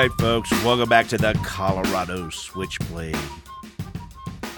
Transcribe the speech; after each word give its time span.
right, 0.00 0.12
folks, 0.12 0.50
welcome 0.64 0.88
back 0.88 1.06
to 1.08 1.18
the 1.18 1.38
Colorado 1.44 2.30
Switchblade. 2.30 3.18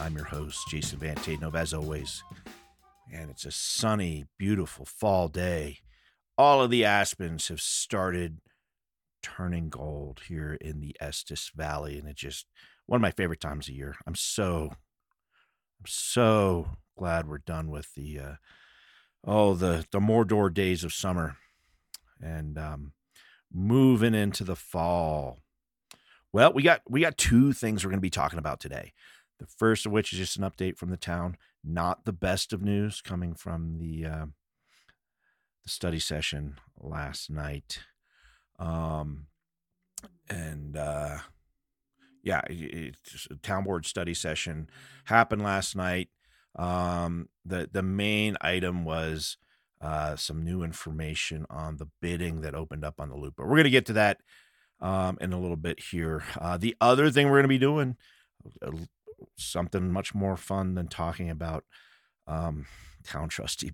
I'm 0.01 0.15
your 0.15 0.27
host, 0.27 0.69
Jason 0.69 1.01
Van 1.01 1.17
Tatenhove, 1.17 1.57
as 1.57 1.75
always. 1.75 2.23
And 3.13 3.29
it's 3.29 3.45
a 3.45 3.51
sunny, 3.51 4.27
beautiful 4.39 4.85
fall 4.85 5.27
day. 5.27 5.79
All 6.39 6.63
of 6.63 6.71
the 6.71 6.85
aspens 6.85 7.49
have 7.49 7.61
started 7.61 8.39
turning 9.21 9.69
gold 9.69 10.21
here 10.29 10.57
in 10.61 10.81
the 10.81 10.95
Estes 11.01 11.51
Valley, 11.57 11.99
and 11.99 12.09
it's 12.09 12.21
just 12.21 12.47
one 12.87 12.99
of 12.99 13.03
my 13.03 13.11
favorite 13.11 13.41
times 13.41 13.67
of 13.67 13.75
year. 13.75 13.97
I'm 14.07 14.15
so, 14.15 14.69
I'm 14.71 15.87
so 15.87 16.77
glad 16.97 17.27
we're 17.27 17.39
done 17.39 17.69
with 17.69 17.93
the, 17.97 18.21
uh, 18.21 18.35
oh, 19.27 19.55
the 19.55 19.87
the 19.91 19.99
Mordor 19.99 20.55
days 20.55 20.85
of 20.85 20.93
summer, 20.93 21.37
and 22.21 22.57
um, 22.57 22.93
moving 23.53 24.15
into 24.15 24.45
the 24.45 24.57
fall. 24.57 25.41
Well, 26.33 26.53
we 26.53 26.63
got 26.63 26.83
we 26.89 27.01
got 27.01 27.19
two 27.19 27.53
things 27.53 27.85
we're 27.85 27.91
going 27.91 27.99
to 27.99 28.03
be 28.03 28.11
talking 28.11 28.39
about 28.39 28.61
today. 28.61 28.93
The 29.39 29.47
first 29.47 29.87
of 29.87 29.93
which 29.93 30.13
is 30.13 30.19
just 30.19 30.37
an 30.37 30.45
update 30.45 30.79
from 30.79 30.91
the 30.91 30.97
town, 30.97 31.37
not 31.65 32.05
the 32.05 32.13
best 32.13 32.53
of 32.53 32.63
news 32.63 33.01
coming 33.01 33.35
from 33.35 33.79
the 33.79 34.07
uh, 34.07 34.27
the 35.63 35.69
study 35.69 35.99
session 35.99 36.57
last 36.81 37.31
night. 37.31 37.81
Um, 38.59 39.27
and 40.29 40.77
uh, 40.77 41.19
yeah, 42.23 42.43
it, 42.49 42.97
it's 43.05 43.27
a 43.31 43.37
town 43.37 43.65
board 43.65 43.85
study 43.85 44.15
session 44.15 44.69
happened 45.05 45.43
last 45.43 45.77
night. 45.77 46.09
Um, 46.57 47.29
the 47.45 47.69
the 47.71 47.83
main 47.83 48.37
item 48.41 48.85
was 48.85 49.37
uh, 49.83 50.17
some 50.17 50.45
new 50.45 50.63
information 50.63 51.45
on 51.51 51.77
the 51.77 51.89
bidding 52.01 52.41
that 52.43 52.55
opened 52.55 52.85
up 52.85 53.01
on 53.01 53.09
the 53.09 53.17
loop. 53.17 53.35
But 53.37 53.47
we're 53.47 53.57
going 53.57 53.65
to 53.65 53.71
get 53.71 53.87
to 53.87 53.95
that 53.95 54.19
um, 54.81 55.19
in 55.21 55.33
a 55.33 55.41
little 55.41 55.57
bit 55.57 55.81
here. 55.81 56.23
Uh, 56.41 56.57
the 56.57 56.77
other 56.81 57.11
thing 57.11 57.27
we're 57.27 57.39
going 57.39 57.45
to 57.45 57.49
be 57.49 57.59
doing 57.59 57.97
uh, 58.63 58.71
something 59.37 59.93
much 59.93 60.15
more 60.15 60.37
fun 60.37 60.75
than 60.75 60.87
talking 60.89 61.31
about 61.31 61.65
um, 62.27 62.67
town 63.05 63.29
trustee 63.29 63.73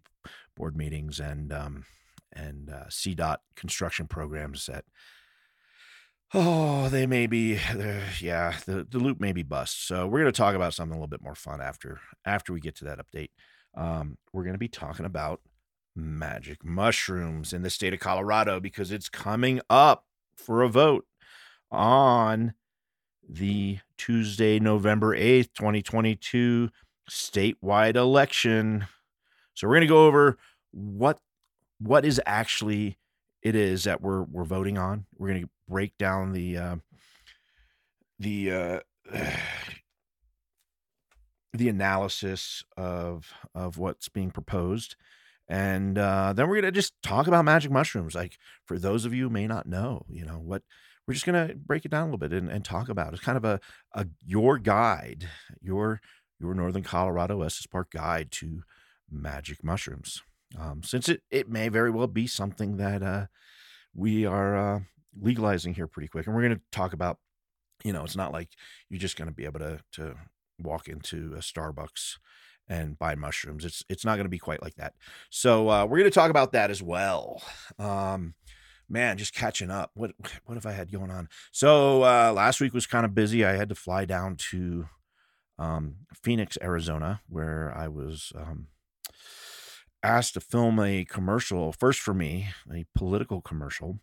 board 0.57 0.77
meetings 0.77 1.21
and 1.21 1.53
um, 1.53 1.85
and 2.33 2.71
uh, 2.71 2.85
CDOT 2.89 3.39
construction 3.55 4.07
programs 4.07 4.67
that 4.67 4.85
oh 6.35 6.89
they 6.89 7.07
may 7.07 7.27
be 7.27 7.59
yeah 8.21 8.55
the, 8.67 8.87
the 8.91 8.99
loop 8.99 9.21
may 9.21 9.33
be 9.33 9.43
bust 9.43 9.87
so 9.87 10.07
we're 10.07 10.21
going 10.21 10.33
to 10.33 10.37
talk 10.37 10.55
about 10.55 10.75
something 10.75 10.93
a 10.93 10.97
little 10.97 11.09
bit 11.09 11.23
more 11.23 11.35
fun 11.35 11.61
after 11.61 12.01
after 12.25 12.53
we 12.53 12.61
get 12.61 12.75
to 12.77 12.85
that 12.85 12.99
update 12.99 13.31
um, 13.75 14.19
we're 14.33 14.43
going 14.43 14.55
to 14.55 14.59
be 14.59 14.69
talking 14.69 15.07
about 15.07 15.41
magic 15.99 16.65
mushrooms 16.65 17.53
in 17.53 17.63
the 17.63 17.71
state 17.71 17.93
of 17.93 18.01
colorado 18.01 18.61
because 18.61 18.93
it's 18.93 19.09
coming 19.09 19.61
up 19.69 20.05
for 20.37 20.63
a 20.63 20.69
vote 20.69 21.07
on 21.71 22.55
the 23.29 23.79
tuesday 23.97 24.59
november 24.59 25.17
8th 25.17 25.53
2022 25.55 26.71
statewide 27.11 27.97
election 27.97 28.87
so 29.55 29.67
we're 29.67 29.75
going 29.75 29.81
to 29.83 29.87
go 29.87 30.07
over 30.07 30.39
what 30.71 31.19
what 31.81 32.05
is 32.05 32.21
actually 32.27 32.99
it 33.43 33.55
is 33.55 33.85
that 33.85 34.01
we're 34.01 34.23
we're 34.23 34.45
voting 34.45 34.79
on. 34.79 35.07
We're 35.17 35.29
going 35.29 35.43
to 35.43 35.51
break 35.69 35.97
down 35.97 36.33
the 36.33 36.57
uh, 36.57 36.77
the 38.19 38.53
uh, 38.53 38.81
the 41.53 41.69
analysis 41.69 42.65
of 42.77 43.33
of 43.55 43.79
what's 43.79 44.09
being 44.09 44.31
proposed, 44.31 44.97
and 45.49 45.99
uh, 45.99 46.33
then 46.33 46.49
we're 46.49 46.61
to 46.61 46.73
just 46.73 46.95
talk 47.03 47.27
about 47.27 47.45
magic 47.45 47.71
mushrooms. 47.71 48.15
Like 48.15 48.39
for 48.67 48.79
those 48.79 49.05
of 49.05 49.15
you 49.15 49.25
who 49.25 49.31
may 49.31 49.47
not 49.47 49.67
know, 49.67 50.05
you 50.09 50.25
know 50.25 50.39
what 50.39 50.63
we're 51.07 51.15
just 51.15 51.27
to 51.49 51.55
break 51.55 51.85
it 51.85 51.91
down 51.91 52.03
a 52.03 52.07
little 52.07 52.19
bit 52.19 52.33
and, 52.33 52.51
and 52.51 52.65
talk 52.65 52.89
about. 52.89 53.13
It's 53.13 53.23
kind 53.23 53.39
of 53.39 53.45
a 53.45 53.61
a 53.95 54.07
your 54.25 54.59
guide, 54.59 55.29
your 55.61 56.01
your 56.39 56.55
Northern 56.55 56.83
Colorado 56.83 57.43
Estes 57.43 57.67
Park 57.67 57.91
guide 57.91 58.31
to 58.33 58.63
magic 59.11 59.65
mushrooms 59.65 60.23
um, 60.57 60.83
since 60.83 61.09
it, 61.09 61.23
it 61.31 61.49
may 61.49 61.69
very 61.69 61.91
well 61.91 62.07
be 62.07 62.27
something 62.27 62.77
that 62.77 63.03
uh, 63.03 63.27
we 63.95 64.25
are 64.25 64.57
uh, 64.57 64.81
legalizing 65.21 65.75
here 65.75 65.87
pretty 65.87 66.09
quick. 66.09 66.27
And 66.27 66.35
we're 66.35 66.43
to 66.49 66.61
talk 66.73 66.93
about, 66.93 67.19
you 67.85 67.93
know, 67.93 68.05
it's 68.05 68.17
not 68.17 68.33
like 68.33 68.51
you're 68.89 69.01
just 69.01 69.17
going 69.17 69.29
to 69.29 69.35
be 69.35 69.45
able 69.45 69.61
to, 69.61 69.81
to 69.93 70.15
walk 70.59 70.89
into 70.89 71.35
a 71.35 71.41
Starbucks 71.41 72.19
and 72.69 72.99
buy 72.99 73.15
mushrooms. 73.15 73.65
It's 73.65 73.85
it's 73.89 74.05
not 74.05 74.17
going 74.17 74.27
to 74.27 74.31
be 74.31 74.39
quite 74.39 74.63
like 74.63 74.75
that. 74.77 74.95
So 75.31 75.71
uh, 75.71 75.85
we're 75.85 75.99
going 75.99 76.11
to 76.11 76.15
talk 76.15 76.31
about 76.31 76.53
that 76.53 76.71
as 76.71 76.83
well. 76.83 77.43
Um, 77.79 78.35
man, 78.89 79.19
just 79.19 79.35
catching 79.35 79.71
up. 79.71 79.91
What 79.95 80.13
what 80.45 80.55
have 80.55 80.67
I 80.67 80.73
had 80.73 80.93
going 80.93 81.11
on? 81.11 81.29
So 81.53 82.03
uh, 82.03 82.33
last 82.33 82.61
week 82.61 82.75
was 82.75 82.87
kind 82.87 83.05
of 83.05 83.15
busy. 83.15 83.45
I 83.45 83.57
had 83.57 83.69
to 83.69 83.75
fly 83.75 84.05
down 84.05 84.37
to 84.51 84.89
um, 85.59 85.97
Phoenix, 86.23 86.57
Arizona, 86.63 87.21
where 87.29 87.75
I 87.77 87.89
was 87.89 88.33
um, 88.37 88.69
asked 90.03 90.35
to 90.35 90.41
film 90.41 90.79
a 90.79 91.05
commercial 91.05 91.73
first 91.73 92.01
for 92.01 92.15
me, 92.15 92.49
a 92.73 92.87
political 92.95 93.41
commercial, 93.41 93.99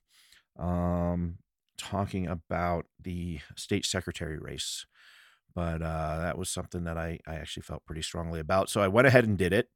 um, 0.59 1.37
talking 1.77 2.27
about 2.27 2.85
the 3.01 3.39
state 3.55 3.85
secretary 3.85 4.37
race. 4.37 4.85
But 5.55 5.81
uh, 5.81 6.19
that 6.19 6.37
was 6.37 6.49
something 6.49 6.83
that 6.83 6.97
I, 6.97 7.19
I 7.25 7.35
actually 7.35 7.63
felt 7.63 7.85
pretty 7.85 8.01
strongly 8.01 8.39
about. 8.39 8.69
So 8.69 8.81
I 8.81 8.89
went 8.89 9.07
ahead 9.07 9.25
and 9.25 9.37
did 9.37 9.53
it. 9.53 9.69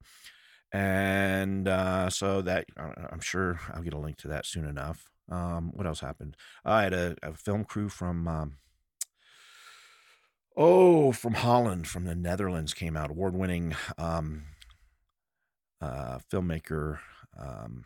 And 0.72 1.67
uh, 1.67 2.09
so 2.09 2.41
that 2.41 2.66
I'm 2.78 3.22
sure 3.22 3.59
I'll 3.73 3.81
get 3.81 3.94
a 3.94 4.00
link 4.00 4.18
to 4.18 4.28
that 4.28 4.45
soon 4.45 4.66
enough. 4.66 5.09
Um, 5.31 5.72
what 5.73 5.88
else 5.88 6.01
happened? 6.01 6.35
I 6.66 6.84
had 6.84 6.94
a, 6.94 7.16
a 7.23 7.34
film 7.34 7.63
crew 7.63 7.88
from, 7.89 8.28
um, 8.28 8.57
oh, 10.57 11.12
from 11.12 11.35
Holland, 11.35 11.88
from 11.88 12.06
the 12.06 12.16
Netherlands 12.16 12.73
came 12.73 12.97
out, 12.97 13.12
award 13.12 13.34
winning 13.34 13.75
um, 13.97 14.44
uh, 15.81 16.19
filmmaker 16.31 17.00
um, 17.39 17.85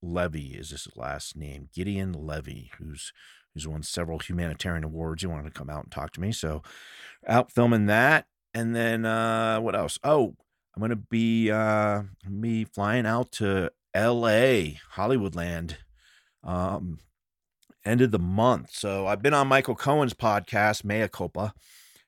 Levy 0.00 0.54
is 0.54 0.70
his 0.70 0.88
last 0.96 1.36
name, 1.36 1.68
Gideon 1.74 2.12
Levy, 2.12 2.70
who's 2.78 3.12
who's 3.58 3.68
won 3.68 3.82
several 3.82 4.20
humanitarian 4.20 4.84
awards. 4.84 5.22
He 5.22 5.26
wanted 5.26 5.52
to 5.52 5.58
come 5.58 5.68
out 5.68 5.82
and 5.82 5.92
talk 5.92 6.12
to 6.12 6.20
me, 6.20 6.30
so 6.30 6.62
out 7.26 7.50
filming 7.50 7.86
that, 7.86 8.26
and 8.54 8.74
then 8.74 9.04
uh, 9.04 9.58
what 9.60 9.74
else? 9.74 9.98
Oh, 10.04 10.36
I'm 10.74 10.80
gonna 10.80 10.96
be 10.96 11.50
uh, 11.50 12.02
me 12.28 12.64
flying 12.64 13.04
out 13.04 13.32
to 13.32 13.72
L.A. 13.94 14.78
Hollywoodland, 14.94 15.74
um, 16.44 16.98
end 17.84 18.00
of 18.00 18.12
the 18.12 18.18
month. 18.20 18.70
So 18.72 19.08
I've 19.08 19.22
been 19.22 19.34
on 19.34 19.48
Michael 19.48 19.74
Cohen's 19.74 20.14
podcast, 20.14 20.84
Mea 20.84 21.08
Culpa, 21.08 21.52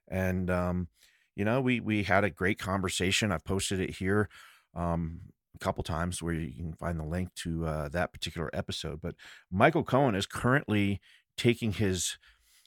and 0.09 0.51
um, 0.51 0.89
you 1.35 1.45
know 1.45 1.61
we 1.61 1.81
we 1.81 2.05
had 2.05 2.23
a 2.23 2.31
great 2.31 2.61
conversation. 2.61 3.33
I 3.33 3.39
posted 3.39 3.81
it 3.81 3.97
here 3.97 4.29
um, 4.77 5.21
a 5.57 5.59
couple 5.59 5.83
times 5.83 6.23
where 6.23 6.35
you 6.35 6.53
can 6.55 6.75
find 6.75 7.01
the 7.01 7.05
link 7.05 7.35
to 7.37 7.67
uh, 7.67 7.89
that 7.89 8.13
particular 8.13 8.51
episode. 8.53 9.01
But 9.01 9.17
Michael 9.51 9.83
Cohen 9.83 10.15
is 10.15 10.27
currently 10.27 11.01
taking 11.41 11.73
his 11.73 12.19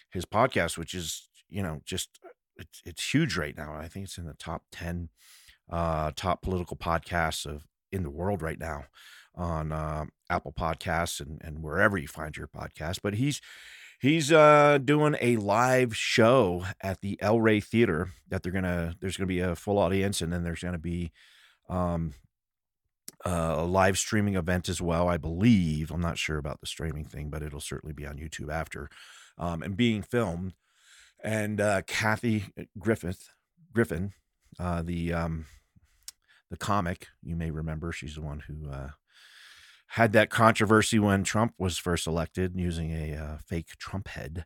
his 0.09 0.25
podcast, 0.25 0.77
which 0.77 0.95
is 0.95 1.29
you 1.47 1.61
know 1.61 1.81
just 1.85 2.19
it's 2.57 2.81
it's 2.83 3.13
huge 3.13 3.37
right 3.37 3.55
now. 3.55 3.75
I 3.75 3.87
think 3.87 4.05
it's 4.05 4.17
in 4.17 4.25
the 4.25 4.33
top 4.33 4.63
ten 4.71 5.09
uh, 5.69 6.11
top 6.15 6.41
political 6.41 6.75
podcasts 6.75 7.45
of 7.45 7.67
in 7.91 8.01
the 8.01 8.09
world 8.09 8.41
right 8.41 8.59
now 8.59 8.85
on 9.35 9.71
uh, 9.71 10.05
Apple 10.29 10.53
Podcasts 10.53 11.19
and 11.19 11.39
and 11.43 11.61
wherever 11.61 11.97
you 11.97 12.07
find 12.07 12.35
your 12.35 12.47
podcast. 12.47 12.99
But 13.03 13.13
he's 13.13 13.41
he's 13.99 14.31
uh, 14.31 14.79
doing 14.83 15.15
a 15.21 15.37
live 15.37 15.95
show 15.95 16.65
at 16.81 17.01
the 17.01 17.21
El 17.21 17.39
Rey 17.41 17.59
Theater 17.59 18.09
that 18.29 18.41
they're 18.41 18.51
gonna 18.51 18.95
there's 18.99 19.17
gonna 19.17 19.27
be 19.27 19.39
a 19.39 19.55
full 19.55 19.77
audience 19.77 20.19
and 20.21 20.33
then 20.33 20.43
there's 20.43 20.63
gonna 20.63 20.79
be 20.79 21.11
um, 21.69 22.15
uh, 23.25 23.55
a 23.57 23.65
live 23.65 23.97
streaming 23.97 24.35
event 24.35 24.69
as 24.69 24.81
well, 24.81 25.07
I 25.07 25.17
believe. 25.17 25.91
I'm 25.91 26.01
not 26.01 26.17
sure 26.17 26.37
about 26.37 26.59
the 26.59 26.67
streaming 26.67 27.05
thing, 27.05 27.29
but 27.29 27.41
it'll 27.43 27.59
certainly 27.59 27.93
be 27.93 28.05
on 28.05 28.17
YouTube 28.17 28.51
after 28.51 28.89
um, 29.37 29.61
and 29.63 29.77
being 29.77 30.01
filmed. 30.01 30.53
And 31.23 31.61
uh, 31.61 31.83
Kathy 31.87 32.45
Griffith, 32.77 33.29
Griffin, 33.71 34.13
uh, 34.59 34.81
the 34.81 35.13
um, 35.13 35.45
the 36.53 36.57
comic, 36.57 37.07
you 37.23 37.35
may 37.35 37.49
remember, 37.49 37.91
she's 37.91 38.15
the 38.15 38.21
one 38.21 38.43
who 38.47 38.69
uh, 38.69 38.89
had 39.87 40.13
that 40.13 40.29
controversy 40.29 40.99
when 40.99 41.23
Trump 41.23 41.53
was 41.57 41.77
first 41.77 42.05
elected 42.05 42.53
using 42.55 42.91
a 42.91 43.15
uh, 43.15 43.37
fake 43.37 43.69
Trump 43.79 44.07
head. 44.09 44.45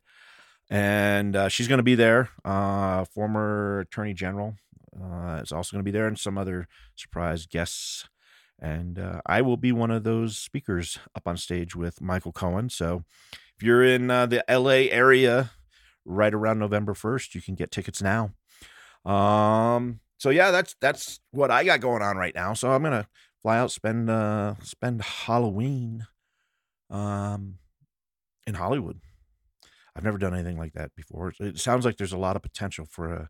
And 0.70 1.36
uh, 1.36 1.48
she's 1.48 1.68
going 1.68 1.78
to 1.78 1.82
be 1.82 1.94
there. 1.94 2.30
Uh, 2.44 3.04
former 3.04 3.80
Attorney 3.80 4.14
General 4.14 4.54
uh, 4.98 5.40
is 5.42 5.52
also 5.52 5.74
going 5.74 5.84
to 5.84 5.90
be 5.90 5.96
there, 5.96 6.06
and 6.06 6.18
some 6.18 6.38
other 6.38 6.66
surprise 6.96 7.46
guests. 7.46 8.08
And 8.60 8.98
uh, 8.98 9.20
I 9.24 9.42
will 9.42 9.56
be 9.56 9.72
one 9.72 9.90
of 9.90 10.04
those 10.04 10.36
speakers 10.36 10.98
up 11.14 11.26
on 11.26 11.36
stage 11.36 11.76
with 11.76 12.00
Michael 12.00 12.32
Cohen. 12.32 12.70
So 12.70 13.04
if 13.56 13.62
you're 13.62 13.84
in 13.84 14.10
uh, 14.10 14.26
the 14.26 14.44
LA 14.48 14.90
area 14.90 15.50
right 16.04 16.34
around 16.34 16.58
November 16.58 16.94
1st, 16.94 17.34
you 17.34 17.40
can 17.40 17.54
get 17.54 17.70
tickets 17.70 18.02
now. 18.02 18.32
Um, 19.04 20.00
so 20.18 20.30
yeah, 20.30 20.50
that's 20.50 20.74
that's 20.80 21.20
what 21.30 21.50
I 21.50 21.64
got 21.64 21.80
going 21.80 22.02
on 22.02 22.16
right 22.16 22.34
now. 22.34 22.52
So 22.52 22.70
I'm 22.70 22.82
gonna 22.82 23.06
fly 23.42 23.58
out, 23.58 23.70
spend 23.70 24.10
uh 24.10 24.54
spend 24.62 25.02
Halloween 25.02 26.06
um 26.90 27.58
in 28.46 28.54
Hollywood. 28.54 29.00
I've 29.94 30.04
never 30.04 30.18
done 30.18 30.34
anything 30.34 30.58
like 30.58 30.74
that 30.74 30.94
before. 30.94 31.32
It 31.40 31.58
sounds 31.58 31.84
like 31.84 31.96
there's 31.96 32.12
a 32.12 32.18
lot 32.18 32.36
of 32.36 32.42
potential 32.42 32.86
for 32.90 33.12
a 33.12 33.28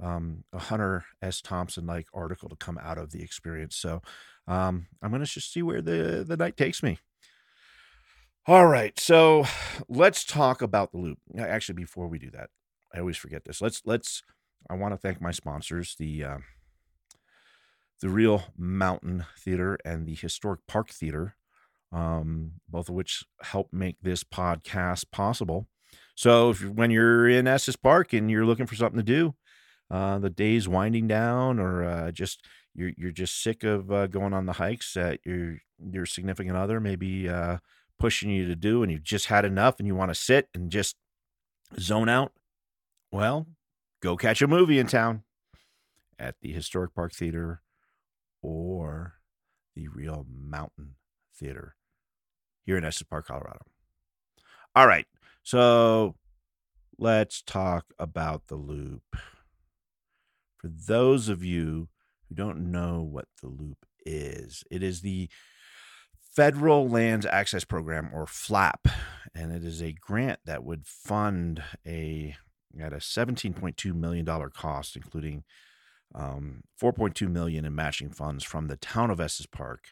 um, 0.00 0.44
a 0.52 0.58
Hunter 0.58 1.04
S. 1.22 1.40
Thompson 1.40 1.86
like 1.86 2.06
article 2.14 2.48
to 2.48 2.56
come 2.56 2.78
out 2.78 2.98
of 2.98 3.10
the 3.10 3.22
experience. 3.22 3.76
So 3.76 4.02
um, 4.46 4.86
I'm 5.02 5.10
going 5.10 5.24
to 5.24 5.30
just 5.30 5.52
see 5.52 5.62
where 5.62 5.82
the 5.82 6.24
the 6.26 6.36
night 6.36 6.56
takes 6.56 6.82
me. 6.82 6.98
All 8.46 8.66
right, 8.66 8.98
so 8.98 9.44
let's 9.90 10.24
talk 10.24 10.62
about 10.62 10.90
the 10.90 10.96
loop. 10.96 11.18
Actually, 11.36 11.74
before 11.74 12.08
we 12.08 12.18
do 12.18 12.30
that, 12.30 12.48
I 12.94 13.00
always 13.00 13.18
forget 13.18 13.44
this. 13.44 13.60
Let's 13.60 13.82
let's. 13.84 14.22
I 14.70 14.74
want 14.74 14.94
to 14.94 14.98
thank 14.98 15.20
my 15.20 15.32
sponsors, 15.32 15.94
the 15.98 16.24
uh, 16.24 16.38
the 18.00 18.08
Reel 18.08 18.44
Mountain 18.56 19.26
Theater 19.38 19.78
and 19.84 20.06
the 20.06 20.14
Historic 20.14 20.60
Park 20.66 20.90
Theater, 20.90 21.36
um, 21.92 22.52
both 22.68 22.88
of 22.88 22.94
which 22.94 23.24
help 23.42 23.72
make 23.72 23.96
this 24.00 24.24
podcast 24.24 25.10
possible. 25.10 25.66
So, 26.14 26.50
if 26.50 26.64
when 26.64 26.90
you're 26.90 27.28
in 27.28 27.46
Estes 27.46 27.76
Park 27.76 28.14
and 28.14 28.30
you're 28.30 28.46
looking 28.46 28.66
for 28.66 28.76
something 28.76 28.98
to 28.98 29.04
do, 29.04 29.34
uh, 29.90 30.18
the 30.18 30.30
day's 30.30 30.68
winding 30.68 31.08
down, 31.08 31.58
or 31.58 31.84
uh, 31.84 32.10
just 32.10 32.44
you're 32.74 32.92
you're 32.96 33.10
just 33.10 33.42
sick 33.42 33.64
of 33.64 33.90
uh, 33.90 34.06
going 34.06 34.32
on 34.32 34.46
the 34.46 34.54
hikes 34.54 34.94
that 34.94 35.20
your 35.24 35.58
your 35.92 36.06
significant 36.06 36.56
other 36.56 36.80
maybe 36.80 37.28
uh, 37.28 37.58
pushing 37.98 38.30
you 38.30 38.46
to 38.46 38.56
do, 38.56 38.82
and 38.82 38.92
you've 38.92 39.02
just 39.02 39.26
had 39.26 39.44
enough, 39.44 39.78
and 39.78 39.86
you 39.86 39.94
want 39.94 40.10
to 40.10 40.14
sit 40.14 40.48
and 40.54 40.70
just 40.70 40.96
zone 41.78 42.08
out. 42.08 42.32
Well, 43.10 43.46
go 44.02 44.16
catch 44.16 44.42
a 44.42 44.46
movie 44.46 44.78
in 44.78 44.86
town 44.86 45.22
at 46.18 46.36
the 46.42 46.52
Historic 46.52 46.94
Park 46.94 47.12
Theater 47.12 47.62
or 48.42 49.14
the 49.74 49.88
Reel 49.88 50.26
Mountain 50.30 50.96
Theater 51.34 51.76
here 52.64 52.76
in 52.76 52.84
Estes 52.84 53.04
Park, 53.04 53.26
Colorado. 53.26 53.64
All 54.76 54.86
right, 54.86 55.06
so 55.42 56.16
let's 56.98 57.42
talk 57.42 57.86
about 57.98 58.48
the 58.48 58.56
loop. 58.56 59.02
For 60.58 60.68
those 60.68 61.28
of 61.28 61.44
you 61.44 61.88
who 62.28 62.34
don't 62.34 62.70
know 62.70 63.00
what 63.02 63.26
the 63.40 63.48
loop 63.48 63.86
is, 64.04 64.64
it 64.70 64.82
is 64.82 65.00
the 65.00 65.28
Federal 66.34 66.88
Lands 66.88 67.26
Access 67.26 67.64
Program 67.64 68.10
or 68.12 68.26
FLAP, 68.26 68.88
and 69.34 69.52
it 69.52 69.64
is 69.64 69.82
a 69.82 69.92
grant 69.92 70.40
that 70.44 70.64
would 70.64 70.86
fund 70.86 71.62
a 71.86 72.36
at 72.78 72.92
a 72.92 72.96
$17.2 72.96 73.94
million 73.94 74.26
cost, 74.50 74.94
including 74.94 75.42
um, 76.14 76.62
4.2 76.80 77.28
million 77.28 77.64
in 77.64 77.74
matching 77.74 78.10
funds 78.10 78.44
from 78.44 78.68
the 78.68 78.76
town 78.76 79.10
of 79.10 79.20
Estes 79.20 79.46
Park 79.46 79.88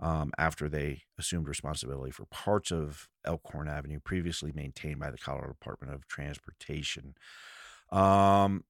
um, 0.00 0.32
after 0.38 0.68
they 0.68 1.02
assumed 1.18 1.48
responsibility 1.48 2.10
for 2.10 2.24
parts 2.26 2.72
of 2.72 3.08
Elkhorn 3.24 3.68
Avenue 3.68 4.00
previously 4.00 4.52
maintained 4.54 5.00
by 5.00 5.10
the 5.10 5.18
Colorado 5.18 5.52
Department 5.52 5.92
of 5.92 6.06
Transportation. 6.08 7.14
Um, 7.92 8.64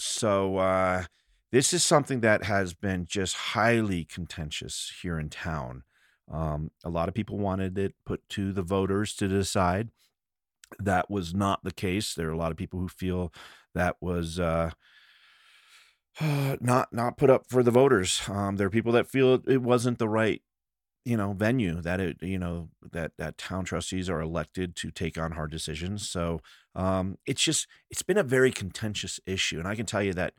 so 0.00 0.56
uh, 0.58 1.04
this 1.52 1.72
is 1.72 1.82
something 1.82 2.20
that 2.20 2.44
has 2.44 2.74
been 2.74 3.06
just 3.06 3.34
highly 3.34 4.04
contentious 4.04 4.92
here 5.02 5.18
in 5.18 5.28
town. 5.28 5.82
Um, 6.30 6.70
a 6.84 6.90
lot 6.90 7.08
of 7.08 7.14
people 7.14 7.38
wanted 7.38 7.76
it 7.76 7.94
put 8.04 8.28
to 8.30 8.52
the 8.52 8.62
voters 8.62 9.14
to 9.16 9.28
decide. 9.28 9.90
That 10.78 11.10
was 11.10 11.34
not 11.34 11.64
the 11.64 11.72
case. 11.72 12.14
There 12.14 12.28
are 12.28 12.32
a 12.32 12.38
lot 12.38 12.52
of 12.52 12.56
people 12.56 12.78
who 12.78 12.88
feel 12.88 13.32
that 13.74 13.96
was 14.00 14.38
uh, 14.38 14.70
not 16.60 16.92
not 16.92 17.16
put 17.16 17.30
up 17.30 17.46
for 17.48 17.62
the 17.62 17.72
voters. 17.72 18.22
Um, 18.28 18.56
there 18.56 18.68
are 18.68 18.70
people 18.70 18.92
that 18.92 19.08
feel 19.08 19.40
it 19.46 19.62
wasn't 19.62 19.98
the 19.98 20.08
right 20.08 20.42
you 21.04 21.16
know 21.16 21.32
venue 21.32 21.80
that 21.80 21.98
it 22.00 22.18
you 22.20 22.38
know 22.38 22.68
that 22.92 23.12
that 23.16 23.38
town 23.38 23.64
trustees 23.64 24.10
are 24.10 24.20
elected 24.20 24.76
to 24.76 24.90
take 24.90 25.16
on 25.16 25.32
hard 25.32 25.50
decisions 25.50 26.08
so 26.08 26.40
um 26.74 27.18
it's 27.26 27.42
just 27.42 27.66
it's 27.90 28.02
been 28.02 28.18
a 28.18 28.22
very 28.22 28.50
contentious 28.50 29.18
issue 29.26 29.58
and 29.58 29.66
i 29.66 29.74
can 29.74 29.86
tell 29.86 30.02
you 30.02 30.12
that 30.12 30.34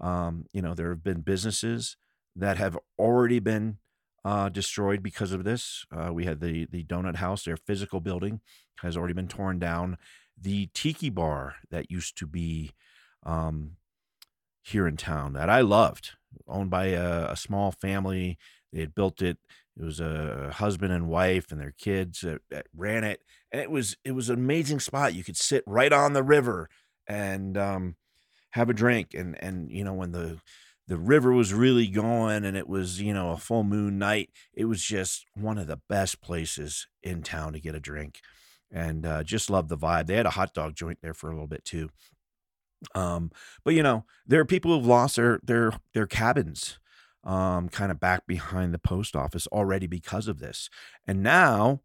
um 0.00 0.46
you 0.52 0.60
know 0.60 0.74
there 0.74 0.90
have 0.90 1.02
been 1.04 1.20
businesses 1.20 1.96
that 2.34 2.56
have 2.56 2.78
already 2.98 3.38
been 3.38 3.78
uh 4.24 4.48
destroyed 4.48 5.02
because 5.02 5.32
of 5.32 5.44
this. 5.44 5.86
Uh 5.96 6.12
we 6.12 6.24
had 6.24 6.40
the 6.40 6.66
the 6.66 6.84
donut 6.84 7.16
house 7.16 7.44
their 7.44 7.56
physical 7.56 8.00
building 8.00 8.40
has 8.82 8.96
already 8.96 9.14
been 9.14 9.28
torn 9.28 9.58
down. 9.58 9.96
The 10.38 10.68
tiki 10.74 11.08
bar 11.08 11.56
that 11.70 11.90
used 11.90 12.16
to 12.18 12.26
be 12.26 12.72
um 13.24 13.76
here 14.62 14.86
in 14.88 14.96
town 14.96 15.32
that 15.32 15.48
i 15.48 15.60
loved 15.60 16.10
owned 16.48 16.70
by 16.70 16.86
a, 16.86 17.30
a 17.30 17.36
small 17.36 17.70
family 17.70 18.36
they 18.72 18.80
had 18.80 18.94
built 18.94 19.22
it 19.22 19.38
it 19.78 19.84
was 19.84 20.00
a 20.00 20.50
husband 20.54 20.92
and 20.92 21.08
wife 21.08 21.52
and 21.52 21.60
their 21.60 21.74
kids 21.78 22.20
that, 22.22 22.40
that, 22.50 22.66
ran 22.74 23.04
it, 23.04 23.20
and 23.56 23.62
it 23.62 23.70
was 23.70 23.96
it 24.04 24.12
was 24.12 24.28
an 24.28 24.36
amazing 24.36 24.80
spot. 24.80 25.14
You 25.14 25.24
could 25.24 25.38
sit 25.38 25.64
right 25.66 25.90
on 25.90 26.12
the 26.12 26.22
river 26.22 26.68
and 27.08 27.56
um, 27.56 27.96
have 28.50 28.68
a 28.68 28.74
drink, 28.74 29.14
and 29.14 29.42
and 29.42 29.70
you 29.70 29.82
know 29.82 29.94
when 29.94 30.12
the 30.12 30.40
the 30.86 30.98
river 30.98 31.32
was 31.32 31.54
really 31.54 31.88
going 31.88 32.44
and 32.44 32.54
it 32.54 32.68
was 32.68 33.00
you 33.00 33.14
know 33.14 33.30
a 33.30 33.38
full 33.38 33.64
moon 33.64 33.98
night, 33.98 34.28
it 34.52 34.66
was 34.66 34.82
just 34.82 35.24
one 35.32 35.56
of 35.56 35.68
the 35.68 35.80
best 35.88 36.20
places 36.20 36.86
in 37.02 37.22
town 37.22 37.54
to 37.54 37.60
get 37.60 37.74
a 37.74 37.80
drink, 37.80 38.20
and 38.70 39.06
uh, 39.06 39.22
just 39.22 39.48
loved 39.48 39.70
the 39.70 39.78
vibe. 39.78 40.06
They 40.06 40.16
had 40.16 40.26
a 40.26 40.30
hot 40.30 40.52
dog 40.52 40.74
joint 40.74 40.98
there 41.00 41.14
for 41.14 41.30
a 41.30 41.32
little 41.32 41.48
bit 41.48 41.64
too. 41.64 41.88
Um, 42.94 43.30
but 43.64 43.72
you 43.72 43.82
know 43.82 44.04
there 44.26 44.40
are 44.40 44.44
people 44.44 44.70
who've 44.70 44.86
lost 44.86 45.16
their 45.16 45.40
their 45.42 45.72
their 45.94 46.06
cabins 46.06 46.78
um, 47.24 47.70
kind 47.70 47.90
of 47.90 47.98
back 47.98 48.26
behind 48.26 48.74
the 48.74 48.78
post 48.78 49.16
office 49.16 49.46
already 49.46 49.86
because 49.86 50.28
of 50.28 50.40
this. 50.40 50.68
And 51.06 51.22
now 51.22 51.80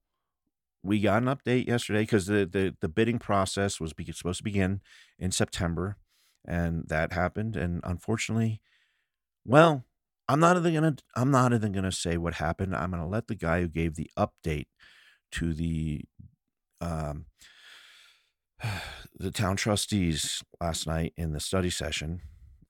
we 0.83 0.99
got 0.99 1.21
an 1.21 1.29
update 1.29 1.67
yesterday 1.67 2.01
because 2.01 2.25
the, 2.25 2.45
the, 2.45 2.75
the 2.81 2.89
bidding 2.89 3.19
process 3.19 3.79
was 3.79 3.93
be- 3.93 4.11
supposed 4.11 4.39
to 4.39 4.43
begin 4.43 4.81
in 5.19 5.31
September, 5.31 5.97
and 6.45 6.85
that 6.87 7.13
happened. 7.13 7.55
And 7.55 7.81
unfortunately, 7.83 8.61
well, 9.45 9.85
I'm 10.27 10.39
not 10.39 10.57
even 10.57 10.73
gonna 10.73 10.95
I'm 11.15 11.31
not 11.31 11.53
even 11.53 11.71
gonna 11.71 11.91
say 11.91 12.17
what 12.17 12.35
happened. 12.35 12.75
I'm 12.75 12.91
gonna 12.91 13.07
let 13.07 13.27
the 13.27 13.35
guy 13.35 13.61
who 13.61 13.67
gave 13.67 13.95
the 13.95 14.09
update 14.17 14.67
to 15.33 15.53
the 15.53 16.01
um, 16.79 17.25
the 19.15 19.31
town 19.31 19.55
trustees 19.55 20.43
last 20.59 20.87
night 20.87 21.13
in 21.17 21.33
the 21.33 21.39
study 21.39 21.69
session. 21.69 22.21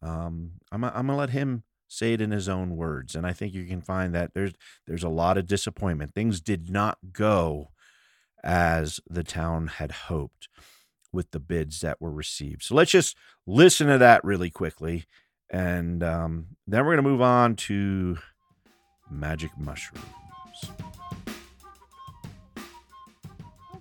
Um, 0.01 0.53
I'm 0.72 0.84
I'm 0.84 1.08
gonna 1.08 1.18
let 1.18 1.30
him 1.32 1.63
say 1.88 2.13
it 2.13 2.22
in 2.22 2.32
his 2.32 2.48
own 2.48 2.77
words 2.77 3.15
and 3.15 3.27
i 3.27 3.34
think 3.34 3.53
you 3.53 3.65
can 3.65 3.82
find 3.82 4.15
that 4.15 4.34
there's 4.34 4.53
there's 4.88 5.03
a 5.03 5.10
lot 5.10 5.38
of 5.38 5.46
disappointment 5.46 6.15
things 6.15 6.39
did 6.39 6.70
not 6.70 6.98
go 7.12 7.68
as 8.43 9.00
the 9.10 9.24
town 9.24 9.67
had 9.67 9.91
hoped 9.91 10.48
with 11.13 11.31
the 11.31 11.39
bids 11.39 11.81
that 11.81 12.01
were 12.01 12.12
received 12.12 12.63
so 12.63 12.75
let's 12.75 12.91
just 12.91 13.15
listen 13.45 13.88
to 13.88 13.98
that 13.98 14.24
really 14.24 14.50
quickly 14.50 15.05
and 15.50 16.01
um, 16.03 16.48
then 16.65 16.86
we're 16.86 16.95
going 16.95 17.03
to 17.03 17.10
move 17.10 17.21
on 17.21 17.55
to 17.55 18.17
magic 19.10 19.51
mushrooms 19.57 20.05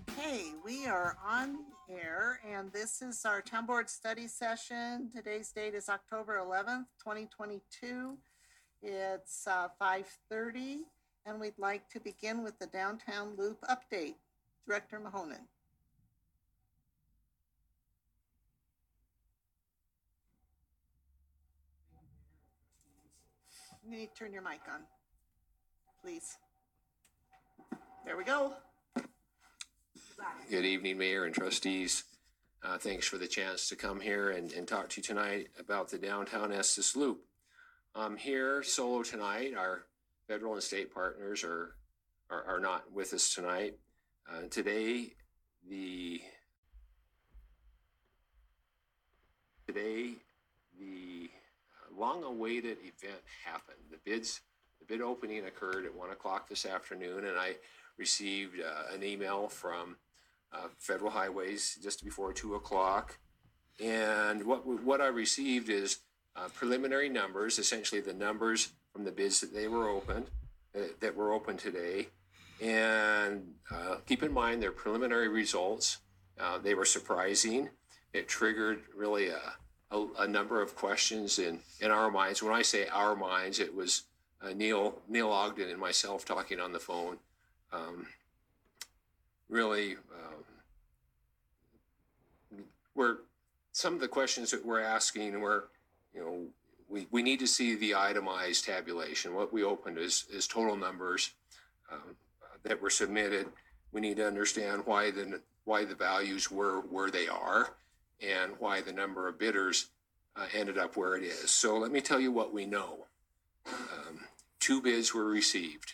okay 0.09 0.53
we 0.65 0.87
are 0.87 1.17
on 1.27 1.59
air, 1.91 2.41
and 2.49 2.73
this 2.73 3.03
is 3.03 3.25
our 3.25 3.41
town 3.41 3.67
board 3.67 3.91
study 3.91 4.27
session. 4.27 5.11
Today's 5.15 5.51
date 5.51 5.75
is 5.75 5.89
October 5.89 6.39
11th, 6.39 6.87
2022. 7.03 8.17
It's 8.83 9.47
uh, 9.47 9.69
5:30, 9.81 10.79
and 11.27 11.41
we'd 11.41 11.59
like 11.59 11.89
to 11.91 12.01
begin 12.01 12.43
with 12.43 12.59
the 12.59 12.67
downtown 12.67 13.35
loop 13.37 13.59
update. 13.69 14.15
Director 14.71 15.01
Muhonen. 15.01 15.41
You 23.83 23.91
need 23.91 24.11
to 24.15 24.15
turn 24.15 24.33
your 24.33 24.43
mic 24.43 24.61
on, 24.73 24.83
please. 26.01 26.37
There 28.07 28.17
we 28.17 28.23
go. 28.23 28.53
Good 30.49 30.65
evening, 30.65 30.99
Mayor 30.99 31.25
and 31.25 31.35
trustees. 31.35 32.05
Uh, 32.63 32.79
thanks 32.79 33.09
for 33.09 33.19
the 33.19 33.27
chance 33.27 33.69
to 33.71 33.75
come 33.75 33.99
here 33.99 34.31
and, 34.31 34.53
and 34.53 34.69
talk 34.69 34.89
to 34.91 35.01
you 35.01 35.03
tonight 35.03 35.49
about 35.59 35.91
the 35.91 35.99
downtown 35.99 36.53
Estes 36.53 36.95
Loop. 36.95 37.25
I'm 37.97 38.17
here 38.17 38.63
solo 38.63 39.03
tonight. 39.03 39.53
Our 39.59 39.87
federal 40.29 40.53
and 40.55 40.63
state 40.63 40.95
partners 40.95 41.43
are, 41.43 41.75
are, 42.31 42.45
are 42.45 42.61
not 42.61 42.93
with 42.93 43.13
us 43.13 43.35
tonight. 43.35 43.75
Uh, 44.33 44.43
today, 44.49 45.09
the 45.69 46.21
today 49.67 50.13
the 50.79 51.29
long-awaited 51.99 52.79
event 52.79 53.23
happened. 53.45 53.79
The 53.91 53.99
bids, 54.05 54.41
the 54.79 54.87
bid 54.87 55.01
opening 55.01 55.45
occurred 55.47 55.85
at 55.85 55.95
one 55.95 56.11
o'clock 56.11 56.49
this 56.49 56.65
afternoon, 56.65 57.25
and 57.25 57.37
I 57.37 57.57
received 57.99 58.61
uh, 58.61 58.95
an 58.95 59.03
email 59.03 59.49
from 59.49 59.97
uh, 60.53 60.69
Federal 60.79 61.11
Highways 61.11 61.79
just 61.83 62.05
before 62.05 62.33
two 62.33 62.55
o'clock. 62.55 63.19
And 63.83 64.45
what, 64.45 64.65
what 64.85 65.01
I 65.01 65.09
received 65.09 65.69
is 65.69 65.99
uh, 66.37 66.49
preliminary 66.55 67.09
numbers, 67.09 67.59
essentially 67.59 68.01
the 68.01 68.13
numbers 68.15 68.73
from 68.93 69.05
the 69.05 69.13
bids 69.13 69.41
that 69.41 69.53
they 69.53 69.67
were 69.67 69.89
opened, 69.89 70.27
uh, 70.77 70.83
that 71.01 71.17
were 71.17 71.33
open 71.33 71.57
today. 71.57 72.09
And 72.61 73.55
uh, 73.71 73.97
keep 74.07 74.23
in 74.23 74.33
mind 74.33 74.63
their 74.63 74.73
preliminary 74.73 75.29
results. 75.29 75.99
Uh, 76.39 76.59
they 76.59 76.75
were 76.75 76.85
surprising. 76.85 77.71
It 78.13 78.29
triggered 78.29 78.83
really 78.95 79.29
a, 79.29 79.41
a, 79.91 80.07
a 80.21 80.29
number 80.29 80.61
of 80.61 80.75
questions 80.75 81.39
in, 81.39 81.61
in 81.81 81.91
our 81.91 82.11
minds. 82.11 82.43
When 82.43 82.53
I 82.53 82.63
say 82.63 82.87
our 82.89 83.17
minds, 83.17 83.61
it 83.61 83.75
was 83.75 84.03
uh, 84.43 84.51
Neil 84.51 85.01
Neil 85.09 85.31
Ogden 85.31 85.69
and 85.69 85.79
myself 85.79 86.25
talking 86.25 86.61
on 86.61 86.73
the 86.73 86.79
phone. 86.79 87.19
Um, 87.73 88.07
really, 89.49 89.97
um, 92.53 92.65
we're 92.95 93.19
some 93.73 93.95
of 93.95 94.01
the 94.01 94.09
questions 94.09 94.51
that 94.51 94.65
we're 94.65 94.81
asking 94.81 95.41
were, 95.41 95.69
you 96.15 96.21
know, 96.21 96.47
we, 96.89 97.07
we 97.11 97.23
need 97.23 97.39
to 97.39 97.47
see 97.47 97.77
the 97.77 97.95
itemized 97.95 98.65
tabulation. 98.65 99.35
What 99.35 99.53
we 99.53 99.63
opened 99.63 99.99
is 99.99 100.25
is 100.33 100.47
total 100.47 100.77
numbers 100.77 101.33
um, 101.93 102.17
that 102.63 102.81
were 102.81 102.91
submitted. 102.91 103.47
We 103.93 104.01
need 104.01 104.17
to 104.17 104.27
understand 104.27 104.83
why 104.85 105.11
the 105.11 105.41
why 105.65 105.85
the 105.85 105.95
values 105.95 106.51
were 106.51 106.81
where 106.81 107.11
they 107.11 107.29
are 107.29 107.75
and 108.21 108.53
why 108.59 108.81
the 108.81 108.93
number 108.93 109.29
of 109.29 109.39
bidders 109.39 109.87
uh, 110.37 110.47
ended 110.55 110.79
up 110.79 110.97
where 110.97 111.17
it 111.17 111.23
is. 111.23 111.51
So 111.51 111.79
let 111.79 111.93
me 111.93 112.01
tell 112.01 112.21
you 112.21 112.33
what 112.33 112.53
we 112.53 112.67
know. 112.67 113.07
Um, 113.67 114.21
two 114.59 114.81
bids 114.81 115.15
were 115.15 115.25
received. 115.25 115.93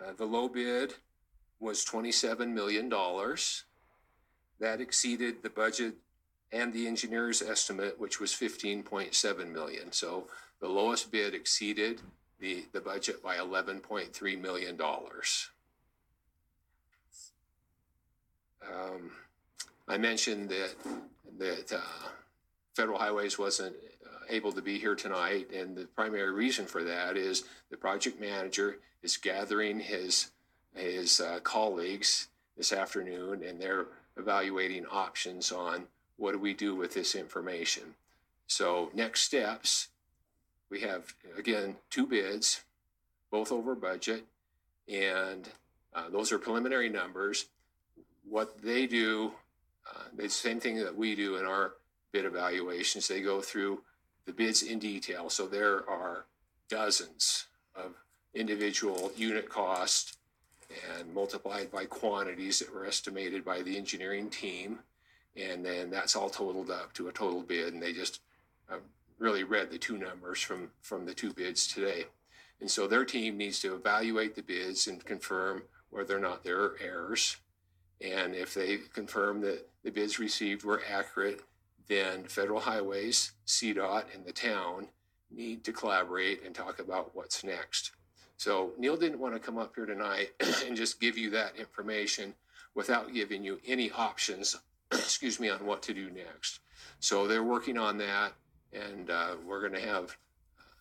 Uh, 0.00 0.12
the 0.16 0.24
low 0.24 0.48
bid 0.48 0.94
was 1.60 1.84
$27 1.84 2.48
million. 2.52 2.88
That 4.60 4.80
exceeded 4.80 5.42
the 5.42 5.50
budget 5.50 5.94
and 6.52 6.72
the 6.72 6.86
engineer's 6.86 7.42
estimate, 7.42 7.98
which 7.98 8.20
was 8.20 8.32
15.7 8.32 9.52
million. 9.52 9.92
So 9.92 10.28
the 10.60 10.68
lowest 10.68 11.10
bid 11.10 11.34
exceeded 11.34 12.00
the, 12.40 12.64
the 12.72 12.80
budget 12.80 13.22
by 13.22 13.36
$11.3 13.36 14.40
million. 14.40 14.78
Um, 18.62 19.10
I 19.86 19.96
mentioned 19.96 20.50
that, 20.50 20.74
that, 21.38 21.72
uh, 21.72 22.08
Federal 22.74 22.98
Highways 22.98 23.38
wasn't 23.38 23.74
uh, 24.04 24.24
able 24.28 24.52
to 24.52 24.62
be 24.62 24.78
here 24.78 24.94
tonight, 24.94 25.50
and 25.52 25.76
the 25.76 25.86
primary 25.86 26.30
reason 26.30 26.64
for 26.64 26.84
that 26.84 27.16
is 27.16 27.44
the 27.70 27.76
project 27.76 28.20
manager 28.20 28.78
is 29.02 29.16
gathering 29.16 29.80
his, 29.80 30.30
his, 30.74 31.20
uh, 31.20 31.40
colleagues 31.42 32.28
this 32.56 32.72
afternoon, 32.72 33.42
and 33.42 33.60
they're 33.60 33.86
evaluating 34.16 34.84
options 34.86 35.50
on 35.50 35.84
what 36.18 36.32
do 36.32 36.38
we 36.38 36.52
do 36.52 36.74
with 36.74 36.94
this 36.94 37.14
information. 37.14 37.94
So 38.46 38.90
next 38.94 39.22
steps, 39.22 39.88
we 40.70 40.80
have, 40.80 41.14
again, 41.36 41.76
two 41.90 42.06
bids, 42.06 42.64
both 43.30 43.52
over 43.52 43.74
budget, 43.74 44.24
and, 44.88 45.48
uh, 45.94 46.08
those 46.10 46.32
are 46.32 46.38
preliminary 46.38 46.88
numbers 46.88 47.46
what 48.28 48.60
they 48.62 48.86
do, 48.86 49.32
uh, 49.88 50.04
the 50.16 50.28
same 50.28 50.60
thing 50.60 50.76
that 50.76 50.96
we 50.96 51.14
do 51.14 51.36
in 51.36 51.44
our 51.44 51.74
bid 52.12 52.24
evaluations. 52.24 53.08
They 53.08 53.20
go 53.20 53.40
through 53.40 53.82
the 54.26 54.32
bids 54.32 54.62
in 54.62 54.78
detail. 54.78 55.30
So 55.30 55.46
there 55.46 55.88
are 55.88 56.26
dozens 56.68 57.46
of 57.74 57.94
individual 58.34 59.12
unit 59.16 59.48
cost 59.48 60.18
and 60.96 61.14
multiplied 61.14 61.70
by 61.70 61.86
quantities 61.86 62.58
that 62.58 62.72
were 62.72 62.84
estimated 62.84 63.44
by 63.44 63.62
the 63.62 63.76
engineering 63.76 64.28
team. 64.28 64.80
And 65.36 65.64
then 65.64 65.90
that's 65.90 66.16
all 66.16 66.28
totaled 66.28 66.70
up 66.70 66.92
to 66.94 67.08
a 67.08 67.12
total 67.12 67.42
bid. 67.42 67.72
And 67.72 67.82
they 67.82 67.92
just 67.92 68.20
uh, 68.70 68.76
really 69.18 69.44
read 69.44 69.70
the 69.70 69.78
two 69.78 69.98
numbers 69.98 70.40
from, 70.40 70.70
from 70.80 71.06
the 71.06 71.14
two 71.14 71.32
bids 71.32 71.66
today. 71.66 72.04
And 72.60 72.70
so 72.70 72.86
their 72.86 73.04
team 73.04 73.36
needs 73.36 73.60
to 73.60 73.74
evaluate 73.74 74.34
the 74.34 74.42
bids 74.42 74.86
and 74.86 75.04
confirm 75.04 75.62
whether 75.90 76.16
or 76.16 76.20
not 76.20 76.44
there 76.44 76.60
are 76.60 76.76
errors. 76.80 77.36
And 78.00 78.34
if 78.34 78.54
they 78.54 78.78
confirm 78.92 79.40
that 79.42 79.68
the 79.82 79.90
bids 79.90 80.18
received 80.18 80.64
were 80.64 80.82
accurate, 80.90 81.40
then 81.88 82.24
Federal 82.24 82.60
Highways, 82.60 83.32
CDOT, 83.46 84.14
and 84.14 84.24
the 84.24 84.32
town 84.32 84.88
need 85.30 85.64
to 85.64 85.72
collaborate 85.72 86.44
and 86.44 86.54
talk 86.54 86.78
about 86.78 87.14
what's 87.14 87.44
next. 87.44 87.92
So 88.36 88.72
Neil 88.78 88.96
didn't 88.96 89.18
want 89.18 89.34
to 89.34 89.40
come 89.40 89.58
up 89.58 89.74
here 89.74 89.86
tonight 89.86 90.30
and 90.66 90.76
just 90.76 91.00
give 91.00 91.18
you 91.18 91.30
that 91.30 91.56
information 91.56 92.34
without 92.74 93.12
giving 93.12 93.42
you 93.42 93.60
any 93.66 93.90
options, 93.90 94.56
excuse 94.92 95.40
me, 95.40 95.48
on 95.48 95.66
what 95.66 95.82
to 95.82 95.94
do 95.94 96.10
next. 96.10 96.60
So 97.00 97.26
they're 97.26 97.42
working 97.42 97.76
on 97.76 97.98
that, 97.98 98.32
and 98.72 99.10
uh, 99.10 99.36
we're 99.46 99.60
going 99.60 99.80
to 99.80 99.88
have 99.88 100.16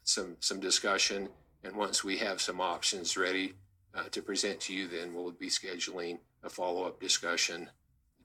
some 0.03 0.37
some 0.39 0.59
discussion. 0.59 1.29
And 1.63 1.75
once 1.75 2.03
we 2.03 2.17
have 2.17 2.39
some 2.39 2.61
options 2.61 3.17
ready 3.17 3.53
uh, 3.93 4.03
to 4.11 4.21
present 4.21 4.59
to 4.61 4.73
you, 4.73 4.87
then 4.87 5.13
we'll 5.13 5.31
be 5.31 5.49
scheduling 5.49 6.19
a 6.43 6.49
follow-up 6.49 6.99
discussion 6.99 7.69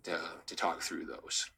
to, 0.04 0.20
to 0.46 0.54
talk 0.54 0.82
through 0.82 1.06
those. 1.06 1.50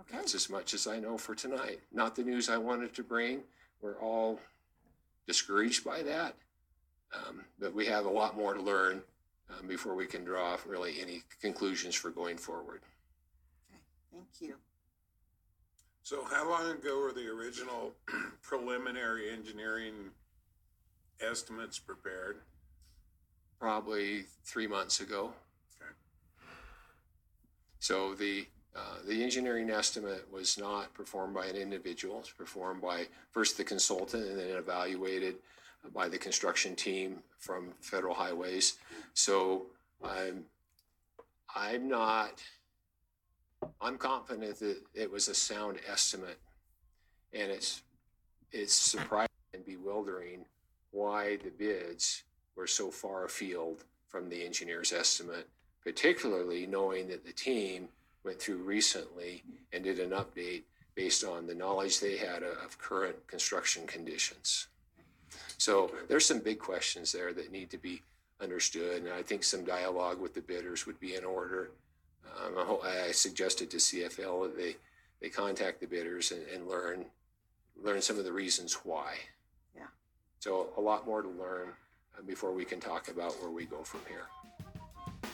Okay, 0.00 0.16
That's 0.16 0.34
as 0.34 0.50
much 0.50 0.74
as 0.74 0.86
I 0.86 0.98
know 0.98 1.16
for 1.16 1.34
tonight. 1.34 1.80
Not 1.92 2.14
the 2.14 2.22
news 2.22 2.48
I 2.48 2.58
wanted 2.58 2.94
to 2.94 3.02
bring. 3.02 3.40
We're 3.80 3.98
all 3.98 4.38
discouraged 5.26 5.84
by 5.84 6.02
that. 6.02 6.34
Um, 7.14 7.44
but 7.58 7.74
we 7.74 7.86
have 7.86 8.06
a 8.06 8.10
lot 8.10 8.36
more 8.36 8.54
to 8.54 8.60
learn 8.60 9.02
um, 9.50 9.66
before 9.66 9.94
we 9.94 10.06
can 10.06 10.24
draw 10.24 10.56
really 10.66 11.00
any 11.00 11.22
conclusions 11.40 11.94
for 11.94 12.10
going 12.10 12.36
forward. 12.36 12.80
Okay, 13.70 13.80
thank 14.12 14.26
you. 14.40 14.56
So 16.04 16.24
how 16.24 16.48
long 16.48 16.70
ago 16.70 17.00
were 17.00 17.12
the 17.12 17.28
original 17.28 17.92
preliminary 18.42 19.30
engineering 19.30 20.10
estimates 21.20 21.78
prepared? 21.78 22.38
Probably 23.60 24.24
three 24.44 24.66
months 24.66 25.00
ago. 25.00 25.32
Okay. 25.80 25.92
So 27.78 28.14
the, 28.14 28.46
uh, 28.74 29.06
the 29.06 29.22
engineering 29.22 29.70
estimate 29.70 30.26
was 30.32 30.58
not 30.58 30.92
performed 30.92 31.34
by 31.34 31.46
an 31.46 31.54
individual. 31.54 32.18
It's 32.18 32.30
performed 32.30 32.82
by 32.82 33.06
first 33.30 33.56
the 33.56 33.62
consultant 33.62 34.26
and 34.26 34.36
then 34.36 34.56
evaluated 34.56 35.36
by 35.94 36.08
the 36.08 36.18
construction 36.18 36.74
team 36.74 37.18
from 37.38 37.74
Federal 37.80 38.14
Highways. 38.14 38.74
So 39.14 39.66
I'm, 40.04 40.44
I'm 41.54 41.88
not, 41.88 42.42
I'm 43.80 43.98
confident 43.98 44.58
that 44.60 44.78
it 44.94 45.10
was 45.10 45.28
a 45.28 45.34
sound 45.34 45.78
estimate. 45.90 46.38
And 47.32 47.50
it's, 47.50 47.82
it's 48.52 48.74
surprising 48.74 49.28
and 49.54 49.64
bewildering 49.64 50.44
why 50.90 51.36
the 51.36 51.50
bids 51.50 52.24
were 52.54 52.66
so 52.66 52.90
far 52.90 53.24
afield 53.24 53.84
from 54.08 54.28
the 54.28 54.44
engineer's 54.44 54.92
estimate, 54.92 55.48
particularly 55.82 56.66
knowing 56.66 57.08
that 57.08 57.24
the 57.24 57.32
team 57.32 57.88
went 58.24 58.38
through 58.38 58.58
recently 58.58 59.42
and 59.72 59.82
did 59.82 59.98
an 59.98 60.10
update 60.10 60.62
based 60.94 61.24
on 61.24 61.46
the 61.46 61.54
knowledge 61.54 61.98
they 61.98 62.18
had 62.18 62.42
of 62.42 62.78
current 62.78 63.26
construction 63.26 63.86
conditions. 63.86 64.68
So 65.56 65.90
there's 66.08 66.26
some 66.26 66.40
big 66.40 66.58
questions 66.58 67.12
there 67.12 67.32
that 67.32 67.50
need 67.50 67.70
to 67.70 67.78
be 67.78 68.02
understood, 68.40 69.02
and 69.02 69.12
I 69.12 69.22
think 69.22 69.44
some 69.44 69.64
dialogue 69.64 70.20
with 70.20 70.34
the 70.34 70.40
bidders 70.40 70.86
would 70.86 71.00
be 71.00 71.14
in 71.14 71.24
order. 71.24 71.70
Um, 72.24 72.78
I 72.82 73.08
I 73.08 73.12
suggested 73.12 73.70
to 73.70 73.76
CFL 73.76 74.42
that 74.44 74.56
they, 74.56 74.76
they 75.20 75.28
contact 75.28 75.80
the 75.80 75.86
bidders 75.86 76.32
and, 76.32 76.42
and 76.54 76.68
learn, 76.68 77.04
learn 77.82 78.02
some 78.02 78.18
of 78.18 78.24
the 78.24 78.32
reasons 78.32 78.74
why. 78.84 79.14
Yeah. 79.76 79.86
So 80.40 80.68
a 80.76 80.80
lot 80.80 81.06
more 81.06 81.22
to 81.22 81.28
learn 81.28 81.68
uh, 82.18 82.22
before 82.22 82.52
we 82.52 82.64
can 82.64 82.80
talk 82.80 83.08
about 83.08 83.40
where 83.40 83.50
we 83.50 83.64
go 83.64 83.82
from 83.82 84.00
here. 84.08 84.26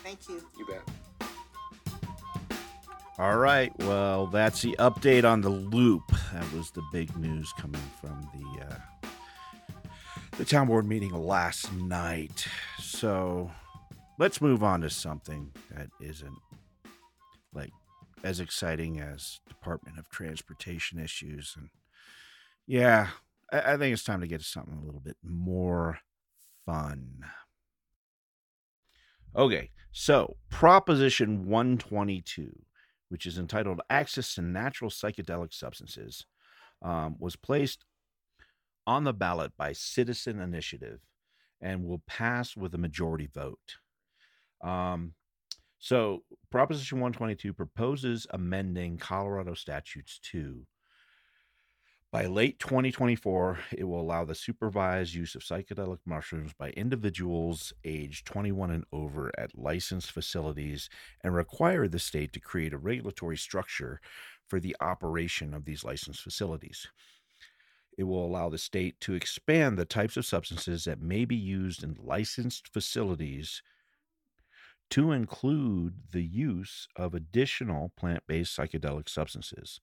Thank 0.02 0.28
you. 0.28 0.42
You 0.58 0.66
bet. 0.66 1.28
All 3.18 3.36
right. 3.36 3.76
Well, 3.80 4.28
that's 4.28 4.62
the 4.62 4.76
update 4.78 5.24
on 5.24 5.40
the 5.40 5.48
loop. 5.48 6.02
That 6.32 6.52
was 6.52 6.70
the 6.70 6.82
big 6.92 7.16
news 7.16 7.52
coming 7.58 7.82
from 8.00 8.28
the 8.32 8.64
uh, 8.64 9.08
the 10.36 10.44
town 10.44 10.68
board 10.68 10.86
meeting 10.86 11.12
last 11.12 11.72
night. 11.72 12.46
So 12.80 13.50
let's 14.18 14.40
move 14.40 14.62
on 14.62 14.82
to 14.82 14.90
something 14.90 15.50
that 15.72 15.88
isn't 16.00 16.38
like 17.52 17.72
as 18.24 18.40
exciting 18.40 19.00
as 19.00 19.40
Department 19.48 19.98
of 19.98 20.08
Transportation 20.08 20.98
issues. 20.98 21.54
And 21.56 21.70
yeah, 22.66 23.08
I, 23.52 23.74
I 23.74 23.76
think 23.76 23.92
it's 23.92 24.04
time 24.04 24.20
to 24.20 24.26
get 24.26 24.40
to 24.40 24.46
something 24.46 24.78
a 24.78 24.84
little 24.84 25.00
bit 25.00 25.16
more 25.22 25.98
fun. 26.66 27.20
Okay, 29.36 29.70
so 29.92 30.36
Proposition 30.50 31.46
122 31.46 32.50
which 33.08 33.26
is 33.26 33.38
entitled 33.38 33.80
Access 33.90 34.34
to 34.34 34.42
Natural 34.42 34.90
Psychedelic 34.90 35.52
Substances, 35.52 36.26
um, 36.82 37.16
was 37.18 37.36
placed 37.36 37.84
on 38.86 39.04
the 39.04 39.12
ballot 39.12 39.52
by 39.56 39.72
Citizen 39.72 40.40
Initiative 40.40 41.00
and 41.60 41.84
will 41.84 42.02
pass 42.06 42.56
with 42.56 42.74
a 42.74 42.78
majority 42.78 43.28
vote. 43.32 43.76
Um, 44.62 45.14
so, 45.78 46.22
Proposition 46.50 46.98
122 47.00 47.52
proposes 47.52 48.26
amending 48.30 48.96
Colorado 48.96 49.52
statutes 49.52 50.18
to 50.30 50.66
By 52.10 52.24
late 52.24 52.58
2024, 52.58 53.58
it 53.76 53.84
will 53.84 54.00
allow 54.00 54.24
the 54.24 54.34
supervised 54.34 55.12
use 55.12 55.34
of 55.34 55.42
psychedelic 55.42 55.98
mushrooms 56.06 56.54
by 56.54 56.70
individuals 56.70 57.74
aged 57.84 58.24
21 58.24 58.70
and 58.70 58.84
over 58.94 59.30
at 59.36 59.58
licensed 59.58 60.10
facilities 60.10 60.88
and 61.22 61.34
require 61.34 61.86
the 61.86 61.98
state 61.98 62.32
to 62.32 62.40
create 62.40 62.72
a 62.72 62.78
regulatory 62.78 63.36
structure 63.36 64.00
for 64.46 64.58
the 64.58 64.74
operation 64.80 65.52
of 65.52 65.66
these 65.66 65.84
licensed 65.84 66.22
facilities. 66.22 66.86
It 67.98 68.04
will 68.04 68.24
allow 68.24 68.48
the 68.48 68.56
state 68.56 68.98
to 69.00 69.12
expand 69.12 69.76
the 69.76 69.84
types 69.84 70.16
of 70.16 70.24
substances 70.24 70.84
that 70.84 71.02
may 71.02 71.26
be 71.26 71.36
used 71.36 71.84
in 71.84 71.98
licensed 72.02 72.68
facilities 72.72 73.60
to 74.90 75.12
include 75.12 75.94
the 76.12 76.22
use 76.22 76.88
of 76.96 77.14
additional 77.14 77.92
plant 77.96 78.22
based 78.26 78.56
psychedelic 78.56 79.08
substances, 79.08 79.80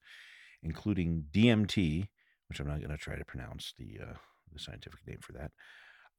including 0.62 1.26
DMT, 1.30 2.08
which 2.48 2.60
I'm 2.60 2.66
not 2.66 2.78
going 2.78 2.90
to 2.90 2.96
try 2.96 3.16
to 3.16 3.24
pronounce 3.24 3.72
the, 3.78 4.00
uh, 4.02 4.14
the 4.52 4.58
scientific 4.58 5.06
name 5.06 5.18
for 5.20 5.32
that, 5.32 5.52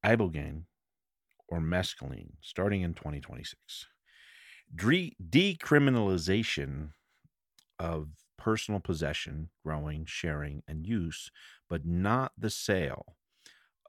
ibogaine, 0.06 0.64
or 1.50 1.60
mescaline, 1.60 2.32
starting 2.42 2.82
in 2.82 2.94
2026. 2.94 3.88
De- 4.76 5.16
decriminalization 5.30 6.92
of 7.80 8.10
personal 8.38 8.80
possession, 8.80 9.50
growing, 9.64 10.06
sharing, 10.06 10.64
and 10.68 10.86
use, 10.86 11.32
but 11.70 11.86
not 11.86 12.32
the 12.38 12.50
sale 12.50 13.17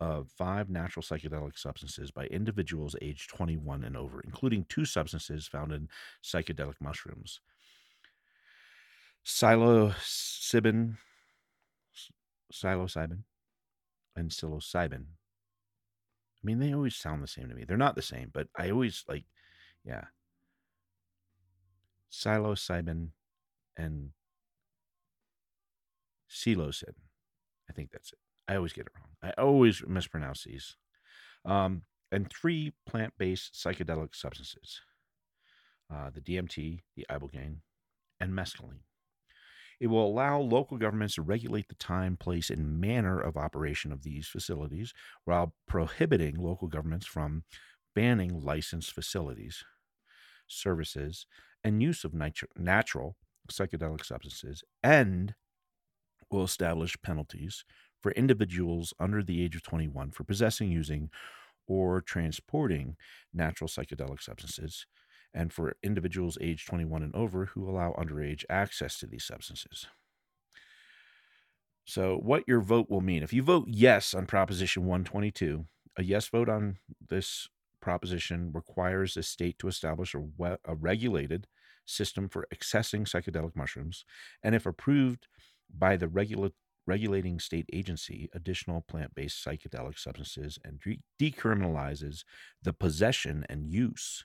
of 0.01 0.29
five 0.31 0.71
natural 0.71 1.03
psychedelic 1.03 1.59
substances 1.59 2.11
by 2.11 2.27
individuals 2.27 2.95
aged 3.03 3.31
21 3.31 3.85
and 3.85 3.97
over, 3.97 4.21
including 4.21 4.65
two 4.69 4.85
substances 4.85 5.47
found 5.47 5.73
in 5.73 5.89
psychedelic 6.23 6.75
mushrooms 6.81 7.41
psilocybin, 9.29 10.97
psilocybin, 12.51 13.19
and 14.17 14.31
psilocybin. 14.31 15.05
I 15.05 16.43
mean, 16.45 16.59
they 16.59 16.73
always 16.73 16.97
sound 16.97 17.23
the 17.23 17.29
same 17.29 17.49
to 17.49 17.55
me. 17.55 17.65
They're 17.65 17.77
not 17.77 17.95
the 17.95 18.03
same, 18.03 18.31
but 18.33 18.49
I 18.57 18.71
always 18.71 19.05
like, 19.07 19.25
yeah. 19.85 20.05
Psilocybin 22.11 23.09
and 23.77 24.11
psilocin. 26.31 26.95
I 27.69 27.73
think 27.75 27.91
that's 27.91 28.13
it. 28.13 28.28
I 28.49 28.57
always 28.57 28.73
get 28.73 28.87
it 28.87 28.93
wrong. 28.97 29.09
I 29.23 29.41
always 29.41 29.83
mispronounce 29.87 30.45
these. 30.45 30.77
Um, 31.45 31.83
and 32.11 32.31
three 32.31 32.73
plant 32.87 33.13
based 33.19 33.55
psychedelic 33.55 34.15
substances 34.15 34.81
uh, 35.93 36.11
the 36.11 36.21
DMT, 36.21 36.81
the 36.97 37.07
ibogaine, 37.11 37.59
and 38.21 38.33
mescaline. 38.33 38.81
It 39.81 39.87
will 39.87 40.07
allow 40.07 40.41
local 40.41 40.77
governments 40.77 41.15
to 41.15 41.23
regulate 41.23 41.69
the 41.69 41.75
time, 41.77 42.17
place, 42.17 42.51
and 42.51 42.81
manner 42.81 43.19
of 43.21 43.37
operation 43.37 43.93
of 43.93 44.03
these 44.03 44.27
facilities 44.27 44.93
while 45.25 45.55
prohibiting 45.67 46.37
local 46.37 46.69
governments 46.69 47.07
from 47.07 47.45
banning 47.95 48.41
licensed 48.41 48.93
facilities, 48.93 49.65
services, 50.49 51.27
and 51.63 51.83
use 51.83 52.05
of 52.05 52.13
natu- 52.13 52.45
natural 52.57 53.17
psychedelic 53.51 54.05
substances, 54.05 54.63
and 54.83 55.35
will 56.31 56.45
establish 56.45 57.01
penalties 57.03 57.65
for 58.03 58.13
individuals 58.13 58.95
under 58.99 59.23
the 59.23 59.43
age 59.43 59.57
of 59.57 59.63
21 59.63 60.11
for 60.13 60.25
possessing, 60.25 60.71
using, 60.71 61.11
or 61.67 62.01
transporting 62.01 62.97
natural 63.33 63.69
psychedelic 63.69 64.23
substances, 64.23 64.87
and 65.35 65.53
for 65.53 65.77
individuals 65.83 66.39
age 66.41 66.65
21 66.67 67.03
and 67.03 67.15
over 67.15 67.47
who 67.47 67.69
allow 67.69 67.93
underage 67.93 68.45
access 68.49 68.99
to 68.99 69.07
these 69.07 69.25
substances. 69.25 69.87
So, 71.85 72.19
what 72.19 72.45
your 72.47 72.61
vote 72.61 72.91
will 72.91 73.01
mean 73.01 73.23
if 73.23 73.33
you 73.33 73.43
vote 73.43 73.67
yes 73.69 74.15
on 74.15 74.27
Proposition 74.27 74.85
122, 74.85 75.67
a 75.97 76.03
yes 76.03 76.29
vote 76.29 76.49
on 76.49 76.79
this 77.09 77.49
proposition 77.81 78.53
requires 78.53 79.15
the 79.15 79.23
state 79.23 79.59
to 79.61 79.69
establish 79.69 80.15
a, 80.15 80.19
we- 80.21 80.57
a 80.65 80.75
regulated 80.75 81.47
system 81.87 82.29
for 82.29 82.47
accessing 82.55 83.03
psychedelic 83.09 83.57
mushrooms, 83.57 84.05
and 84.43 84.55
if 84.55 84.67
approved 84.67 85.29
by 85.75 85.97
the 85.97 86.09
regula- 86.09 86.53
regulating 86.89 87.39
state 87.39 87.69
agency, 87.73 88.31
additional 88.35 88.81
plant 88.89 89.15
based 89.15 89.45
psychedelic 89.45 89.99
substances 89.99 90.59
and 90.65 90.81
de- 90.81 91.01
decriminalizes 91.21 92.25
the 92.63 92.73
possession 92.73 93.45
and 93.51 93.71
use 93.71 94.25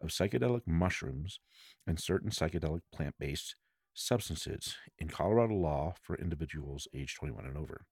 of 0.00 0.10
psychedelic 0.10 0.62
mushrooms 0.66 1.40
and 1.86 1.98
certain 1.98 2.30
psychedelic 2.30 2.82
plant 2.94 3.14
based 3.18 3.56
substances 3.92 4.76
in 4.98 5.08
Colorado 5.08 5.54
law 5.54 5.94
for 6.00 6.16
individuals 6.16 6.86
age 6.94 7.16
21 7.16 7.44
and 7.44 7.58
over. 7.58 7.84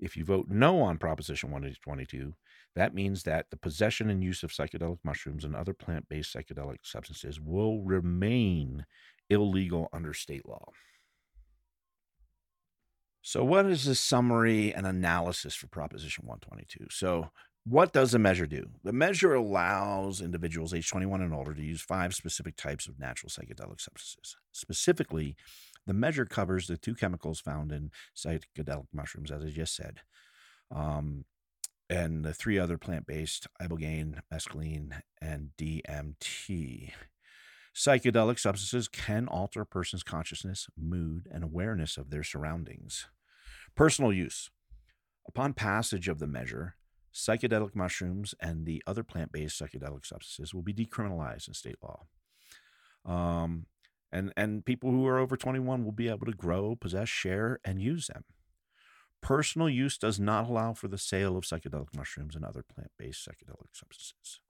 If 0.00 0.16
you 0.16 0.24
vote 0.24 0.46
no 0.48 0.80
on 0.80 0.98
Proposition 0.98 1.52
122, 1.52 2.34
that 2.74 2.94
means 2.94 3.22
that 3.22 3.46
the 3.50 3.56
possession 3.56 4.10
and 4.10 4.24
use 4.24 4.42
of 4.42 4.50
psychedelic 4.50 4.98
mushrooms 5.04 5.44
and 5.44 5.54
other 5.54 5.72
plant 5.72 6.08
based 6.08 6.34
psychedelic 6.34 6.78
substances 6.82 7.40
will 7.40 7.80
remain 7.82 8.84
illegal 9.30 9.88
under 9.92 10.12
state 10.12 10.48
law. 10.48 10.66
So, 13.26 13.42
what 13.42 13.64
is 13.64 13.86
the 13.86 13.94
summary 13.94 14.74
and 14.74 14.86
analysis 14.86 15.54
for 15.54 15.66
Proposition 15.66 16.26
122? 16.26 16.88
So, 16.90 17.30
what 17.64 17.94
does 17.94 18.12
the 18.12 18.18
measure 18.18 18.46
do? 18.46 18.66
The 18.84 18.92
measure 18.92 19.32
allows 19.32 20.20
individuals 20.20 20.74
age 20.74 20.90
21 20.90 21.22
and 21.22 21.32
older 21.32 21.54
to 21.54 21.62
use 21.62 21.80
five 21.80 22.14
specific 22.14 22.54
types 22.54 22.86
of 22.86 23.00
natural 23.00 23.30
psychedelic 23.30 23.80
substances. 23.80 24.36
Specifically, 24.52 25.36
the 25.86 25.94
measure 25.94 26.26
covers 26.26 26.66
the 26.66 26.76
two 26.76 26.94
chemicals 26.94 27.40
found 27.40 27.72
in 27.72 27.90
psychedelic 28.14 28.88
mushrooms, 28.92 29.30
as 29.30 29.42
I 29.42 29.48
just 29.48 29.74
said, 29.74 30.00
um, 30.70 31.24
and 31.88 32.26
the 32.26 32.34
three 32.34 32.58
other 32.58 32.76
plant 32.76 33.06
based 33.06 33.46
ibogaine, 33.58 34.20
mescaline, 34.30 35.00
and 35.22 35.48
DMT. 35.56 36.92
Psychedelic 37.74 38.38
substances 38.38 38.86
can 38.86 39.26
alter 39.26 39.62
a 39.62 39.66
person's 39.66 40.04
consciousness, 40.04 40.68
mood, 40.78 41.26
and 41.32 41.42
awareness 41.42 41.96
of 41.96 42.10
their 42.10 42.22
surroundings. 42.22 43.06
Personal 43.74 44.12
use. 44.12 44.50
Upon 45.26 45.54
passage 45.54 46.06
of 46.06 46.20
the 46.20 46.26
measure, 46.28 46.76
psychedelic 47.12 47.74
mushrooms 47.74 48.34
and 48.40 48.64
the 48.64 48.82
other 48.86 49.02
plant 49.02 49.32
based 49.32 49.60
psychedelic 49.60 50.06
substances 50.06 50.54
will 50.54 50.62
be 50.62 50.74
decriminalized 50.74 51.48
in 51.48 51.54
state 51.54 51.78
law. 51.82 52.06
Um, 53.04 53.66
and, 54.12 54.32
and 54.36 54.64
people 54.64 54.90
who 54.92 55.06
are 55.06 55.18
over 55.18 55.36
21 55.36 55.84
will 55.84 55.92
be 55.92 56.08
able 56.08 56.26
to 56.26 56.32
grow, 56.32 56.76
possess, 56.76 57.08
share, 57.08 57.58
and 57.64 57.80
use 57.80 58.06
them. 58.06 58.24
Personal 59.20 59.68
use 59.68 59.98
does 59.98 60.20
not 60.20 60.48
allow 60.48 60.74
for 60.74 60.86
the 60.86 60.98
sale 60.98 61.36
of 61.36 61.44
psychedelic 61.44 61.96
mushrooms 61.96 62.36
and 62.36 62.44
other 62.44 62.62
plant 62.62 62.92
based 62.98 63.26
psychedelic 63.26 63.72
substances. 63.72 64.40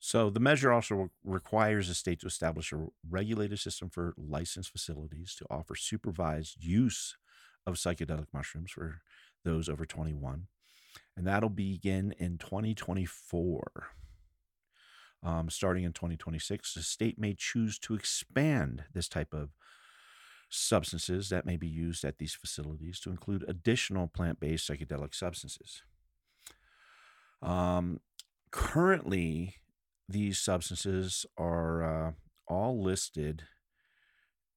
So 0.00 0.30
the 0.30 0.40
measure 0.40 0.72
also 0.72 1.10
requires 1.22 1.88
the 1.88 1.94
state 1.94 2.20
to 2.20 2.26
establish 2.26 2.72
a 2.72 2.86
regulated 3.08 3.58
system 3.58 3.90
for 3.90 4.14
licensed 4.16 4.72
facilities 4.72 5.34
to 5.36 5.46
offer 5.50 5.76
supervised 5.76 6.56
use 6.64 7.18
of 7.66 7.74
psychedelic 7.74 8.26
mushrooms 8.32 8.70
for 8.70 9.02
those 9.44 9.68
over 9.68 9.84
21. 9.84 10.46
And 11.16 11.26
that'll 11.26 11.50
begin 11.50 12.14
in 12.18 12.38
2024. 12.38 13.88
Um, 15.22 15.50
starting 15.50 15.84
in 15.84 15.92
2026, 15.92 16.72
the 16.72 16.82
state 16.82 17.18
may 17.18 17.34
choose 17.34 17.78
to 17.80 17.94
expand 17.94 18.84
this 18.94 19.06
type 19.06 19.34
of 19.34 19.50
substances 20.48 21.28
that 21.28 21.44
may 21.44 21.58
be 21.58 21.68
used 21.68 22.04
at 22.06 22.16
these 22.16 22.34
facilities 22.34 23.00
to 23.00 23.10
include 23.10 23.44
additional 23.46 24.08
plant 24.08 24.40
based 24.40 24.68
psychedelic 24.68 25.14
substances. 25.14 25.82
Um, 27.42 28.00
currently, 28.50 29.56
these 30.10 30.38
substances 30.38 31.26
are 31.36 31.82
uh, 32.08 32.12
all 32.48 32.82
listed 32.82 33.44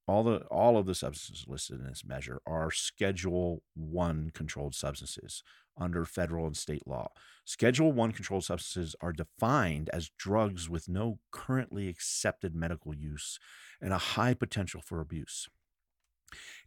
all 0.07 0.23
the 0.23 0.39
all 0.51 0.77
of 0.77 0.85
the 0.85 0.95
substances 0.95 1.45
listed 1.47 1.79
in 1.79 1.87
this 1.87 2.03
measure 2.05 2.41
are 2.45 2.71
schedule 2.71 3.63
1 3.75 4.31
controlled 4.33 4.75
substances 4.75 5.43
under 5.77 6.03
federal 6.05 6.45
and 6.45 6.57
state 6.57 6.85
law 6.85 7.09
schedule 7.45 7.91
1 7.91 8.11
controlled 8.11 8.43
substances 8.43 8.95
are 9.01 9.13
defined 9.13 9.89
as 9.93 10.11
drugs 10.17 10.69
with 10.69 10.89
no 10.89 11.19
currently 11.31 11.87
accepted 11.87 12.53
medical 12.53 12.93
use 12.93 13.39
and 13.81 13.93
a 13.93 13.97
high 13.97 14.33
potential 14.33 14.81
for 14.81 14.99
abuse 14.99 15.47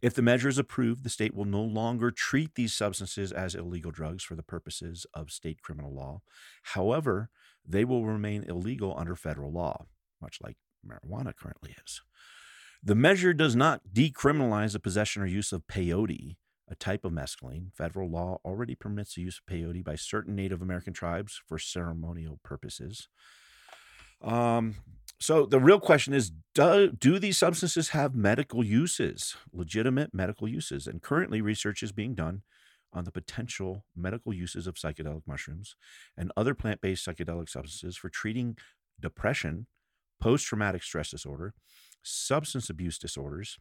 if 0.01 0.13
the 0.13 0.21
measure 0.21 0.47
is 0.47 0.57
approved, 0.57 1.03
the 1.03 1.09
state 1.09 1.35
will 1.35 1.45
no 1.45 1.61
longer 1.61 2.11
treat 2.11 2.55
these 2.55 2.73
substances 2.73 3.31
as 3.31 3.55
illegal 3.55 3.91
drugs 3.91 4.23
for 4.23 4.35
the 4.35 4.43
purposes 4.43 5.05
of 5.13 5.31
state 5.31 5.61
criminal 5.61 5.93
law. 5.93 6.21
However, 6.63 7.29
they 7.67 7.85
will 7.85 8.05
remain 8.05 8.45
illegal 8.47 8.95
under 8.97 9.15
federal 9.15 9.51
law, 9.51 9.85
much 10.21 10.39
like 10.41 10.57
marijuana 10.85 11.35
currently 11.35 11.75
is. 11.85 12.01
The 12.83 12.95
measure 12.95 13.33
does 13.33 13.55
not 13.55 13.81
decriminalize 13.93 14.73
the 14.73 14.79
possession 14.79 15.21
or 15.21 15.25
use 15.25 15.51
of 15.51 15.67
peyote, 15.67 16.37
a 16.69 16.75
type 16.75 17.03
of 17.03 17.11
mescaline. 17.11 17.73
Federal 17.73 18.09
law 18.09 18.39
already 18.45 18.75
permits 18.75 19.15
the 19.15 19.21
use 19.21 19.39
of 19.39 19.53
peyote 19.53 19.83
by 19.83 19.95
certain 19.95 20.35
Native 20.35 20.61
American 20.61 20.93
tribes 20.93 21.41
for 21.47 21.57
ceremonial 21.57 22.39
purposes. 22.43 23.09
Um, 24.21 24.75
so 25.19 25.45
the 25.45 25.59
real 25.59 25.79
question 25.79 26.13
is 26.13 26.31
do, 26.53 26.91
do 26.91 27.19
these 27.19 27.37
substances 27.37 27.89
have 27.89 28.15
medical 28.15 28.63
uses, 28.63 29.35
legitimate 29.51 30.13
medical 30.13 30.47
uses? 30.47 30.87
And 30.87 31.01
currently, 31.01 31.41
research 31.41 31.81
is 31.81 31.91
being 31.91 32.13
done 32.13 32.43
on 32.93 33.03
the 33.03 33.11
potential 33.11 33.85
medical 33.95 34.33
uses 34.33 34.67
of 34.67 34.75
psychedelic 34.75 35.23
mushrooms 35.27 35.75
and 36.17 36.31
other 36.35 36.53
plant 36.53 36.81
based 36.81 37.05
psychedelic 37.05 37.49
substances 37.49 37.97
for 37.97 38.09
treating 38.09 38.57
depression, 38.99 39.67
post 40.19 40.45
traumatic 40.45 40.83
stress 40.83 41.11
disorder, 41.11 41.53
substance 42.03 42.69
abuse 42.69 42.97
disorders, 42.97 43.57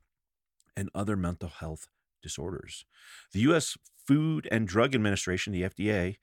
and 0.76 0.90
other 0.94 1.16
mental 1.16 1.48
health 1.48 1.88
disorders. 2.22 2.84
The 3.32 3.40
U.S. 3.40 3.76
Food 4.06 4.46
and 4.50 4.68
Drug 4.68 4.94
Administration, 4.94 5.52
the 5.52 5.62
FDA, 5.62 6.16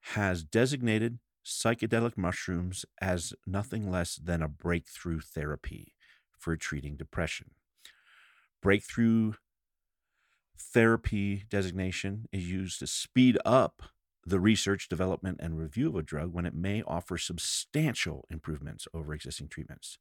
has 0.00 0.44
designated 0.44 1.18
psychedelic 1.44 2.16
mushrooms 2.16 2.84
as 3.00 3.32
nothing 3.46 3.90
less 3.90 4.16
than 4.16 4.42
a 4.42 4.48
breakthrough 4.48 5.20
therapy 5.20 5.94
for 6.38 6.56
treating 6.56 6.96
depression. 6.96 7.52
Breakthrough 8.60 9.34
therapy 10.58 11.44
designation 11.48 12.26
is 12.32 12.50
used 12.50 12.78
to 12.80 12.86
speed 12.86 13.38
up 13.44 13.82
the 14.26 14.40
research, 14.40 14.88
development, 14.88 15.38
and 15.40 15.58
review 15.58 15.88
of 15.88 15.96
a 15.96 16.02
drug 16.02 16.32
when 16.32 16.44
it 16.44 16.54
may 16.54 16.82
offer 16.82 17.16
substantial 17.16 18.26
improvements 18.30 18.86
over 18.92 19.14
existing 19.14 19.48
treatments. 19.48 19.98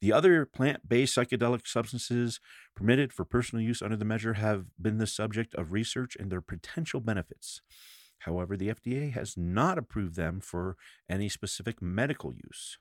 The 0.00 0.12
other 0.12 0.44
plant 0.44 0.88
based 0.88 1.16
psychedelic 1.16 1.66
substances 1.66 2.40
permitted 2.74 3.12
for 3.12 3.24
personal 3.24 3.64
use 3.64 3.80
under 3.80 3.96
the 3.96 4.04
measure 4.04 4.34
have 4.34 4.66
been 4.80 4.98
the 4.98 5.06
subject 5.06 5.54
of 5.54 5.72
research 5.72 6.16
and 6.18 6.30
their 6.30 6.40
potential 6.40 7.00
benefits. 7.00 7.62
However, 8.20 8.56
the 8.56 8.68
FDA 8.68 9.12
has 9.12 9.36
not 9.36 9.78
approved 9.78 10.16
them 10.16 10.40
for 10.40 10.76
any 11.08 11.28
specific 11.28 11.80
medical 11.80 12.32
use. 12.32 12.78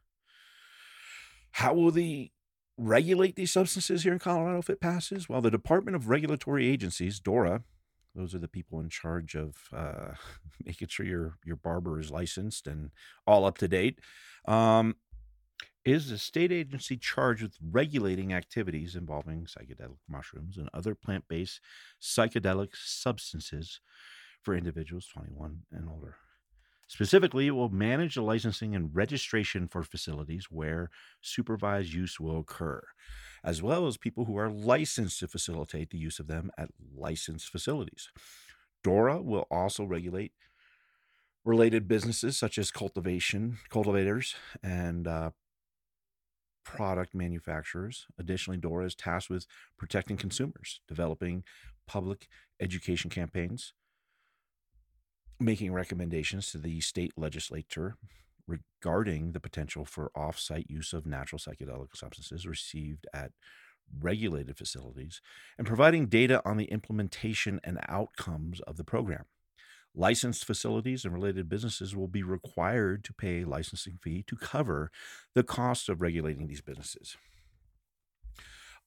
How 1.53 1.73
will 1.73 1.91
the 1.91 2.31
regulate 2.82 3.36
these 3.36 3.52
substances 3.52 4.04
here 4.04 4.13
in 4.13 4.20
Colorado 4.20 4.60
if 4.60 4.70
it 4.70 4.82
passes? 4.82 5.30
Well, 5.30 5.41
the 5.41 5.52
Department 5.52 5.96
of 5.96 6.10
Regulatory 6.10 6.67
Agencies, 6.67 7.20
DORA, 7.20 7.63
those 8.15 8.36
are 8.36 8.39
the 8.39 8.48
people 8.48 8.80
in 8.80 8.89
charge 8.89 9.36
of 9.36 9.56
uh, 9.74 10.13
making 10.65 10.88
sure 10.89 11.06
your 11.06 11.38
your 11.46 11.56
barber 11.56 12.00
is 12.00 12.12
licensed 12.12 12.67
and 12.67 12.91
all 13.26 13.46
up 13.46 13.58
to 13.60 13.67
date. 13.67 14.00
Um, 14.48 14.96
is 15.84 16.10
the 16.10 16.17
state 16.17 16.52
agency 16.52 16.96
charged 16.96 17.41
with 17.41 17.58
regulating 17.72 18.34
activities 18.34 18.96
involving 18.96 19.46
psychedelic 19.46 19.98
mushrooms 20.08 20.58
and 20.58 20.70
other 20.74 20.94
plant-based 20.94 21.60
psychedelic 22.00 22.70
substances 22.76 23.80
for 24.44 24.56
individuals 24.56 25.08
21 25.08 25.62
and 25.72 25.89
older. 25.89 26.17
Specifically, 26.91 27.47
it 27.47 27.51
will 27.51 27.69
manage 27.69 28.15
the 28.15 28.21
licensing 28.21 28.75
and 28.75 28.93
registration 28.93 29.65
for 29.65 29.82
facilities 29.82 30.47
where 30.51 30.89
supervised 31.21 31.93
use 31.93 32.19
will 32.19 32.38
occur, 32.38 32.84
as 33.45 33.62
well 33.62 33.88
as 33.88 33.95
people 33.95 34.25
who 34.25 34.36
are 34.36 34.49
licensed 34.49 35.17
to 35.21 35.30
facilitate 35.30 35.91
the 35.91 35.97
use 35.97 36.19
of 36.19 36.27
them 36.27 36.51
at 36.58 36.67
licensed 36.93 37.47
facilities. 37.47 38.10
DORA 38.84 39.21
will 39.21 39.47
also 39.49 39.86
regulate 39.86 40.34
related 41.45 41.88
businesses 41.88 42.38
such 42.38 42.58
as 42.58 42.71
cultivation, 42.71 43.60
cultivators, 43.69 44.36
and 44.62 45.08
uh, 45.08 45.32
product 46.65 47.15
manufacturers. 47.15 48.06
Additionally, 48.19 48.58
DORA 48.58 48.88
is 48.88 48.95
tasked 48.95 49.30
with 49.30 49.47
protecting 49.77 50.17
consumers, 50.17 50.82
developing 50.89 51.45
public 51.88 52.27
education 52.60 53.10
campaigns, 53.10 53.71
making 55.41 55.73
recommendations 55.73 56.51
to 56.51 56.58
the 56.58 56.80
state 56.82 57.13
legislature 57.17 57.95
regarding 58.47 59.32
the 59.32 59.39
potential 59.39 59.86
for 59.86 60.12
off-site 60.15 60.69
use 60.69 60.93
of 60.93 61.06
natural 61.06 61.39
psychedelic 61.39 61.95
substances 61.95 62.45
received 62.45 63.08
at 63.13 63.32
regulated 63.99 64.58
facilities 64.58 65.21
and 65.58 65.67
providing 65.67 66.08
data 66.08 66.41
on 66.45 66.58
the 66.58 66.65
implementation 66.65 67.60
and 67.63 67.80
outcomes 67.88 68.60
of 68.62 68.77
the 68.77 68.84
program. 68.84 69.25
Licensed 69.93 70.45
facilities 70.45 71.04
and 71.04 71.13
related 71.13 71.49
businesses 71.49 71.95
will 71.95 72.08
be 72.08 72.23
required 72.23 73.04
to 73.04 73.13
pay 73.13 73.41
a 73.41 73.47
licensing 73.47 73.99
fee 74.01 74.23
to 74.27 74.38
cover 74.38 74.89
the 75.36 75.43
cost 75.43 75.89
of 75.89 76.01
regulating 76.01 76.47
these 76.47 76.62
businesses. 76.62 77.17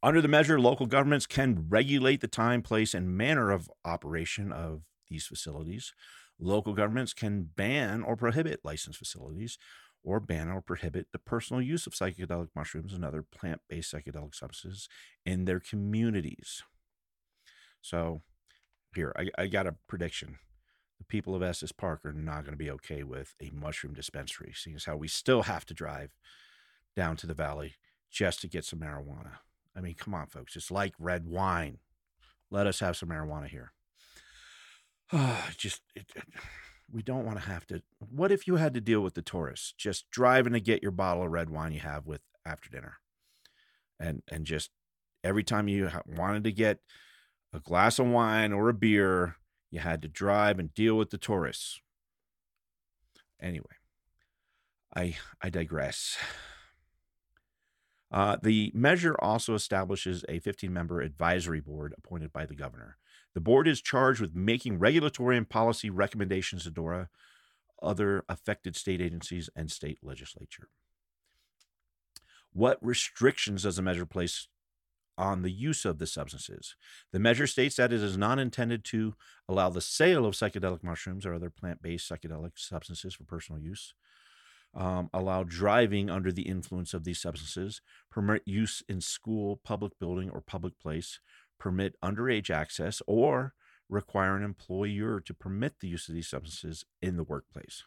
Under 0.03 0.23
the 0.23 0.29
measure, 0.29 0.59
local 0.59 0.87
governments 0.87 1.27
can 1.27 1.67
regulate 1.69 2.21
the 2.21 2.29
time, 2.29 2.63
place, 2.63 2.95
and 2.95 3.17
manner 3.17 3.51
of 3.51 3.71
operation 3.85 4.53
of 4.53 4.83
these 5.09 5.27
facilities 5.27 5.93
Local 6.39 6.73
governments 6.73 7.13
can 7.13 7.51
ban 7.55 8.03
or 8.03 8.17
prohibit 8.17 8.61
licensed 8.65 8.99
facilities 8.99 9.59
or 10.03 10.21
ban 10.21 10.51
or 10.51 10.61
prohibit 10.61 11.07
the 11.13 11.19
personal 11.19 11.63
use 11.63 11.87
of 11.87 11.95
psychedelic 11.95 12.49
mushrooms 12.55 12.93
and 12.93 13.05
other 13.05 13.23
plant 13.23 13.63
based 13.69 13.93
psychedelic 13.93 14.35
substances 14.35 14.89
in 15.25 15.45
their 15.45 15.61
communities. 15.61 16.63
So, 17.81 18.23
here, 18.95 19.15
I, 19.17 19.29
I, 19.37 19.47
got 19.47 19.67
a 19.67 19.77
prediction. 19.89 20.39
The 20.99 21.05
people 21.05 21.35
of 21.35 21.43
Estes 21.43 21.73
Park 21.73 22.05
are 22.05 22.13
not 22.13 22.45
going 22.45 22.53
to 22.53 22.65
be 22.65 22.71
okay 22.71 23.03
with 23.03 23.35
a 23.43 23.51
mushroom 23.51 23.93
dispensary, 23.93 24.53
seeing 24.55 24.77
as 24.77 24.85
how 24.85 24.97
we 24.97 25.09
still 25.09 25.43
have 25.43 25.67
to 25.67 25.75
drive 25.75 26.15
down 26.95 27.17
to 27.17 27.27
the 27.27 27.35
valley 27.35 27.75
just 28.11 28.41
to 28.41 28.49
get 28.49 28.65
some 28.65 28.79
marijuana. 28.79 29.39
I 29.77 29.81
mean, 29.81 29.95
come 29.95 30.15
on, 30.15 30.29
folks. 30.29 30.55
It's 30.55 30.71
like 30.71 30.95
red 30.99 31.27
wine. 31.27 31.79
Let 32.51 32.67
us 32.67 32.81
have 32.81 32.97
some 32.97 33.09
marijuana 33.09 33.49
here. 33.49 33.73
Oh, 35.17 35.49
just 35.57 35.81
it, 35.95 36.07
it, 36.17 36.25
we 36.91 37.03
don't 37.03 37.25
want 37.25 37.39
to 37.41 37.45
have 37.47 37.67
to. 37.69 37.83
What 38.01 38.33
if 38.33 38.47
you 38.49 38.57
had 38.57 38.75
to 38.75 38.81
deal 38.81 39.01
with 39.01 39.15
the 39.15 39.23
tourists 39.23 39.73
just 39.73 40.11
driving 40.11 40.53
to 40.55 40.61
get 40.61 40.83
your 40.83 40.91
bottle 40.91 41.23
of 41.23 41.31
red 41.31 41.51
wine 41.51 41.73
you 41.73 41.81
have 41.81 42.07
with 42.07 42.21
after 42.45 42.69
dinner, 42.69 42.95
and 44.01 44.23
and 44.31 44.45
just 44.45 44.71
every 45.23 45.45
time 45.45 45.69
you 45.69 45.91
wanted 46.07 46.45
to 46.45 46.53
get 46.53 46.81
a 47.53 47.61
glass 47.61 47.99
of 47.99 48.07
wine 48.09 48.53
or 48.53 48.69
a 48.69 48.75
beer, 48.75 49.37
you 49.71 49.81
had 49.81 50.03
to 50.03 50.09
drive 50.09 50.59
and 50.59 50.75
deal 50.75 50.97
with 50.97 51.11
the 51.11 51.19
tourists. 51.19 51.81
Anyway, 53.41 53.77
I 54.97 55.17
I 55.43 55.51
digress. 55.51 56.17
Uh, 58.11 58.37
the 58.43 58.71
measure 58.75 59.17
also 59.21 59.55
establishes 59.55 60.25
a 60.29 60.39
15 60.39 60.73
member 60.73 61.01
advisory 61.01 61.61
board 61.61 61.95
appointed 61.99 62.33
by 62.33 62.47
the 62.47 62.55
governor. 62.55 62.97
The 63.35 63.41
board 63.41 63.67
is 63.67 63.81
charged 63.81 64.21
with 64.21 64.35
making 64.35 64.79
regulatory 64.79 65.37
and 65.37 65.49
policy 65.49 65.91
recommendations 65.91 66.65
to 66.65 66.71
DORA, 66.71 67.09
other 67.83 68.25
affected 68.29 68.77
state 68.77 69.01
agencies, 69.01 69.51
and 69.57 69.71
state 69.71 69.99
legislature. 70.03 70.69
What 72.53 72.79
restrictions 72.81 73.65
does 73.65 73.77
the 73.77 73.83
measure 73.83 74.07
place 74.07 74.47
on 75.19 75.43
the 75.43 75.51
use 75.51 75.85
of 75.85 75.99
the 75.99 76.07
substances? 76.07 76.77
The 77.13 77.19
measure 77.19 77.49
states 77.49 77.77
that 77.77 77.93
it 77.93 78.01
is 78.01 78.17
not 78.17 78.39
intended 78.39 78.85
to 78.87 79.15
allow 79.49 79.71
the 79.71 79.81
sale 79.81 80.25
of 80.25 80.35
psychedelic 80.35 80.85
mushrooms 80.85 81.27
or 81.27 81.35
other 81.35 81.51
plant 81.51 81.83
based 81.83 82.09
psychedelic 82.09 82.53
substances 82.55 83.15
for 83.15 83.25
personal 83.25 83.61
use. 83.61 83.95
Um, 84.73 85.09
allow 85.13 85.45
driving 85.45 86.11
under 86.11 86.33
the 86.33 86.43
influence 86.43 86.95
of 86.95 87.05
these 87.05 87.21
substances, 87.21 87.81
permit 88.11 88.43
use 88.45 88.83
in 88.89 89.01
school, 89.01 89.61
public 89.63 89.99
building, 90.01 90.31
or 90.31 90.41
public 90.41 90.81
place, 90.81 91.21
permit 91.59 91.97
underage 92.03 92.51
access, 92.51 93.03
or 93.07 93.55
require 93.89 94.37
an 94.37 94.43
employer 94.43 95.21
to 95.21 95.35
permit 95.35 95.81
the 95.81 95.89
use 95.89 96.09
of 96.09 96.15
these 96.15 96.29
substances 96.29 96.85
in 97.03 97.17
the 97.17 97.25
workplace. 97.25 97.85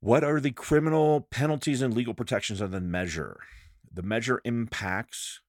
What 0.00 0.22
are 0.22 0.40
the 0.40 0.52
criminal 0.52 1.26
penalties 1.30 1.82
and 1.82 1.94
legal 1.94 2.14
protections 2.14 2.60
of 2.60 2.70
the 2.70 2.80
measure? 2.80 3.40
The 3.92 4.02
measure 4.02 4.40
impacts 4.44 5.40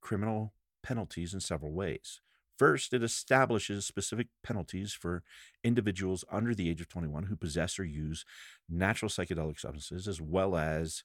criminal 0.00 0.52
penalties 0.82 1.34
in 1.34 1.40
several 1.40 1.72
ways. 1.72 2.20
First, 2.58 2.92
it 2.92 3.02
establishes 3.02 3.86
specific 3.86 4.26
penalties 4.42 4.92
for 4.92 5.22
individuals 5.62 6.24
under 6.30 6.54
the 6.54 6.68
age 6.68 6.80
of 6.80 6.88
21 6.88 7.24
who 7.24 7.36
possess 7.36 7.78
or 7.78 7.84
use 7.84 8.24
natural 8.68 9.08
psychedelic 9.08 9.60
substances, 9.60 10.08
as 10.08 10.20
well 10.20 10.56
as 10.56 11.04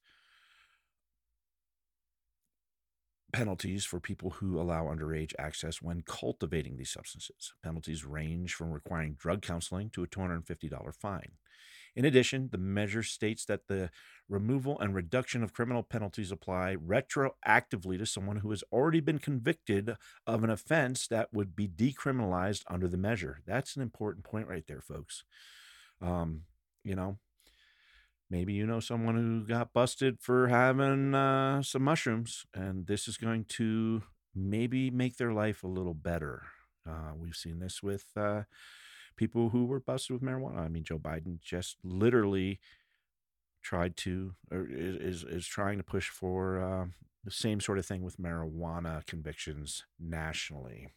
penalties 3.33 3.83
for 3.83 3.99
people 3.99 4.29
who 4.29 4.59
allow 4.59 4.85
underage 4.85 5.33
access 5.37 5.81
when 5.81 6.03
cultivating 6.05 6.77
these 6.77 6.91
substances. 6.91 7.53
Penalties 7.63 8.05
range 8.05 8.53
from 8.53 8.71
requiring 8.71 9.15
drug 9.19 9.41
counseling 9.41 9.89
to 9.89 10.03
a 10.03 10.07
$250 10.07 10.95
fine. 10.95 11.33
In 11.95 12.05
addition, 12.05 12.49
the 12.51 12.57
measure 12.57 13.03
states 13.03 13.45
that 13.45 13.67
the 13.67 13.89
removal 14.27 14.79
and 14.79 14.95
reduction 14.95 15.43
of 15.43 15.53
criminal 15.53 15.83
penalties 15.83 16.31
apply 16.31 16.75
retroactively 16.75 17.97
to 17.99 18.05
someone 18.05 18.37
who 18.37 18.49
has 18.49 18.63
already 18.71 18.99
been 18.99 19.19
convicted 19.19 19.95
of 20.25 20.43
an 20.43 20.49
offense 20.49 21.07
that 21.07 21.33
would 21.33 21.55
be 21.55 21.67
decriminalized 21.67 22.63
under 22.67 22.87
the 22.87 22.97
measure. 22.97 23.41
That's 23.45 23.75
an 23.75 23.81
important 23.81 24.23
point 24.23 24.47
right 24.47 24.65
there, 24.67 24.81
folks. 24.81 25.23
Um, 26.01 26.41
you 26.83 26.95
know, 26.95 27.19
maybe 28.33 28.53
you 28.53 28.65
know 28.65 28.79
someone 28.79 29.13
who 29.13 29.45
got 29.45 29.73
busted 29.73 30.19
for 30.19 30.47
having 30.47 31.13
uh, 31.13 31.61
some 31.61 31.83
mushrooms, 31.83 32.47
and 32.55 32.87
this 32.87 33.07
is 33.07 33.15
going 33.15 33.45
to 33.45 34.01
maybe 34.33 34.89
make 34.89 35.17
their 35.17 35.31
life 35.31 35.63
a 35.63 35.67
little 35.67 35.93
better. 35.93 36.41
Uh, 36.89 37.11
we've 37.15 37.35
seen 37.35 37.59
this 37.59 37.83
with 37.83 38.05
uh, 38.17 38.41
people 39.15 39.49
who 39.49 39.65
were 39.65 39.79
busted 39.79 40.15
with 40.15 40.23
marijuana. 40.23 40.61
I 40.61 40.67
mean, 40.67 40.83
Joe 40.83 40.97
Biden 40.97 41.39
just 41.41 41.77
literally 41.83 42.59
tried 43.61 43.95
to 43.97 44.33
or 44.51 44.67
is 44.67 45.23
is 45.23 45.45
trying 45.45 45.77
to 45.77 45.83
push 45.83 46.09
for 46.09 46.59
uh, 46.59 46.85
the 47.23 47.31
same 47.31 47.59
sort 47.59 47.77
of 47.77 47.85
thing 47.85 48.01
with 48.01 48.17
marijuana 48.17 49.05
convictions 49.05 49.85
nationally. 49.99 50.87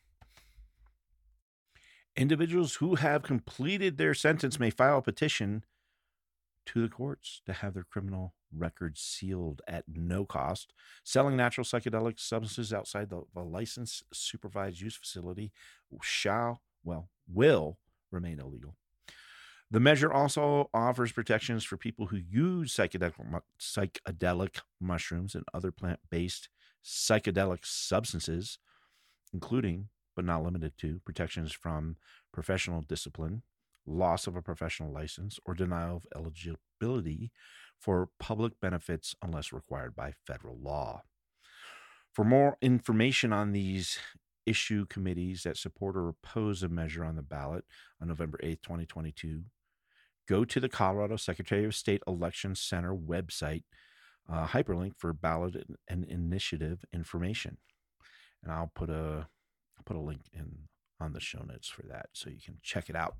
Individuals 2.16 2.76
who 2.76 2.94
have 2.94 3.22
completed 3.22 3.98
their 3.98 4.14
sentence 4.14 4.58
may 4.58 4.70
file 4.70 4.96
a 4.96 5.02
petition 5.02 5.64
to 6.66 6.82
the 6.82 6.88
courts 6.88 7.42
to 7.46 7.52
have 7.52 7.74
their 7.74 7.84
criminal 7.84 8.34
records 8.56 9.00
sealed 9.00 9.62
at 9.68 9.84
no 9.88 10.24
cost. 10.24 10.72
Selling 11.04 11.36
natural 11.36 11.64
psychedelic 11.64 12.18
substances 12.18 12.72
outside 12.72 13.10
the, 13.10 13.22
the 13.34 13.42
licensed 13.42 14.04
supervised 14.12 14.80
use 14.80 14.96
facility 14.96 15.52
shall, 16.02 16.62
well, 16.84 17.08
will 17.32 17.78
remain 18.10 18.40
illegal. 18.40 18.76
The 19.70 19.80
measure 19.80 20.12
also 20.12 20.70
offers 20.72 21.10
protections 21.10 21.64
for 21.64 21.76
people 21.76 22.06
who 22.06 22.16
use 22.16 22.74
psychedelic, 22.74 23.14
psychedelic 23.60 24.60
mushrooms 24.80 25.34
and 25.34 25.44
other 25.52 25.72
plant 25.72 25.98
based 26.08 26.48
psychedelic 26.84 27.64
substances, 27.64 28.58
including, 29.32 29.88
but 30.14 30.24
not 30.24 30.44
limited 30.44 30.78
to, 30.78 31.00
protections 31.04 31.52
from 31.52 31.96
professional 32.32 32.80
discipline, 32.82 33.42
loss 33.86 34.26
of 34.26 34.36
a 34.36 34.42
professional 34.42 34.92
license, 34.92 35.38
or 35.46 35.54
denial 35.54 35.96
of 35.96 36.06
eligibility 36.14 37.30
for 37.78 38.08
public 38.18 38.60
benefits 38.60 39.14
unless 39.22 39.52
required 39.52 39.94
by 39.94 40.12
federal 40.26 40.58
law. 40.58 41.02
For 42.12 42.24
more 42.24 42.56
information 42.62 43.32
on 43.32 43.52
these 43.52 43.98
issue 44.46 44.86
committees 44.86 45.42
that 45.42 45.56
support 45.56 45.96
or 45.96 46.08
oppose 46.08 46.62
a 46.62 46.68
measure 46.68 47.04
on 47.04 47.16
the 47.16 47.22
ballot 47.22 47.64
on 48.00 48.08
November 48.08 48.38
8, 48.42 48.62
2022, 48.62 49.42
go 50.26 50.44
to 50.44 50.60
the 50.60 50.68
Colorado 50.68 51.16
Secretary 51.16 51.64
of 51.64 51.74
State 51.74 52.02
Election 52.06 52.54
Center 52.54 52.94
website, 52.94 53.64
uh, 54.32 54.46
hyperlink 54.46 54.92
for 54.96 55.12
ballot 55.12 55.66
and 55.88 56.04
initiative 56.04 56.84
information. 56.92 57.58
And 58.42 58.52
I'll 58.52 58.72
put 58.74 58.90
a 58.90 59.28
put 59.84 59.96
a 59.96 60.00
link 60.00 60.22
in 60.32 60.68
on 61.00 61.12
the 61.12 61.20
show 61.20 61.42
notes 61.46 61.68
for 61.68 61.82
that 61.82 62.06
so 62.12 62.28
you 62.28 62.40
can 62.44 62.58
check 62.62 62.90
it 62.90 62.96
out. 62.96 63.14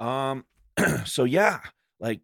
Um, 0.00 0.46
so 1.04 1.24
yeah, 1.24 1.60
like, 2.00 2.20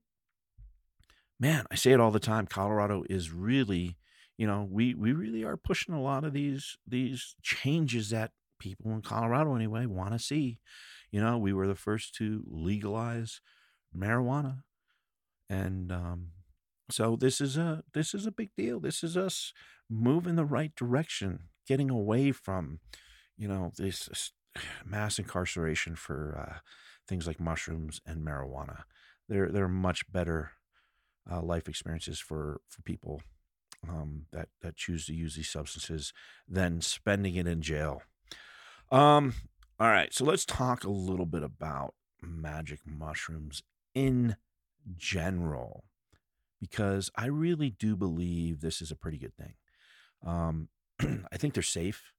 man, 1.39 1.67
I 1.71 1.75
say 1.75 1.93
it 1.93 2.01
all 2.01 2.11
the 2.11 2.19
time. 2.19 2.47
Colorado 2.47 3.05
is 3.09 3.31
really, 3.31 3.97
you 4.39 4.47
know, 4.47 4.67
we 4.69 4.95
we 4.95 5.13
really 5.13 5.45
are 5.45 5.57
pushing 5.57 5.95
a 5.95 6.03
lot 6.03 6.25
of 6.25 6.33
these 6.33 6.77
these 6.87 7.37
changes 7.43 8.11
that 8.11 8.33
people 8.59 8.93
in 8.93 9.03
Colorado 9.03 9.55
anyway 9.55 9.87
want 9.87 10.13
to 10.13 10.19
see. 10.19 10.59
You 11.11 11.21
know, 11.21 11.39
we 11.39 11.53
were 11.53 11.69
the 11.69 11.75
first 11.75 12.15
to 12.17 12.43
legalize 12.47 13.41
marijuana, 13.97 14.63
and 15.49 15.93
um, 15.93 16.29
so 16.91 17.17
this 17.17 17.41
is 17.41 17.57
a 17.57 17.83
this 17.95 18.15
is 18.15 18.27
a 18.27 18.33
big 18.33 18.51
deal. 18.57 18.81
This 18.81 19.03
is 19.03 19.17
us 19.17 19.53
moving 19.89 20.37
the 20.37 20.45
right 20.45 20.75
direction, 20.75 21.49
getting 21.67 21.91
away 21.91 22.33
from, 22.33 22.81
you 23.37 23.49
know, 23.49 23.73
this 23.77 24.33
mass 24.85 25.19
incarceration 25.19 25.97
for 25.97 26.37
uh, 26.39 26.59
things 27.07 27.27
like 27.27 27.41
mushrooms 27.41 28.01
and 28.07 28.25
marijuana. 28.27 28.83
They're 29.29 29.51
they're 29.51 29.69
much 29.69 30.11
better 30.11 30.53
uh, 31.31 31.43
life 31.43 31.69
experiences 31.69 32.21
for 32.21 32.61
for 32.69 32.83
people 32.83 33.23
um, 33.89 34.27
that 34.33 34.49
that 34.63 34.77
choose 34.77 35.07
to 35.07 35.15
use 35.15 35.35
these 35.35 35.51
substances 35.51 36.13
than 36.49 36.81
spending 36.81 37.37
it 37.37 37.47
in 37.47 37.63
jail. 37.63 38.03
Um, 38.91 39.35
all 39.81 39.89
right, 39.89 40.13
so 40.15 40.25
let's 40.25 40.45
talk 40.45 40.85
a 40.85 40.91
little 40.91 41.27
bit 41.27 41.43
about 41.43 41.95
magic 42.23 42.81
mushrooms 42.87 43.63
in 43.95 44.37
general, 44.97 45.85
because 46.61 47.11
I 47.17 47.27
really 47.27 47.71
do 47.71 47.97
believe 47.97 48.61
this 48.61 48.81
is 48.81 48.91
a 48.91 48.97
pretty 48.97 49.19
good 49.19 49.35
thing. 49.37 49.55
Um, 50.25 50.69
I 51.01 51.37
think 51.37 51.55
they're 51.55 51.63
safe. 51.63 52.13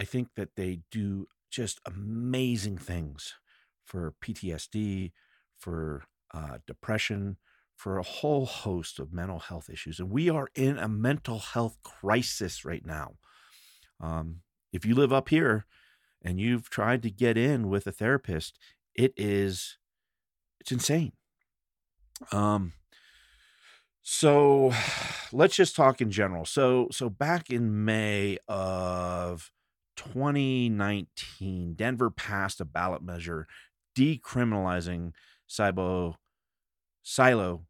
I 0.00 0.04
think 0.04 0.28
that 0.36 0.56
they 0.56 0.80
do 0.90 1.28
just 1.50 1.80
amazing 1.84 2.78
things 2.78 3.34
for 3.84 4.14
PTSD, 4.22 5.12
for 5.58 6.04
uh, 6.32 6.58
depression, 6.66 7.36
for 7.76 7.96
a 7.96 8.02
whole 8.02 8.44
host 8.44 8.98
of 8.98 9.12
mental 9.12 9.38
health 9.38 9.70
issues. 9.70 9.98
And 9.98 10.10
we 10.10 10.28
are 10.28 10.48
in 10.54 10.78
a 10.78 10.86
mental 10.88 11.38
health 11.38 11.78
crisis 11.82 12.64
right 12.64 12.84
now. 12.84 13.14
Um, 14.00 14.42
if 14.72 14.84
you 14.84 14.94
live 14.94 15.12
up 15.12 15.30
here 15.30 15.64
and 16.22 16.38
you've 16.38 16.68
tried 16.68 17.02
to 17.02 17.10
get 17.10 17.38
in 17.38 17.68
with 17.68 17.86
a 17.86 17.92
therapist, 17.92 18.58
it 18.94 19.14
is 19.16 19.78
it's 20.60 20.72
insane. 20.72 21.12
Um, 22.32 22.74
so 24.02 24.72
let's 25.32 25.56
just 25.56 25.74
talk 25.74 26.00
in 26.00 26.10
general. 26.10 26.44
So 26.44 26.88
so 26.90 27.08
back 27.08 27.50
in 27.50 27.84
May 27.84 28.38
of 28.46 29.50
2019, 29.96 31.74
Denver 31.74 32.10
passed 32.10 32.60
a 32.60 32.64
ballot 32.64 33.02
measure 33.02 33.46
decriminalizing 33.96 35.12
cybo, 35.48 36.14
silo, 37.02 37.66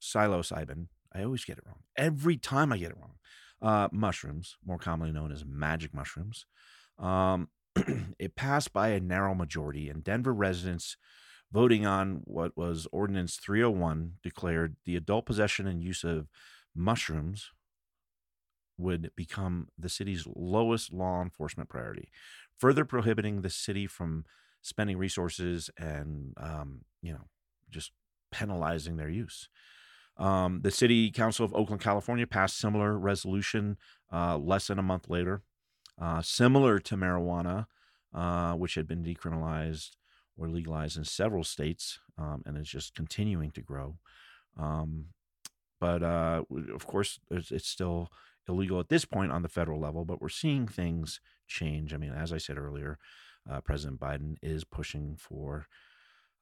psilocybin. 0.00 0.86
I 1.12 1.22
always 1.22 1.44
get 1.44 1.58
it 1.58 1.64
wrong. 1.66 1.80
Every 1.96 2.36
time 2.36 2.72
I 2.72 2.78
get 2.78 2.90
it 2.90 2.98
wrong. 2.98 3.12
Uh, 3.62 3.88
mushrooms, 3.90 4.56
more 4.66 4.76
commonly 4.76 5.12
known 5.12 5.32
as 5.32 5.42
magic 5.46 5.94
mushrooms. 5.94 6.44
Um, 6.98 7.48
it 8.18 8.36
passed 8.36 8.72
by 8.72 8.88
a 8.88 9.00
narrow 9.00 9.34
majority, 9.34 9.88
and 9.88 10.04
Denver 10.04 10.34
residents 10.34 10.98
voting 11.52 11.86
on 11.86 12.20
what 12.24 12.56
was 12.56 12.86
Ordinance 12.92 13.36
301 13.36 14.14
declared 14.22 14.76
the 14.84 14.94
adult 14.94 15.24
possession 15.24 15.66
and 15.66 15.82
use 15.82 16.04
of 16.04 16.28
mushrooms 16.74 17.50
would 18.78 19.10
become 19.16 19.68
the 19.78 19.88
city's 19.88 20.26
lowest 20.34 20.92
law 20.92 21.22
enforcement 21.22 21.70
priority, 21.70 22.10
further 22.58 22.84
prohibiting 22.84 23.40
the 23.40 23.50
city 23.50 23.86
from 23.86 24.24
spending 24.66 24.98
resources 24.98 25.70
and 25.78 26.34
um, 26.38 26.80
you 27.00 27.12
know 27.12 27.24
just 27.70 27.92
penalizing 28.32 28.96
their 28.96 29.08
use. 29.08 29.48
Um, 30.18 30.60
the 30.62 30.70
City 30.70 31.10
Council 31.10 31.44
of 31.44 31.54
Oakland, 31.54 31.80
California, 31.82 32.26
passed 32.26 32.58
similar 32.58 32.98
resolution 32.98 33.76
uh, 34.12 34.36
less 34.36 34.66
than 34.66 34.78
a 34.78 34.82
month 34.82 35.08
later, 35.08 35.42
uh, 36.00 36.22
similar 36.22 36.78
to 36.80 36.96
marijuana, 36.96 37.66
uh, 38.14 38.54
which 38.54 38.74
had 38.74 38.88
been 38.88 39.04
decriminalized 39.04 39.90
or 40.38 40.48
legalized 40.48 40.96
in 40.96 41.04
several 41.04 41.44
states, 41.44 42.00
um, 42.18 42.42
and 42.44 42.58
is 42.58 42.68
just 42.68 42.94
continuing 42.94 43.50
to 43.52 43.60
grow. 43.62 43.98
Um, 44.58 45.06
but 45.80 46.02
uh, 46.02 46.42
of 46.74 46.86
course, 46.86 47.20
it's 47.30 47.68
still 47.68 48.10
illegal 48.48 48.80
at 48.80 48.88
this 48.88 49.04
point 49.04 49.32
on 49.32 49.42
the 49.42 49.48
federal 49.48 49.78
level. 49.78 50.04
But 50.04 50.20
we're 50.20 50.28
seeing 50.30 50.66
things 50.66 51.20
change. 51.46 51.92
I 51.92 51.98
mean, 51.98 52.12
as 52.12 52.32
I 52.32 52.38
said 52.38 52.58
earlier, 52.58 52.98
uh, 53.50 53.60
President 53.60 54.00
Biden 54.00 54.36
is 54.42 54.64
pushing 54.64 55.16
for, 55.18 55.66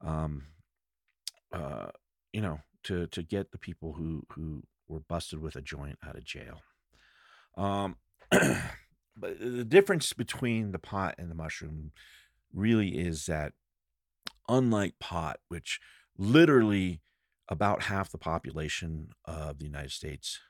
um, 0.01 0.45
uh, 1.53 1.88
you 2.33 2.40
know, 2.40 2.61
to 2.85 3.07
to 3.09 3.23
get 3.23 3.51
the 3.51 3.59
people 3.59 3.95
who 3.95 4.25
who 4.31 4.62
were 4.88 5.01
busted 5.01 5.40
with 5.40 5.57
a 5.57 5.62
joint 5.62 5.99
out 6.07 6.17
of 6.17 6.25
jail. 6.25 6.61
Um, 7.57 7.97
but 8.31 9.38
the 9.40 9.64
difference 9.64 10.12
between 10.12 10.73
the 10.73 10.79
pot 10.79 11.14
and 11.19 11.31
the 11.31 11.35
mushroom 11.35 11.93
really 12.53 12.99
is 12.99 13.27
that, 13.27 13.53
unlike 14.49 14.99
pot, 15.01 15.38
which 15.49 15.81
literally 16.19 17.01
about 17.49 17.85
half 17.85 18.11
the 18.11 18.19
population 18.19 19.09
of 19.25 19.59
the 19.59 19.67
United 19.67 19.93
States, 19.93 20.40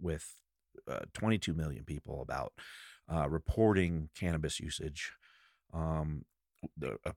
with 0.00 0.34
uh, 0.88 1.00
22 1.12 1.54
million 1.54 1.84
people, 1.84 2.22
about 2.22 2.52
uh, 3.12 3.28
reporting 3.28 4.08
cannabis 4.14 4.60
usage 4.60 5.12
um, 5.74 6.24
the, 6.76 6.98
uh, 7.04 7.12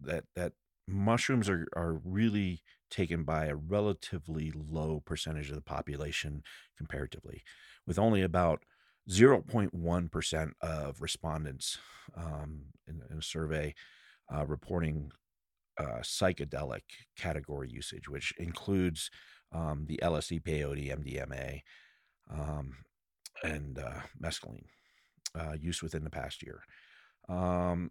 that 0.00 0.24
that 0.36 0.52
mushrooms 0.86 1.48
are 1.48 1.66
are 1.74 2.00
really 2.04 2.62
taken 2.90 3.24
by 3.24 3.46
a 3.46 3.56
relatively 3.56 4.52
low 4.54 5.02
percentage 5.04 5.48
of 5.48 5.56
the 5.56 5.62
population 5.62 6.42
comparatively, 6.76 7.42
with 7.86 7.98
only 7.98 8.22
about 8.22 8.62
0.1% 9.10 10.52
of 10.60 11.02
respondents 11.02 11.78
um, 12.16 12.66
in, 12.86 13.02
in, 13.10 13.18
a 13.18 13.22
survey 13.22 13.74
uh, 14.34 14.46
reporting 14.46 15.10
uh, 15.78 15.98
psychedelic 16.02 16.82
category 17.18 17.68
usage, 17.68 18.08
which 18.08 18.32
includes 18.38 19.10
um, 19.52 19.86
the 19.88 19.98
LSD, 20.02 20.42
peyote, 20.42 20.88
MDMA, 20.88 21.60
um, 22.32 22.76
and 23.42 23.78
uh, 23.78 24.00
mescaline 24.22 24.64
uh, 25.38 25.52
use 25.60 25.82
within 25.82 26.04
the 26.04 26.10
past 26.10 26.42
year. 26.42 26.62
Um, 27.28 27.90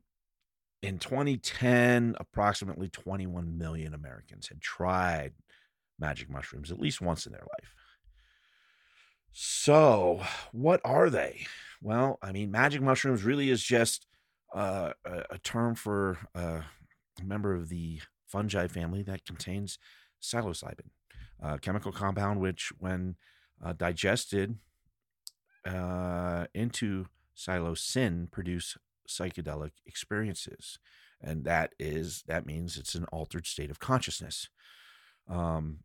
in 0.82 1.00
2010, 1.00 2.15
approximately 2.19 2.89
21 2.89 3.58
million 3.58 3.93
Americans 3.93 4.48
had 4.50 4.62
tried 4.62 5.34
magic 5.98 6.30
mushrooms 6.30 6.72
at 6.72 6.80
least 6.80 7.02
once 7.02 7.26
in 7.26 7.32
their 7.32 7.41
life. 7.41 7.74
So, 9.32 10.22
what 10.52 10.82
are 10.84 11.10
they? 11.10 11.46
Well, 11.82 12.19
I 12.22 12.32
mean, 12.32 12.52
magic 12.52 12.82
mushrooms 12.82 13.24
really 13.24 13.50
is 13.50 13.63
just 13.63 14.06
uh, 14.54 14.93
a, 15.06 15.39
term 15.39 15.74
for 15.74 16.17
uh, 16.36 16.62
a 17.19 17.24
member 17.24 17.56
of 17.56 17.69
the 17.69 18.02
fungi 18.28 18.67
family 18.67 19.02
that 19.04 19.26
contains 19.26 19.80
psilocybin. 20.22 20.91
a 21.41 21.58
chemical 21.58 21.91
compound 21.91 22.39
which, 22.39 22.72
when 22.78 23.15
uh, 23.63 23.74
digested 23.74 24.58
uh, 25.65 26.46
into 26.54 27.08
psilocin, 27.36 28.30
produce 28.30 28.78
psychedelic 29.08 29.72
experiences, 29.86 30.78
and 31.22 31.46
that 31.46 31.74
is 31.80 32.24
that 32.28 32.46
means 32.46 32.78
it's 32.78 32.96
an 32.96 33.06
altered 33.06 33.48
state 33.48 33.72
of 33.72 33.80
consciousness. 33.80 34.50
Um, 35.30 35.80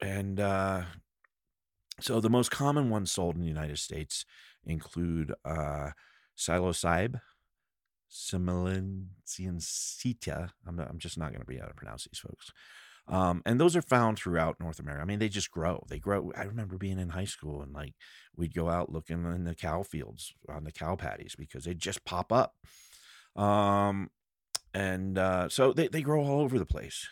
and 0.00 0.38
uh, 0.38 0.82
so 2.00 2.20
the 2.20 2.30
most 2.30 2.50
common 2.50 2.90
ones 2.90 3.10
sold 3.10 3.34
in 3.34 3.42
the 3.42 3.48
United 3.48 3.78
States 3.78 4.24
include 4.64 5.34
uh, 5.44 5.90
psilocybe, 6.36 7.20
semilanceata. 8.10 10.50
I'm, 10.66 10.76
not, 10.76 10.88
I'm 10.88 10.98
just 10.98 11.18
not 11.18 11.30
going 11.30 11.40
to 11.40 11.46
be 11.46 11.56
able 11.56 11.68
to 11.68 11.74
pronounce 11.74 12.04
these 12.04 12.20
folks. 12.20 12.52
Um, 13.08 13.42
and 13.46 13.58
those 13.58 13.74
are 13.74 13.82
found 13.82 14.18
throughout 14.18 14.60
North 14.60 14.78
America. 14.78 15.02
I 15.02 15.06
mean, 15.06 15.18
they 15.18 15.30
just 15.30 15.50
grow. 15.50 15.82
They 15.88 15.98
grow. 15.98 16.30
I 16.36 16.44
remember 16.44 16.76
being 16.76 16.98
in 16.98 17.08
high 17.10 17.24
school 17.24 17.62
and 17.62 17.72
like 17.72 17.94
we'd 18.36 18.54
go 18.54 18.68
out 18.68 18.92
looking 18.92 19.24
in 19.24 19.44
the 19.44 19.54
cow 19.54 19.82
fields 19.82 20.34
on 20.48 20.64
the 20.64 20.72
cow 20.72 20.94
patties 20.94 21.34
because 21.36 21.64
they 21.64 21.74
just 21.74 22.04
pop 22.04 22.32
up. 22.32 22.54
Um, 23.34 24.10
and 24.74 25.16
uh, 25.16 25.48
so 25.48 25.72
they, 25.72 25.88
they 25.88 26.02
grow 26.02 26.22
all 26.22 26.40
over 26.40 26.58
the 26.58 26.66
place. 26.66 27.08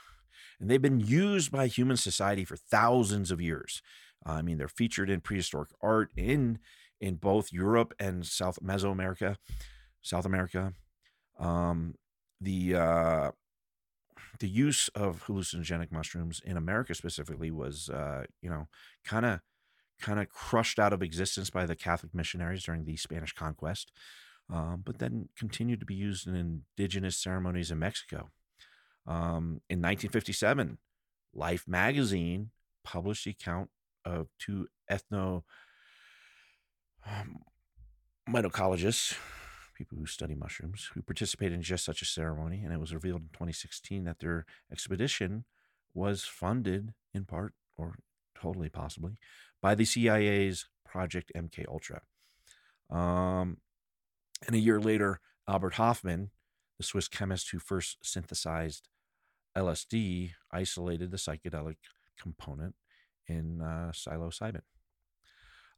And 0.60 0.70
they've 0.70 0.82
been 0.82 1.00
used 1.00 1.50
by 1.50 1.66
human 1.66 1.96
society 1.96 2.44
for 2.44 2.56
thousands 2.56 3.30
of 3.30 3.40
years. 3.40 3.82
I 4.24 4.42
mean, 4.42 4.58
they're 4.58 4.68
featured 4.68 5.08
in 5.08 5.20
prehistoric 5.20 5.70
art 5.80 6.10
in 6.16 6.58
in 7.00 7.16
both 7.16 7.52
Europe 7.52 7.94
and 7.98 8.26
South 8.26 8.58
Mesoamerica, 8.62 9.36
South 10.02 10.24
America. 10.24 10.72
Um, 11.38 11.94
the 12.40 12.74
uh, 12.74 13.30
the 14.40 14.48
use 14.48 14.88
of 14.94 15.24
hallucinogenic 15.26 15.92
mushrooms 15.92 16.40
in 16.44 16.56
America 16.56 16.94
specifically 16.94 17.50
was, 17.50 17.88
uh, 17.88 18.24
you 18.40 18.50
know, 18.50 18.68
kind 19.04 19.26
of 19.26 19.40
kind 20.00 20.20
of 20.20 20.28
crushed 20.28 20.78
out 20.78 20.92
of 20.92 21.02
existence 21.02 21.48
by 21.50 21.64
the 21.64 21.74
Catholic 21.74 22.14
missionaries 22.14 22.64
during 22.64 22.84
the 22.84 22.96
Spanish 22.96 23.32
conquest, 23.32 23.92
um, 24.52 24.82
but 24.84 24.98
then 24.98 25.28
continued 25.38 25.80
to 25.80 25.86
be 25.86 25.94
used 25.94 26.26
in 26.26 26.62
indigenous 26.76 27.16
ceremonies 27.16 27.70
in 27.70 27.78
Mexico. 27.78 28.30
Um, 29.06 29.62
in 29.70 29.80
1957, 29.80 30.78
Life 31.34 31.64
magazine 31.66 32.50
published 32.84 33.24
the 33.24 33.30
account 33.32 33.70
of 34.04 34.28
two 34.38 34.68
ethno 34.90 35.42
um, 37.04 37.40
mycologists, 38.28 39.14
people 39.76 39.98
who 39.98 40.06
study 40.06 40.34
mushrooms, 40.34 40.90
who 40.94 41.02
participated 41.02 41.54
in 41.54 41.62
just 41.62 41.84
such 41.84 42.02
a 42.02 42.06
ceremony. 42.06 42.62
And 42.64 42.72
it 42.72 42.80
was 42.80 42.94
revealed 42.94 43.22
in 43.22 43.28
2016 43.28 44.04
that 44.04 44.18
their 44.18 44.46
expedition 44.72 45.44
was 45.94 46.24
funded 46.24 46.94
in 47.14 47.24
part 47.24 47.54
or 47.76 47.98
totally 48.34 48.68
possibly 48.68 49.18
by 49.62 49.74
the 49.74 49.84
CIA's 49.84 50.66
Project 50.84 51.32
MK 51.36 51.64
Ultra. 51.68 52.02
Um, 52.90 53.58
and 54.46 54.54
a 54.54 54.60
year 54.60 54.80
later, 54.80 55.20
Albert 55.48 55.74
Hofmann, 55.74 56.30
the 56.78 56.84
Swiss 56.84 57.08
chemist 57.08 57.50
who 57.50 57.58
first 57.58 57.98
synthesized 58.02 58.88
LSD, 59.56 60.32
isolated 60.52 61.10
the 61.10 61.16
psychedelic 61.16 61.76
component 62.20 62.74
in 63.26 63.60
uh, 63.62 63.92
psilocybin. 63.92 64.62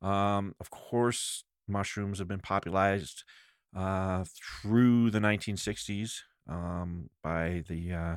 Um, 0.03 0.55
of 0.61 0.71
course, 0.71 1.45
mushrooms 1.67 2.19
have 2.19 2.29
been 2.29 2.41
popularized 2.41 3.25
uh, 3.77 4.25
through 4.25 5.11
the 5.11 5.21
1960s 5.21 6.21
um, 6.49 7.11
by 7.23 7.63
the 7.69 7.93
uh, 7.93 8.17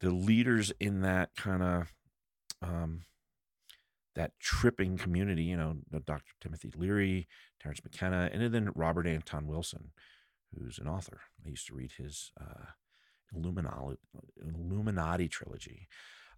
the 0.00 0.10
leaders 0.10 0.72
in 0.78 1.00
that 1.02 1.30
kind 1.36 1.62
of 1.62 1.94
um, 2.62 3.02
that 4.14 4.32
tripping 4.40 4.96
community. 4.96 5.44
You 5.44 5.56
know, 5.56 5.76
Dr. 6.04 6.32
Timothy 6.40 6.72
Leary, 6.76 7.28
Terence 7.60 7.80
McKenna, 7.82 8.30
and 8.32 8.52
then 8.52 8.70
Robert 8.74 9.06
Anton 9.06 9.46
Wilson, 9.46 9.92
who's 10.54 10.78
an 10.78 10.88
author. 10.88 11.20
I 11.44 11.48
used 11.50 11.66
to 11.68 11.74
read 11.74 11.92
his 11.96 12.32
uh, 12.40 12.66
Illuminati, 13.34 13.96
Illuminati 14.42 15.28
trilogy. 15.28 15.88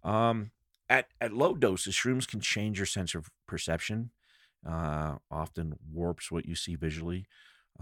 Um, 0.03 0.51
at 0.89 1.07
at 1.21 1.33
low 1.33 1.53
doses, 1.53 1.95
shrooms 1.95 2.27
can 2.27 2.39
change 2.39 2.79
your 2.79 2.85
sense 2.85 3.13
of 3.15 3.29
perception. 3.47 4.11
Uh, 4.67 5.15
often 5.31 5.75
warps 5.89 6.31
what 6.31 6.45
you 6.45 6.53
see 6.53 6.75
visually, 6.75 7.25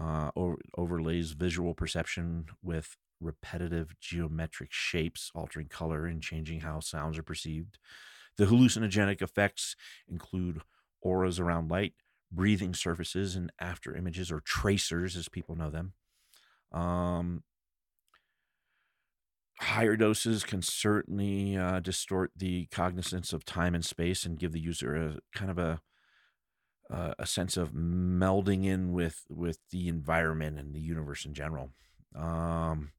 uh, 0.00 0.30
overlays 0.76 1.32
visual 1.32 1.74
perception 1.74 2.46
with 2.62 2.96
repetitive 3.20 3.94
geometric 4.00 4.72
shapes, 4.72 5.30
altering 5.34 5.66
color 5.68 6.06
and 6.06 6.22
changing 6.22 6.60
how 6.60 6.80
sounds 6.80 7.18
are 7.18 7.22
perceived. 7.22 7.78
The 8.36 8.46
hallucinogenic 8.46 9.20
effects 9.20 9.74
include 10.08 10.62
auras 11.02 11.40
around 11.40 11.70
light, 11.70 11.94
breathing 12.30 12.74
surfaces, 12.74 13.34
and 13.34 13.50
after 13.60 13.96
images 13.96 14.30
or 14.30 14.40
tracers, 14.40 15.16
as 15.16 15.28
people 15.28 15.56
know 15.56 15.70
them. 15.70 15.94
Um, 16.70 17.42
higher 19.60 19.96
doses 19.96 20.44
can 20.44 20.62
certainly 20.62 21.56
uh, 21.56 21.80
distort 21.80 22.30
the 22.36 22.66
cognizance 22.70 23.32
of 23.32 23.44
time 23.44 23.74
and 23.74 23.84
space 23.84 24.24
and 24.24 24.38
give 24.38 24.52
the 24.52 24.60
user 24.60 24.94
a 24.94 25.18
kind 25.36 25.50
of 25.50 25.58
a 25.58 25.80
uh, 26.92 27.14
a 27.18 27.26
sense 27.26 27.56
of 27.56 27.72
melding 27.72 28.64
in 28.64 28.92
with 28.92 29.24
with 29.28 29.58
the 29.70 29.88
environment 29.88 30.58
and 30.58 30.74
the 30.74 30.80
universe 30.80 31.24
in 31.24 31.34
general. 31.34 31.70
Um, 32.14 32.92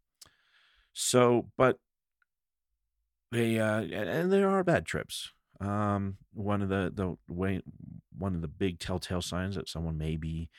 so, 0.93 1.47
but 1.57 1.77
they 3.31 3.59
uh, 3.59 3.81
and 3.81 4.31
there 4.31 4.49
are 4.49 4.63
bad 4.63 4.85
trips. 4.85 5.31
Um, 5.59 6.17
one 6.33 6.61
of 6.61 6.69
the 6.69 6.91
the 6.93 7.17
way 7.33 7.61
one 8.17 8.35
of 8.35 8.41
the 8.41 8.47
big 8.47 8.79
telltale 8.79 9.21
signs 9.21 9.55
that 9.55 9.69
someone 9.69 9.97
may 9.97 10.15
be 10.15 10.49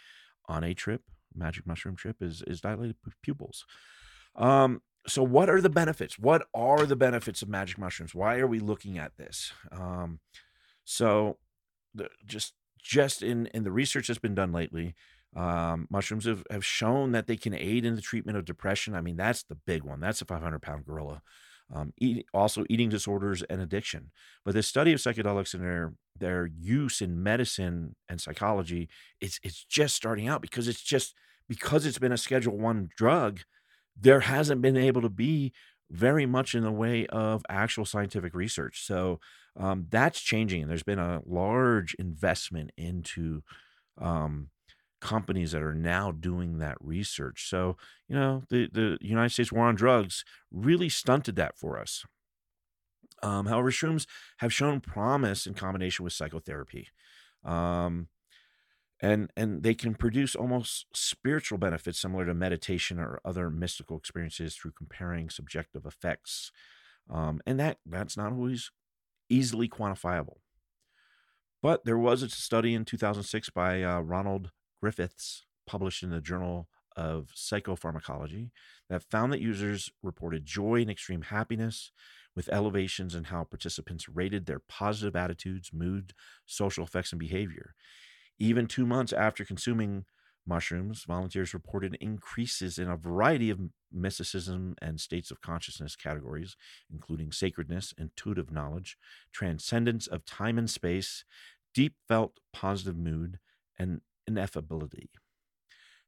on 0.49 0.65
a 0.65 0.75
trip, 0.75 1.03
magic 1.35 1.67
mushroom 1.67 1.97
trip, 1.97 2.17
is 2.21 2.43
is 2.47 2.61
dilated 2.61 2.97
pupils. 3.23 3.65
Um, 4.37 4.83
so 5.07 5.23
what 5.23 5.49
are 5.49 5.61
the 5.61 5.71
benefits 5.71 6.19
what 6.19 6.47
are 6.55 6.85
the 6.85 6.97
benefits 6.97 7.43
of 7.43 7.49
magic 7.49 7.79
mushrooms 7.79 8.15
why 8.15 8.39
are 8.39 8.47
we 8.47 8.59
looking 8.59 8.99
at 8.99 9.17
this 9.17 9.53
um, 9.73 10.21
so 10.85 11.39
the, 11.95 12.09
just 12.27 12.55
just 12.81 13.23
in 13.23 13.47
in 13.49 13.65
the 13.65 13.73
research 13.73 14.09
that's 14.09 14.19
been 14.19 14.35
done 14.35 14.53
lately 14.53 14.95
um, 15.37 15.87
mushrooms 15.91 16.25
have, 16.25 16.43
have 16.51 16.65
shown 16.65 17.13
that 17.13 17.27
they 17.27 17.37
can 17.37 17.55
aid 17.55 17.85
in 17.85 17.95
the 17.95 18.03
treatment 18.03 18.37
of 18.37 18.45
depression. 18.45 18.95
I 18.95 19.01
mean 19.01 19.17
that's 19.17 19.43
the 19.45 19.55
big 19.55 19.85
one. 19.85 20.01
That's 20.01 20.21
a 20.23 20.25
500 20.25 20.61
pound 20.61 20.85
gorilla. 20.87 21.23
Um, 21.73 21.93
eat, 21.99 22.27
also 22.35 22.65
eating 22.69 22.89
disorders 22.89 23.45
and 23.45 23.61
addiction. 23.61 24.11
But 24.45 24.55
the 24.55 24.63
study 24.63 24.93
of 24.93 24.99
psychedelics 24.99 25.55
and 25.55 25.63
their 25.63 25.95
their 26.19 26.47
use 26.47 27.01
in 27.01 27.23
medicine 27.23 27.95
and 28.09 28.21
psychology 28.21 28.89
it's 29.21 29.39
it's 29.43 29.65
just 29.65 29.95
starting 29.95 30.29
out 30.29 30.43
because 30.43 30.67
it's 30.69 30.83
just 30.83 31.15
because 31.49 31.87
it's 31.87 31.99
been 31.99 32.13
a 32.13 32.19
schedule 32.19 32.59
one 32.59 32.91
drug 32.97 33.41
there 33.99 34.21
hasn't 34.21 34.63
been 34.63 34.77
able 34.77 35.03
to 35.03 35.09
be 35.09 35.53
very 35.91 36.27
much 36.27 36.55
in 36.55 36.63
the 36.63 36.73
way 36.73 37.07
of 37.09 37.43
actual 37.49 37.85
scientific 37.85 38.35
research. 38.35 38.85
So 38.87 39.21
um, 39.61 39.87
that's 39.91 40.21
changing. 40.21 40.63
And 40.63 40.71
there's 40.71 40.83
been 40.83 40.99
a 40.99 41.21
large 41.27 41.95
investment 41.95 42.71
into 42.77 43.43
um, 43.99 44.49
companies 45.01 45.53
that 45.53 45.63
are 45.63 45.75
now 45.75 46.13
doing 46.13 46.59
that 46.59 46.79
research. 46.81 47.49
So, 47.49 47.77
you 48.09 48.17
know, 48.17 48.43
the, 48.49 48.69
the 48.73 48.99
United 49.01 49.31
States 49.31 49.53
war 49.53 49.67
on 49.67 49.75
drugs 49.75 50.25
really 50.51 50.89
stunted 50.89 51.37
that 51.37 51.59
for 51.59 51.79
us. 51.79 52.05
Um, 53.23 53.47
however, 53.47 53.71
shrooms 53.71 54.07
have 54.39 54.53
shown 54.53 54.81
promise 54.81 55.47
in 55.47 55.53
combination 55.53 56.05
with 56.05 56.15
psychotherapy. 56.15 56.89
Um, 57.45 58.09
and 59.03 59.31
and 59.37 59.63
they 59.63 59.75
can 59.75 59.95
produce 59.95 60.35
almost 60.35 60.87
spiritual 60.95 61.59
benefits 61.59 62.01
similar 62.01 62.27
to 62.27 62.35
meditation 62.35 62.99
or 62.99 63.21
other 63.25 63.51
mystical 63.51 63.97
experiences 63.97 64.55
through 64.55 64.73
comparing 64.73 65.31
subjective 65.31 65.87
effects 65.87 66.53
um, 67.09 67.41
and 67.47 67.59
that 67.59 67.79
that's 67.87 68.17
not 68.17 68.33
always 68.33 68.71
easily 69.31 69.69
quantifiable. 69.69 70.39
But 71.63 71.85
there 71.85 71.99
was 71.99 72.23
a 72.23 72.29
study 72.29 72.75
in 72.75 72.85
2006 72.85 73.51
by 73.51 73.83
uh, 73.83 74.01
ronald 74.01 74.51
griffiths 74.81 75.45
published 75.67 76.03
in 76.03 76.11
the 76.11 76.21
journal 76.21 76.69
of 76.97 77.29
psychopharmacology 77.35 78.51
that 78.89 79.03
found 79.03 79.33
that 79.33 79.41
users 79.41 79.91
reported 80.03 80.45
joy 80.45 80.81
and 80.81 80.91
extreme 80.91 81.23
happiness 81.23 81.93
with 82.35 82.49
elevations 82.49 83.15
in 83.15 83.25
how 83.25 83.45
participants 83.45 84.09
rated 84.09 84.47
their 84.47 84.61
positive 84.69 85.17
attitudes 85.17 85.71
mood 85.73 86.13
social 86.47 86.85
effects 86.85 87.13
and 87.13 87.19
behavior. 87.19 87.75
Even 88.39 88.67
two 88.67 88.87
months 88.87 89.13
after 89.13 89.45
consuming 89.45 90.05
mushrooms, 90.47 91.05
volunteers 91.05 91.55
reported 91.55 91.97
increases 92.01 92.79
in 92.79 92.89
a 92.89 92.97
variety 92.97 93.51
of 93.51 93.61
mysticism 93.93 94.75
and 94.81 95.01
states 95.01 95.31
of 95.31 95.41
consciousness 95.41 95.97
categories, 95.97 96.57
including 96.93 97.33
sacredness, 97.33 97.95
intuitive 97.99 98.51
knowledge, 98.51 98.97
transcendence 99.33 100.07
of 100.07 100.25
time 100.25 100.59
and 100.59 100.71
space, 100.71 101.25
deep 101.75 101.95
felt 102.09 102.41
positive 102.53 102.97
mood, 102.97 103.39
and 103.79 104.01
ineffability. 104.29 105.09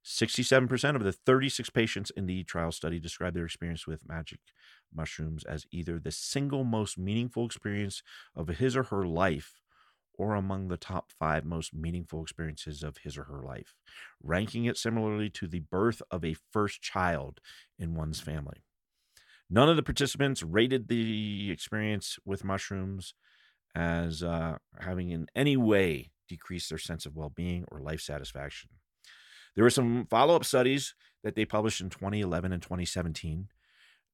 67% 0.05 0.97
of 0.97 1.05
the 1.05 1.13
36 1.13 1.71
patients 1.71 2.11
in 2.11 2.27
the 2.27 2.43
trial 2.43 2.73
study 2.73 2.99
described 2.99 3.37
their 3.37 3.45
experience 3.45 3.87
with 3.87 4.09
magic 4.09 4.41
mushrooms 4.93 5.45
as 5.45 5.65
either 5.71 5.99
the 5.99 6.11
single 6.11 6.65
most 6.65 6.99
meaningful 6.99 7.47
experience 7.47 8.03
of 8.35 8.49
his 8.49 8.77
or 8.77 8.85
her 8.85 9.07
life 9.07 9.62
or 10.15 10.35
among 10.35 10.69
the 10.69 10.77
top 10.77 11.11
five 11.19 11.45
most 11.45 11.75
meaningful 11.75 12.23
experiences 12.23 12.83
of 12.83 12.99
his 12.99 13.17
or 13.17 13.25
her 13.25 13.43
life, 13.43 13.75
ranking 14.23 14.65
it 14.67 14.77
similarly 14.77 15.31
to 15.31 15.47
the 15.47 15.61
birth 15.61 16.03
of 16.11 16.25
a 16.25 16.37
first 16.53 16.81
child 16.83 17.41
in 17.79 17.95
one's 17.95 18.21
family. 18.21 18.63
None 19.49 19.69
of 19.69 19.77
the 19.77 19.83
participants 19.83 20.43
rated 20.43 20.89
the 20.89 21.51
experience 21.51 22.19
with 22.25 22.45
mushrooms 22.45 23.15
as 23.75 24.23
uh, 24.23 24.59
having 24.81 25.11
in 25.11 25.27
any 25.35 25.57
way 25.57 26.11
decreased 26.29 26.69
their 26.69 26.79
sense 26.79 27.07
of 27.07 27.17
well 27.17 27.31
being 27.35 27.65
or 27.71 27.81
life 27.81 28.01
satisfaction. 28.01 28.71
There 29.55 29.65
were 29.65 29.71
some 29.71 30.07
follow 30.09 30.37
up 30.37 30.45
studies 30.45 30.95
that 31.23 31.35
they 31.35 31.45
published 31.45 31.81
in 31.81 31.91
2011 31.91 32.53
and 32.53 32.63
2017. 32.63 33.49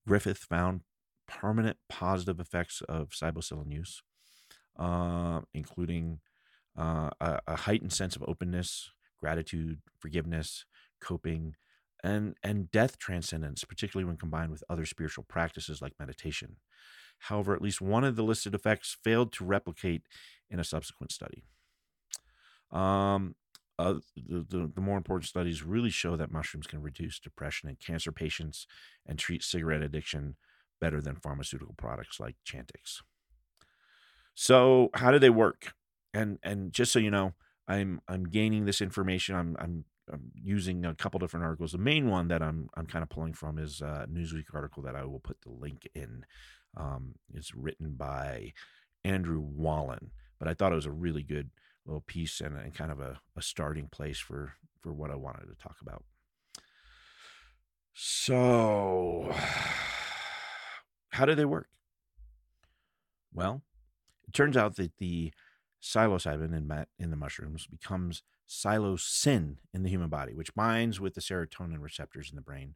Griffith 0.07 0.39
found 0.39 0.81
permanent 1.29 1.77
positive 1.89 2.41
effects 2.41 2.83
of 2.89 3.11
psilocybin 3.11 3.73
use, 3.73 4.03
uh, 4.79 5.41
including 5.55 6.21
uh, 6.79 7.11
a, 7.21 7.41
a 7.47 7.57
heightened 7.57 7.93
sense 7.93 8.17
of 8.17 8.25
openness, 8.27 8.91
gratitude, 9.19 9.81
forgiveness, 9.99 10.65
coping, 11.01 11.55
and 12.05 12.37
and 12.43 12.71
death 12.71 12.99
transcendence, 12.99 13.65
particularly 13.65 14.07
when 14.07 14.17
combined 14.17 14.51
with 14.51 14.63
other 14.69 14.87
spiritual 14.87 15.25
practices 15.29 15.83
like 15.83 15.93
meditation. 15.99 16.57
However, 17.23 17.55
at 17.55 17.63
least 17.63 17.81
one 17.81 18.05
of 18.05 18.15
the 18.15 18.23
listed 18.23 18.55
effects 18.55 18.97
failed 19.03 19.33
to 19.33 19.45
replicate 19.45 20.03
in 20.49 20.61
a 20.61 20.65
subsequent 20.65 21.11
study. 21.13 21.43
Um, 22.71 23.35
uh, 23.79 23.95
the, 24.17 24.45
the, 24.49 24.71
the 24.75 24.81
more 24.81 24.97
important 24.97 25.29
studies 25.29 25.63
really 25.63 25.91
show 25.91 26.17
that 26.17 26.33
mushrooms 26.33 26.67
can 26.67 26.83
reduce 26.83 27.19
depression 27.19 27.69
in 27.69 27.77
cancer 27.77 28.13
patients 28.13 28.67
and 29.07 29.19
treat 29.19 29.43
cigarette 29.43 29.83
addiction 29.83 30.37
better 30.81 31.01
than 31.01 31.17
pharmaceutical 31.17 31.75
products 31.77 32.21
like 32.21 32.37
Chantix. 32.47 33.03
So, 34.41 34.91
how 34.95 35.11
do 35.11 35.19
they 35.19 35.31
work? 35.31 35.75
And 36.15 36.39
and 36.45 36.73
just 36.73 36.93
so 36.93 37.01
you 37.01 37.11
know, 37.11 37.35
I'm 37.67 38.01
I'm 38.07 38.23
gaining 38.23 38.67
this 38.67 38.81
information. 38.81 39.35
I'm 39.35 39.57
I'm 39.59 39.85
I'm 40.13 40.31
using 40.33 40.85
a 40.85 40.95
couple 40.95 41.19
different 41.19 41.45
articles. 41.45 41.73
The 41.73 41.79
main 41.79 42.09
one 42.09 42.29
that 42.29 42.41
I'm 42.41 42.69
I'm 42.75 42.87
kind 42.87 43.03
of 43.03 43.09
pulling 43.09 43.33
from 43.33 43.59
is 43.59 43.81
a 43.81 44.07
Newsweek 44.09 44.55
article 44.55 44.85
that 44.85 44.95
I 44.95 45.05
will 45.05 45.19
put 45.19 45.41
the 45.41 45.51
link 45.51 45.89
in. 45.93 46.25
Um, 46.77 47.17
it's 47.35 47.53
written 47.53 47.95
by 47.97 48.53
Andrew 49.03 49.41
Whalen, 49.41 50.13
but 50.39 50.47
I 50.47 50.55
thought 50.55 50.71
it 50.71 50.77
was 50.77 50.87
a 50.87 50.93
really 50.93 51.25
good 51.25 51.51
little 51.85 52.05
piece 52.07 52.41
and, 52.41 52.57
and 52.57 52.73
kind 52.73 52.93
of 52.93 53.01
a, 53.01 53.19
a 53.37 53.43
starting 53.43 53.89
place 53.89 54.21
for 54.21 54.53
for 54.81 54.93
what 54.93 55.11
I 55.11 55.17
wanted 55.17 55.49
to 55.49 55.57
talk 55.61 55.79
about. 55.83 56.05
So, 57.93 59.35
how 61.09 61.25
do 61.25 61.35
they 61.35 61.45
work? 61.45 61.67
Well, 63.33 63.63
it 64.29 64.35
turns 64.35 64.57
out 64.57 64.77
that 64.77 64.99
the 64.99 65.33
psilocybin 65.83 66.55
in, 66.55 66.87
in 66.99 67.11
the 67.11 67.17
mushrooms 67.17 67.67
becomes 67.67 68.23
psilocin 68.49 69.57
in 69.73 69.83
the 69.83 69.89
human 69.89 70.09
body, 70.09 70.35
which 70.35 70.55
binds 70.55 71.01
with 71.01 71.15
the 71.15 71.21
serotonin 71.21 71.81
receptors 71.81 72.31
in 72.31 72.37
the 72.37 72.43
brain, 72.43 72.75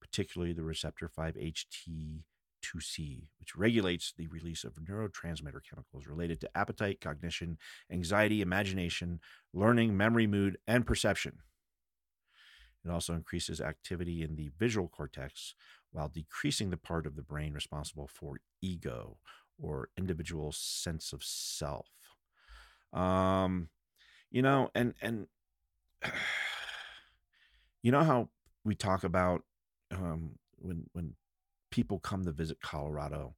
particularly 0.00 0.52
the 0.52 0.62
receptor 0.62 1.08
5-HT 1.08 2.22
2C, 2.62 3.24
which 3.40 3.56
regulates 3.56 4.12
the 4.16 4.28
release 4.28 4.62
of 4.62 4.74
neurotransmitter 4.74 5.60
chemicals 5.68 6.06
related 6.06 6.40
to 6.40 6.56
appetite, 6.56 7.00
cognition, 7.00 7.58
anxiety, 7.90 8.40
imagination, 8.40 9.20
learning, 9.52 9.96
memory, 9.96 10.28
mood, 10.28 10.58
and 10.66 10.86
perception. 10.86 11.38
It 12.84 12.90
also 12.90 13.14
increases 13.14 13.60
activity 13.60 14.22
in 14.22 14.36
the 14.36 14.50
visual 14.58 14.88
cortex 14.88 15.54
while 15.90 16.08
decreasing 16.08 16.70
the 16.70 16.76
part 16.76 17.06
of 17.06 17.16
the 17.16 17.22
brain 17.22 17.52
responsible 17.52 18.08
for 18.12 18.38
ego 18.60 19.18
or 19.62 19.88
individual 19.96 20.52
sense 20.52 21.12
of 21.12 21.22
self. 21.22 21.88
Um, 22.92 23.68
you 24.30 24.42
know, 24.42 24.70
and 24.74 24.94
and 25.00 25.26
you 27.82 27.92
know 27.92 28.02
how 28.02 28.28
we 28.64 28.74
talk 28.74 29.04
about 29.04 29.42
um, 29.90 30.32
when 30.58 30.84
when 30.92 31.14
people 31.70 31.98
come 31.98 32.24
to 32.24 32.32
visit 32.32 32.60
Colorado. 32.60 33.34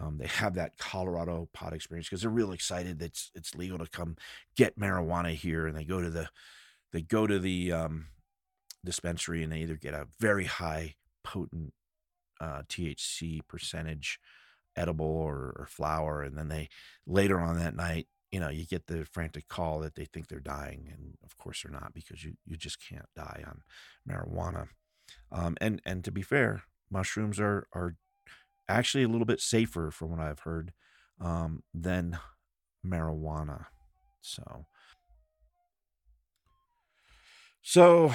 Um, 0.00 0.18
they 0.18 0.26
have 0.26 0.54
that 0.54 0.78
Colorado 0.78 1.48
pot 1.52 1.72
experience 1.72 2.08
because 2.08 2.22
they're 2.22 2.30
real 2.30 2.52
excited 2.52 3.00
that 3.00 3.06
it's, 3.06 3.30
it's 3.34 3.56
legal 3.56 3.78
to 3.78 3.86
come 3.86 4.16
get 4.56 4.78
marijuana 4.78 5.34
here, 5.34 5.66
and 5.66 5.76
they 5.76 5.84
go 5.84 6.00
to 6.00 6.10
the 6.10 6.28
they 6.92 7.02
go 7.02 7.26
to 7.26 7.38
the 7.38 7.72
um, 7.72 8.06
dispensary 8.84 9.42
and 9.42 9.52
they 9.52 9.58
either 9.58 9.76
get 9.76 9.94
a 9.94 10.06
very 10.18 10.44
high 10.44 10.94
potent 11.24 11.72
uh, 12.40 12.62
THC 12.68 13.40
percentage 13.48 14.18
edible 14.78 15.06
or, 15.06 15.54
or 15.58 15.66
flower, 15.68 16.22
and 16.22 16.36
then 16.36 16.48
they 16.48 16.68
later 17.06 17.40
on 17.40 17.58
that 17.58 17.76
night, 17.76 18.06
you 18.30 18.40
know, 18.40 18.48
you 18.48 18.66
get 18.66 18.86
the 18.86 19.04
frantic 19.04 19.48
call 19.48 19.80
that 19.80 19.94
they 19.94 20.04
think 20.04 20.28
they're 20.28 20.40
dying, 20.40 20.88
and 20.92 21.16
of 21.24 21.36
course 21.36 21.62
they're 21.62 21.72
not 21.72 21.94
because 21.94 22.24
you 22.24 22.34
you 22.46 22.56
just 22.56 22.78
can't 22.86 23.08
die 23.16 23.42
on 23.46 23.62
marijuana. 24.08 24.68
Um, 25.32 25.56
and 25.60 25.80
and 25.84 26.04
to 26.04 26.12
be 26.12 26.22
fair, 26.22 26.62
mushrooms 26.90 27.40
are 27.40 27.66
are 27.72 27.96
actually 28.68 29.04
a 29.04 29.08
little 29.08 29.26
bit 29.26 29.40
safer 29.40 29.90
from 29.90 30.10
what 30.10 30.20
I've 30.20 30.40
heard 30.40 30.72
um, 31.20 31.62
than 31.72 32.18
marijuana. 32.84 33.66
So, 34.20 34.66
so 37.62 38.12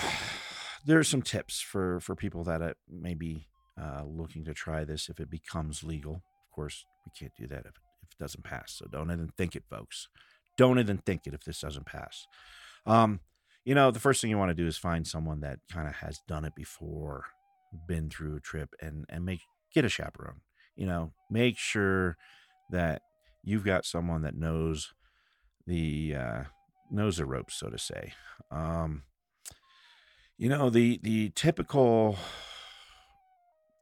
there's 0.86 1.07
some 1.07 1.22
tips 1.22 1.59
for 1.59 1.99
for 1.99 2.16
people 2.16 2.43
that 2.43 2.61
uh, 2.61 2.74
may 2.89 3.14
be 3.14 3.47
uh, 3.82 4.03
looking 4.05 4.45
to 4.45 4.53
try 4.53 4.84
this 4.84 5.09
if 5.09 5.20
it 5.20 5.30
becomes 5.30 5.84
legal. 5.84 6.22
Course, 6.53 6.85
we 7.05 7.11
can't 7.17 7.33
do 7.37 7.47
that 7.47 7.65
if, 7.65 7.73
if 8.03 8.11
it 8.11 8.19
doesn't 8.19 8.43
pass. 8.43 8.73
So 8.77 8.85
don't 8.91 9.11
even 9.11 9.31
think 9.37 9.55
it, 9.55 9.63
folks. 9.69 10.07
Don't 10.57 10.79
even 10.79 10.97
think 10.99 11.25
it 11.25 11.33
if 11.33 11.43
this 11.43 11.59
doesn't 11.59 11.85
pass. 11.85 12.27
Um, 12.85 13.19
you 13.65 13.73
know, 13.73 13.91
the 13.91 13.99
first 13.99 14.21
thing 14.21 14.29
you 14.29 14.37
want 14.37 14.49
to 14.49 14.55
do 14.55 14.67
is 14.67 14.77
find 14.77 15.07
someone 15.07 15.39
that 15.39 15.59
kind 15.71 15.87
of 15.87 15.95
has 15.95 16.19
done 16.27 16.45
it 16.45 16.53
before 16.55 17.25
been 17.87 18.09
through 18.09 18.35
a 18.35 18.39
trip 18.39 18.69
and 18.81 19.05
and 19.09 19.25
make 19.25 19.41
get 19.73 19.85
a 19.85 19.89
chaperone 19.89 20.41
you 20.75 20.85
know 20.85 21.11
make 21.29 21.57
sure 21.57 22.17
that 22.69 23.01
you've 23.43 23.65
got 23.65 23.85
someone 23.85 24.21
that 24.21 24.35
knows 24.35 24.93
the 25.67 26.15
uh 26.15 26.43
knows 26.91 27.17
the 27.17 27.25
ropes 27.25 27.55
so 27.55 27.69
to 27.69 27.77
say 27.77 28.13
um 28.51 29.03
you 30.37 30.49
know 30.49 30.69
the 30.69 30.99
the 31.03 31.29
typical 31.29 32.17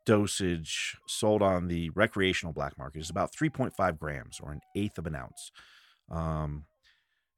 dosage 0.05 0.97
sold 1.07 1.41
on 1.41 1.67
the 1.67 1.89
recreational 1.91 2.53
black 2.53 2.77
market 2.77 2.99
is 2.99 3.09
about 3.09 3.31
3.5 3.31 3.99
grams 3.99 4.39
or 4.41 4.51
an 4.51 4.61
eighth 4.75 4.97
of 4.97 5.05
an 5.05 5.15
ounce 5.15 5.51
um 6.09 6.65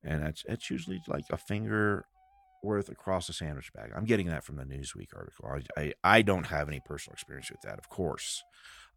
and 0.04 0.24
that's 0.24 0.44
it's 0.48 0.70
usually 0.70 1.02
like 1.08 1.26
a 1.30 1.38
finger 1.38 2.06
worth 2.64 2.90
across 2.90 3.28
a 3.30 3.34
sandwich 3.34 3.72
bag. 3.74 3.92
I'm 3.96 4.06
getting 4.06 4.28
that 4.28 4.44
from 4.44 4.56
the 4.56 4.64
Newsweek 4.64 5.10
article. 5.16 5.46
I, 5.78 5.82
I, 5.82 5.94
I 6.04 6.22
don't 6.22 6.48
have 6.48 6.70
any 6.70 6.80
personal 6.84 7.14
experience 7.14 7.52
with 7.52 7.62
that, 7.62 7.78
of 7.78 7.90
course. 7.90 8.42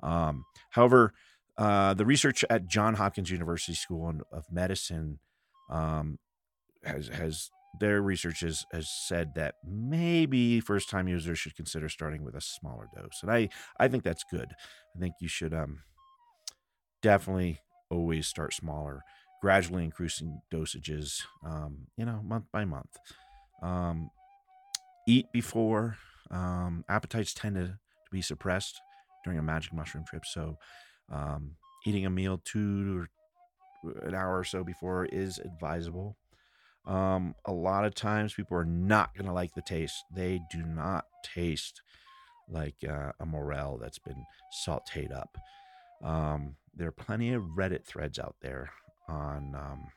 Um, 0.03 0.45
however, 0.71 1.13
uh, 1.59 1.95
the 1.95 2.07
research 2.07 2.45
at 2.49 2.69
John 2.69 2.95
Hopkins 2.95 3.31
University 3.31 3.75
School 3.75 4.13
of 4.33 4.45
Medicine 4.51 5.19
um, 5.69 6.19
has 6.85 7.09
has 7.09 7.51
their 7.81 8.03
research 8.03 8.41
has, 8.41 8.65
has 8.73 8.91
said 8.91 9.35
that 9.35 9.57
maybe 9.65 10.61
first 10.61 10.89
time 10.89 11.09
users 11.09 11.39
should 11.39 11.57
consider 11.57 11.89
starting 11.89 12.25
with 12.25 12.35
a 12.35 12.41
smaller 12.41 12.89
dose, 12.95 13.21
and 13.23 13.31
I 13.31 13.49
I 13.79 13.89
think 13.89 14.05
that's 14.05 14.25
good. 14.25 14.53
I 14.95 14.99
think 14.99 15.15
you 15.21 15.29
should 15.29 15.55
um 15.55 15.83
definitely 17.03 17.61
always 17.91 18.27
start 18.27 18.53
smaller, 18.53 19.03
gradually 19.41 19.85
increasing 19.85 20.41
dosages, 20.53 21.23
um, 21.45 21.87
you 21.97 22.05
know, 22.05 22.21
month 22.23 22.47
by 22.53 22.65
month. 22.65 22.97
Um, 23.63 24.11
eat 25.07 25.27
before. 25.33 25.97
Um, 26.31 26.85
appetites 26.89 27.33
tend 27.35 27.57
to, 27.57 27.67
to 27.67 28.11
be 28.11 28.23
suppressed 28.23 28.81
during 29.25 29.39
a 29.39 29.43
magic 29.43 29.73
mushroom 29.73 30.05
trip. 30.05 30.25
So, 30.27 30.57
um, 31.11 31.57
eating 31.85 32.05
a 32.05 32.11
meal 32.11 32.41
two 32.45 33.07
or 33.85 34.03
an 34.09 34.15
hour 34.15 34.39
or 34.39 34.45
so 34.45 34.65
before 34.65 35.05
is 35.07 35.39
advisable. 35.39 36.17
Um, 36.87 37.35
a 37.45 37.53
lot 37.53 37.85
of 37.85 37.95
times 37.95 38.35
people 38.35 38.57
are 38.57 38.65
not 38.65 39.15
going 39.15 39.27
to 39.27 39.33
like 39.33 39.55
the 39.55 39.63
taste. 39.63 40.05
They 40.15 40.41
do 40.53 40.63
not 40.63 41.07
taste 41.25 41.83
like 42.49 42.77
uh, 42.89 43.13
a 43.19 43.27
morel 43.27 43.79
that's 43.79 43.99
been 43.99 44.25
sauteed 44.67 45.13
up. 45.13 45.37
Um, 46.03 46.57
there 46.75 46.89
are 46.89 46.93
plenty 46.93 47.33
of 47.33 47.43
Reddit 47.57 47.85
threads 47.85 48.19
out 48.19 48.37
there 48.41 48.71
on 49.09 49.55
um, 49.55 49.89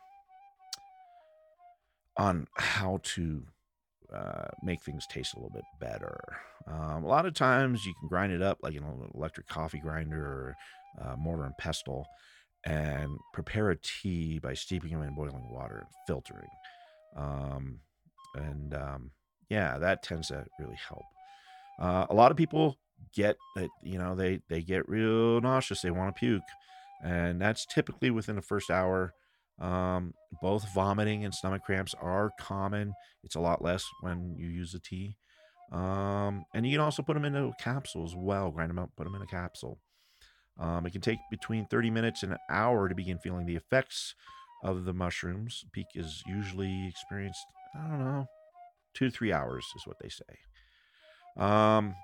on 2.18 2.48
how 2.58 3.00
to 3.04 3.44
uh, 4.14 4.48
make 4.64 4.82
things 4.82 5.06
taste 5.08 5.34
a 5.34 5.38
little 5.38 5.52
bit 5.52 5.64
better. 5.80 6.20
Um, 6.68 7.04
a 7.04 7.08
lot 7.08 7.26
of 7.26 7.34
times 7.34 7.86
you 7.86 7.94
can 8.00 8.10
grind 8.10 8.34
it 8.34 8.42
up 8.42 8.60
like 8.62 8.76
an 8.76 8.84
electric 9.14 9.48
coffee 9.48 9.80
grinder 9.80 10.22
or 10.22 10.56
uh, 11.02 11.16
mortar 11.16 11.46
and 11.46 11.58
pestle 11.58 12.06
and 12.66 13.10
prepare 13.34 13.70
a 13.70 13.78
tea 13.78 14.40
by 14.40 14.54
steeping 14.54 14.92
them 14.92 15.04
in 15.04 15.16
boiling 15.16 15.50
water 15.52 15.78
and 15.78 15.88
filtering. 16.08 16.50
Um, 17.16 17.80
and 18.36 18.74
um, 18.74 19.12
yeah, 19.50 19.78
that 19.78 20.04
tends 20.04 20.28
to 20.30 20.46
really 20.60 20.78
help. 20.88 21.04
Uh, 21.80 22.06
a 22.10 22.14
lot 22.14 22.32
of 22.32 22.38
people 22.38 22.78
get 23.14 23.38
that, 23.56 23.70
you 23.84 23.98
know, 23.98 24.16
they 24.16 24.42
they 24.50 24.62
get 24.62 24.88
real 24.90 25.42
nauseous, 25.42 25.82
they 25.82 25.92
want 25.92 26.14
to 26.16 26.20
puke, 26.20 26.44
and 27.04 27.42
that's 27.42 27.66
typically 27.66 28.12
within 28.12 28.36
the 28.36 28.42
first 28.42 28.70
hour. 28.70 29.14
Um, 29.60 30.14
both 30.42 30.74
vomiting 30.74 31.26
and 31.26 31.34
stomach 31.34 31.64
cramps 31.64 31.94
are 32.02 32.32
common. 32.40 32.94
It's 33.24 33.36
a 33.36 33.42
lot 33.42 33.62
less 33.62 33.84
when 34.02 34.36
you 34.38 34.48
use 34.48 34.72
the 34.72 34.80
tea. 34.80 35.18
Um, 35.72 36.46
and 36.54 36.66
you 36.66 36.72
can 36.74 36.82
also 36.82 37.04
put 37.04 37.14
them 37.14 37.26
into 37.26 37.44
a 37.44 37.54
capsule 37.62 38.06
as 38.06 38.16
well. 38.16 38.52
Grind 38.52 38.70
them 38.70 38.80
up, 38.80 38.92
put 38.96 39.04
them 39.04 39.16
in 39.16 39.22
a 39.22 39.28
capsule. 39.28 39.80
Um, 40.58 40.86
it 40.86 40.92
can 40.92 41.02
take 41.02 41.20
between 41.30 41.66
30 41.66 41.90
minutes 41.90 42.24
and 42.24 42.34
an 42.34 42.40
hour 42.50 42.90
to 42.90 42.96
begin 42.96 43.18
feeling 43.20 43.46
the 43.46 43.56
effects 43.56 44.16
of 44.64 44.86
the 44.86 44.94
mushrooms. 44.94 45.66
Peak 45.72 45.88
is 45.96 46.24
usually 46.28 46.88
experienced, 46.88 47.46
I 47.76 47.88
don't 47.88 48.00
know, 48.00 48.26
two 48.94 49.10
to 49.10 49.12
three 49.16 49.32
hours 49.32 49.66
is 49.76 49.86
what 49.86 49.98
they 50.02 50.10
say. 50.10 51.44
Um, 51.44 51.96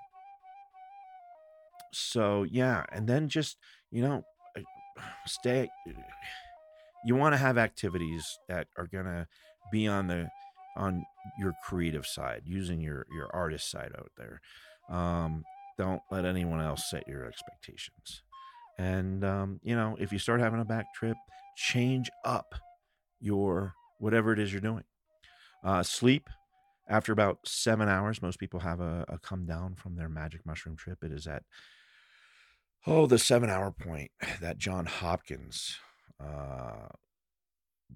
so 1.92 2.44
yeah, 2.44 2.84
and 2.92 3.06
then 3.08 3.28
just 3.28 3.56
you 3.90 4.02
know, 4.02 4.22
uh, 4.56 4.62
stay. 5.26 5.68
You 7.04 7.14
want 7.14 7.34
to 7.34 7.38
have 7.38 7.58
activities 7.58 8.24
that 8.48 8.66
are 8.76 8.86
gonna 8.86 9.26
be 9.70 9.86
on 9.86 10.06
the 10.08 10.28
on 10.76 11.04
your 11.38 11.54
creative 11.64 12.06
side, 12.06 12.42
using 12.44 12.80
your 12.80 13.06
your 13.14 13.28
artist 13.34 13.70
side 13.70 13.92
out 13.98 14.10
there. 14.16 14.40
Um, 14.90 15.44
don't 15.78 16.02
let 16.10 16.24
anyone 16.24 16.60
else 16.60 16.88
set 16.90 17.06
your 17.06 17.24
expectations. 17.24 18.22
And 18.78 19.24
um, 19.24 19.60
you 19.62 19.74
know, 19.74 19.96
if 19.98 20.12
you 20.12 20.18
start 20.18 20.40
having 20.40 20.60
a 20.60 20.64
back 20.64 20.86
trip, 20.94 21.16
change 21.56 22.10
up 22.24 22.54
your 23.20 23.74
whatever 23.98 24.32
it 24.32 24.38
is 24.38 24.52
you're 24.52 24.60
doing. 24.60 24.84
Uh, 25.64 25.82
sleep 25.82 26.28
after 26.88 27.12
about 27.12 27.38
seven 27.44 27.88
hours. 27.88 28.22
Most 28.22 28.38
people 28.38 28.60
have 28.60 28.80
a, 28.80 29.04
a 29.08 29.18
come 29.18 29.46
down 29.46 29.74
from 29.74 29.96
their 29.96 30.08
magic 30.08 30.46
mushroom 30.46 30.76
trip. 30.76 31.02
It 31.02 31.12
is 31.12 31.26
at 31.26 31.42
oh 32.86 33.06
the 33.06 33.18
seven 33.18 33.50
hour 33.50 33.72
point 33.72 34.10
that 34.40 34.58
John 34.58 34.86
Hopkins 34.86 35.76
uh, 36.22 36.88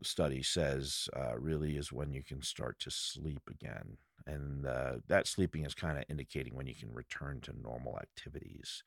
study 0.02 0.42
says 0.42 1.08
uh, 1.16 1.38
really 1.38 1.76
is 1.76 1.92
when 1.92 2.12
you 2.12 2.22
can 2.24 2.42
start 2.42 2.78
to 2.80 2.90
sleep 2.90 3.42
again. 3.50 3.98
And 4.26 4.66
uh, 4.66 4.96
that 5.08 5.26
sleeping 5.26 5.64
is 5.64 5.74
kind 5.74 5.98
of 5.98 6.04
indicating 6.08 6.54
when 6.54 6.66
you 6.66 6.74
can 6.74 6.92
return 6.92 7.40
to 7.42 7.52
normal 7.62 7.98
activities. 7.98 8.82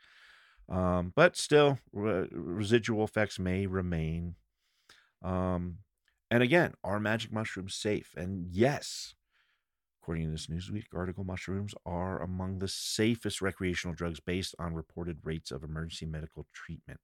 Um, 0.69 1.11
but 1.15 1.35
still, 1.35 1.79
re- 1.91 2.27
residual 2.31 3.03
effects 3.03 3.39
may 3.39 3.65
remain. 3.65 4.35
Um, 5.23 5.77
and 6.29 6.43
again, 6.43 6.73
are 6.83 6.99
magic 6.99 7.31
mushrooms 7.31 7.75
safe? 7.75 8.13
And 8.17 8.47
yes, 8.49 9.15
according 10.01 10.25
to 10.25 10.31
this 10.31 10.47
Newsweek 10.47 10.85
article, 10.93 11.23
mushrooms 11.23 11.73
are 11.85 12.21
among 12.21 12.59
the 12.59 12.67
safest 12.67 13.41
recreational 13.41 13.95
drugs 13.95 14.19
based 14.19 14.55
on 14.59 14.73
reported 14.73 15.19
rates 15.23 15.51
of 15.51 15.63
emergency 15.63 16.05
medical 16.05 16.47
treatment. 16.53 16.99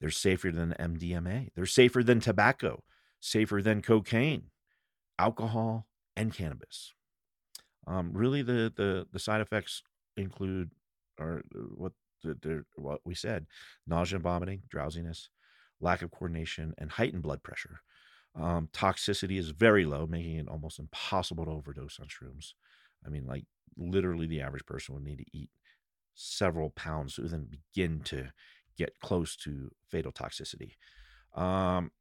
They're 0.00 0.10
safer 0.10 0.50
than 0.50 0.74
MDMA. 0.78 1.50
They're 1.54 1.66
safer 1.66 2.02
than 2.02 2.20
tobacco, 2.20 2.82
safer 3.20 3.60
than 3.62 3.82
cocaine, 3.82 4.50
alcohol, 5.18 5.86
and 6.16 6.32
cannabis. 6.32 6.92
Um, 7.86 8.12
really, 8.14 8.42
the, 8.42 8.72
the 8.74 9.06
the 9.12 9.18
side 9.18 9.40
effects 9.40 9.82
include, 10.16 10.70
or 11.18 11.42
what 11.74 11.92
the, 12.22 12.64
what 12.76 13.00
we 13.04 13.14
said, 13.14 13.46
nausea 13.86 14.16
and 14.16 14.22
vomiting, 14.22 14.62
drowsiness, 14.68 15.28
lack 15.80 16.02
of 16.02 16.10
coordination, 16.10 16.74
and 16.78 16.90
heightened 16.92 17.22
blood 17.22 17.42
pressure. 17.42 17.80
Um, 18.36 18.68
toxicity 18.72 19.38
is 19.38 19.50
very 19.50 19.84
low, 19.84 20.06
making 20.06 20.36
it 20.38 20.48
almost 20.48 20.78
impossible 20.78 21.44
to 21.44 21.52
overdose 21.52 22.00
on 22.00 22.06
shrooms. 22.06 22.54
I 23.06 23.10
mean, 23.10 23.26
like 23.26 23.44
literally, 23.76 24.26
the 24.26 24.40
average 24.40 24.66
person 24.66 24.94
would 24.94 25.04
need 25.04 25.18
to 25.18 25.36
eat 25.36 25.50
several 26.14 26.70
pounds 26.70 27.14
to 27.14 27.22
then 27.22 27.48
begin 27.48 28.00
to 28.00 28.32
get 28.76 28.98
close 29.00 29.36
to 29.36 29.70
fatal 29.88 30.12
toxicity. 30.12 30.72
Um, 31.34 31.92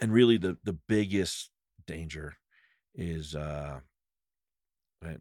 and 0.00 0.12
really, 0.12 0.38
the 0.38 0.56
the 0.64 0.72
biggest 0.72 1.50
danger 1.86 2.38
is 2.94 3.34
uh, 3.34 3.80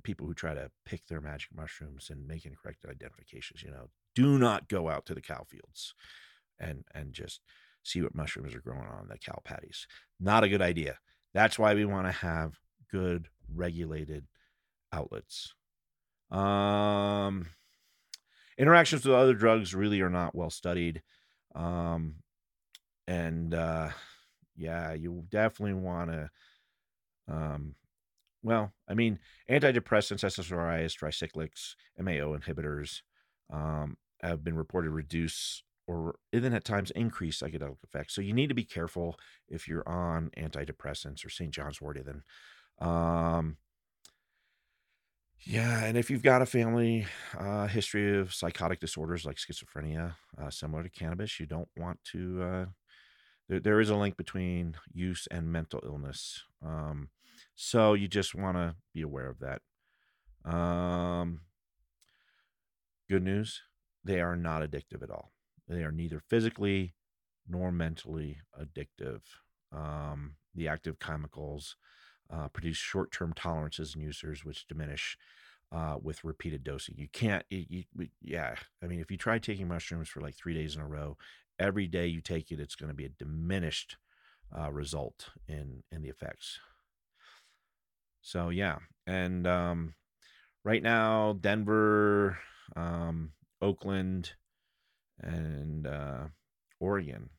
people 0.03 0.25
who 0.25 0.33
try 0.33 0.53
to 0.53 0.71
pick 0.85 1.05
their 1.07 1.21
magic 1.21 1.49
mushrooms 1.55 2.09
and 2.09 2.25
make 2.25 2.45
incorrect 2.45 2.85
identifications. 2.89 3.63
You 3.63 3.71
know, 3.71 3.89
do 4.13 4.39
not 4.39 4.69
go 4.69 4.89
out 4.89 5.05
to 5.07 5.13
the 5.13 5.21
cow 5.21 5.45
fields 5.47 5.93
and 6.59 6.83
and 6.93 7.13
just 7.13 7.41
see 7.83 8.01
what 8.01 8.15
mushrooms 8.15 8.55
are 8.55 8.61
growing 8.61 8.87
on 8.87 9.07
the 9.07 9.17
cow 9.17 9.39
patties. 9.43 9.87
Not 10.19 10.43
a 10.43 10.49
good 10.49 10.61
idea. 10.61 10.97
That's 11.33 11.59
why 11.59 11.73
we 11.73 11.85
want 11.85 12.07
to 12.07 12.11
have 12.11 12.59
good 12.91 13.27
regulated 13.53 14.25
outlets. 14.91 15.53
Um, 16.31 17.47
interactions 18.57 19.05
with 19.05 19.15
other 19.15 19.33
drugs 19.33 19.75
really 19.75 20.01
are 20.01 20.09
not 20.09 20.35
well 20.35 20.49
studied. 20.49 21.01
Um, 21.53 22.15
and 23.07 23.53
uh, 23.53 23.89
yeah, 24.55 24.93
you 24.93 25.25
definitely 25.29 25.75
want 25.75 26.11
to. 26.11 26.29
Um, 27.27 27.75
well, 28.43 28.71
I 28.87 28.93
mean, 28.93 29.19
antidepressants, 29.49 30.23
SSRIs, 30.23 30.95
tricyclics, 30.97 31.75
MAO 31.97 32.37
inhibitors 32.37 33.01
um, 33.51 33.97
have 34.21 34.43
been 34.43 34.55
reported 34.55 34.91
reduce 34.91 35.63
or 35.87 36.15
even 36.33 36.53
at 36.53 36.65
times 36.65 36.91
increase 36.91 37.39
psychedelic 37.41 37.77
effects. 37.83 38.15
So 38.15 38.21
you 38.21 38.33
need 38.33 38.49
to 38.49 38.55
be 38.55 38.63
careful 38.63 39.17
if 39.47 39.67
you're 39.67 39.87
on 39.87 40.31
antidepressants 40.37 41.25
or 41.25 41.29
St. 41.29 41.51
John's 41.51 41.81
wort 41.81 41.97
even. 41.97 42.23
Um, 42.79 43.57
yeah, 45.45 45.83
and 45.85 45.97
if 45.97 46.09
you've 46.09 46.23
got 46.23 46.41
a 46.41 46.45
family 46.45 47.05
uh, 47.37 47.67
history 47.67 48.17
of 48.17 48.33
psychotic 48.33 48.79
disorders 48.79 49.25
like 49.25 49.37
schizophrenia, 49.37 50.15
uh, 50.41 50.49
similar 50.49 50.81
to 50.81 50.89
cannabis, 50.89 51.39
you 51.39 51.45
don't 51.45 51.69
want 51.77 51.99
to. 52.05 52.41
Uh, 52.41 52.65
there, 53.49 53.59
there 53.59 53.81
is 53.81 53.89
a 53.89 53.95
link 53.95 54.17
between 54.17 54.75
use 54.91 55.27
and 55.31 55.51
mental 55.51 55.81
illness. 55.85 56.43
Um, 56.65 57.09
so 57.55 57.93
you 57.93 58.07
just 58.07 58.35
want 58.35 58.57
to 58.57 58.75
be 58.93 59.01
aware 59.01 59.29
of 59.29 59.39
that. 59.39 59.61
Um, 60.49 61.41
good 63.09 63.23
news 63.23 63.63
they 64.03 64.21
are 64.21 64.35
not 64.35 64.61
addictive 64.61 65.01
at 65.01 65.09
all. 65.09 65.31
They 65.67 65.83
are 65.83 65.91
neither 65.91 66.19
physically 66.19 66.93
nor 67.47 67.71
mentally 67.71 68.39
addictive. 68.59 69.21
Um, 69.71 70.35
the 70.53 70.67
active 70.67 70.99
chemicals 70.99 71.75
uh, 72.31 72.47
produce 72.49 72.77
short 72.77 73.11
term 73.11 73.33
tolerances 73.33 73.95
in 73.95 74.01
users, 74.01 74.43
which 74.45 74.67
diminish 74.67 75.17
uh, 75.71 75.97
with 76.01 76.23
repeated 76.23 76.63
dosing. 76.63 76.95
You 76.97 77.07
can't, 77.11 77.43
you, 77.49 77.65
you, 77.97 78.07
yeah. 78.21 78.55
I 78.83 78.87
mean, 78.87 78.99
if 78.99 79.11
you 79.11 79.17
try 79.17 79.39
taking 79.39 79.67
mushrooms 79.67 80.09
for 80.09 80.21
like 80.21 80.35
three 80.35 80.53
days 80.53 80.75
in 80.75 80.81
a 80.81 80.87
row, 80.87 81.17
every 81.59 81.87
day 81.87 82.07
you 82.07 82.21
take 82.21 82.51
it, 82.51 82.59
it's 82.59 82.75
going 82.75 82.89
to 82.89 82.95
be 82.95 83.05
a 83.05 83.09
diminished 83.09 83.97
uh, 84.57 84.71
result 84.71 85.29
in 85.47 85.83
in 85.91 86.01
the 86.01 86.09
effects. 86.09 86.59
So 88.21 88.49
yeah, 88.49 88.77
and 89.05 89.45
um, 89.45 89.95
right 90.63 90.81
now 90.81 91.37
Denver, 91.39 92.39
um, 92.75 93.31
Oakland, 93.61 94.33
and 95.21 95.87
uh, 95.87 96.25
Oregon, 96.79 97.29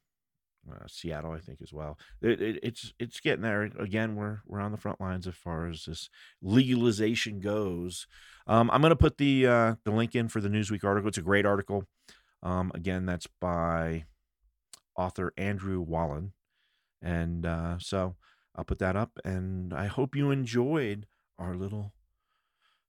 uh, 0.71 0.87
Seattle, 0.87 1.33
I 1.33 1.39
think 1.39 1.61
as 1.63 1.73
well. 1.73 1.99
It, 2.21 2.41
it, 2.41 2.61
it's 2.63 2.93
it's 2.99 3.21
getting 3.21 3.43
there. 3.43 3.63
Again, 3.79 4.17
we're 4.17 4.41
we're 4.47 4.61
on 4.61 4.73
the 4.73 4.79
front 4.79 5.01
lines 5.01 5.27
as 5.27 5.35
far 5.35 5.69
as 5.69 5.85
this 5.85 6.09
legalization 6.43 7.41
goes. 7.41 8.07
Um, 8.47 8.71
I'm 8.71 8.81
going 8.81 8.91
to 8.91 8.97
put 8.97 9.19
the 9.19 9.47
uh, 9.47 9.75
the 9.85 9.93
link 9.93 10.15
in 10.15 10.29
for 10.29 10.41
the 10.41 10.49
Newsweek 10.49 10.85
article. 10.85 11.09
It's 11.09 11.19
a 11.19 11.23
great 11.23 11.47
article. 11.47 11.85
Um, 12.43 12.71
again, 12.75 13.07
that's 13.07 13.27
by 13.41 14.05
author 14.97 15.33
Andrew 15.37 15.81
Whalen, 15.81 16.33
and 17.03 17.47
uh, 17.47 17.79
so 17.79 18.17
I'll 18.55 18.65
put 18.65 18.79
that 18.79 18.97
up. 18.97 19.19
And 19.25 19.73
I 19.73 19.87
hope 19.87 20.17
you 20.17 20.31
enjoyed 20.31 21.07
our 21.39 21.55
little 21.55 21.93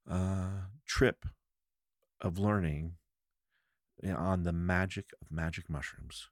uh, 0.10 0.62
trip 0.86 1.26
of 2.22 2.40
learning 2.40 2.94
on 4.06 4.44
the 4.44 4.54
magic 4.54 5.06
of 5.22 5.32
magic 5.32 5.70
mushrooms. 5.70 6.30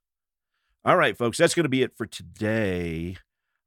All 0.83 0.97
right, 0.97 1.17
folks, 1.17 1.37
that's 1.37 1.55
going 1.55 1.63
to 1.63 1.69
be 1.69 1.81
it 1.81 1.97
for 1.97 2.05
today. 2.05 3.17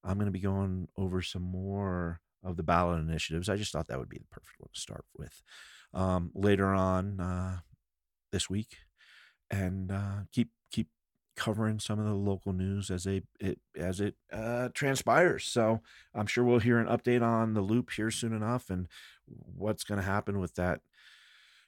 I'm 0.04 0.14
going 0.14 0.26
to 0.26 0.32
be 0.32 0.38
going 0.38 0.88
over 0.96 1.20
some 1.20 1.42
more 1.42 2.20
of 2.44 2.56
the 2.56 2.62
ballot 2.62 3.00
initiatives. 3.00 3.48
I 3.48 3.56
just 3.56 3.72
thought 3.72 3.88
that 3.88 3.98
would 3.98 4.08
be 4.08 4.18
the 4.18 4.24
perfect 4.30 4.54
one 4.58 4.70
to 4.72 4.80
start 4.80 5.04
with 5.16 5.42
um, 5.92 6.30
later 6.34 6.66
on 6.66 7.18
uh, 7.18 7.58
this 8.30 8.48
week, 8.48 8.76
and 9.50 9.90
uh, 9.90 10.20
keep 10.32 10.50
keep 10.70 10.88
covering 11.36 11.80
some 11.80 11.98
of 11.98 12.04
the 12.04 12.14
local 12.14 12.52
news 12.52 12.90
as 12.90 13.04
they 13.04 13.22
it 13.40 13.58
as 13.76 14.00
it 14.00 14.14
uh, 14.32 14.68
transpires. 14.72 15.44
So 15.44 15.80
I'm 16.14 16.26
sure 16.26 16.44
we'll 16.44 16.60
hear 16.60 16.78
an 16.78 16.86
update 16.86 17.22
on 17.22 17.54
the 17.54 17.60
loop 17.62 17.90
here 17.90 18.12
soon 18.12 18.32
enough, 18.32 18.70
and 18.70 18.86
what's 19.26 19.84
going 19.84 20.00
to 20.00 20.06
happen 20.06 20.38
with 20.38 20.54
that 20.54 20.82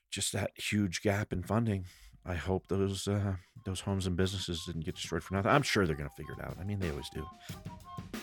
just 0.09 0.33
that 0.33 0.51
huge 0.55 1.01
gap 1.01 1.33
in 1.33 1.43
funding 1.43 1.85
I 2.25 2.35
hope 2.35 2.67
those 2.67 3.07
uh, 3.07 3.33
those 3.65 3.81
homes 3.81 4.07
and 4.07 4.15
businesses 4.15 4.63
didn't 4.65 4.85
get 4.85 4.95
destroyed 4.95 5.23
for 5.23 5.33
nothing. 5.35 5.51
I'm 5.51 5.63
sure 5.63 5.85
they're 5.85 5.95
going 5.95 6.09
to 6.09 6.15
figure 6.15 6.33
it 6.33 6.43
out. 6.43 6.55
I 6.59 6.63
mean, 6.63 6.79
they 6.79 6.89
always 6.89 7.09
do. 7.09 7.25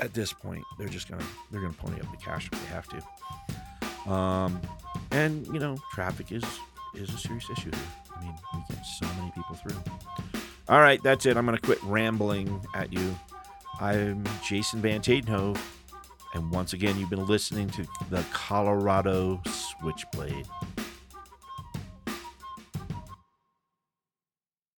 At 0.00 0.14
this 0.14 0.32
point, 0.32 0.62
they're 0.78 0.88
just 0.88 1.08
going 1.08 1.20
to 1.20 1.26
they're 1.50 1.60
going 1.60 1.72
to 1.72 1.78
pony 1.78 2.00
up 2.00 2.10
the 2.10 2.16
cash 2.16 2.48
if 2.52 2.60
they 2.60 2.66
have 2.66 2.86
to. 2.88 4.10
Um, 4.10 4.60
and 5.10 5.46
you 5.48 5.58
know, 5.58 5.76
traffic 5.92 6.32
is 6.32 6.44
is 6.94 7.10
a 7.10 7.18
serious 7.18 7.48
issue. 7.50 7.70
I 8.16 8.22
mean, 8.22 8.34
we 8.54 8.74
get 8.74 8.84
so 8.84 9.06
many 9.18 9.30
people 9.32 9.56
through. 9.56 9.76
All 10.68 10.80
right, 10.80 11.02
that's 11.02 11.26
it. 11.26 11.36
I'm 11.36 11.46
going 11.46 11.56
to 11.56 11.62
quit 11.62 11.82
rambling 11.82 12.60
at 12.74 12.92
you. 12.92 13.18
I'm 13.80 14.24
Jason 14.44 14.80
Van 14.80 15.00
Tatenhove, 15.00 15.58
and 16.34 16.50
once 16.50 16.72
again, 16.72 16.98
you've 16.98 17.10
been 17.10 17.26
listening 17.26 17.70
to 17.70 17.86
the 18.10 18.24
Colorado 18.32 19.40
Switchblade. 19.46 20.46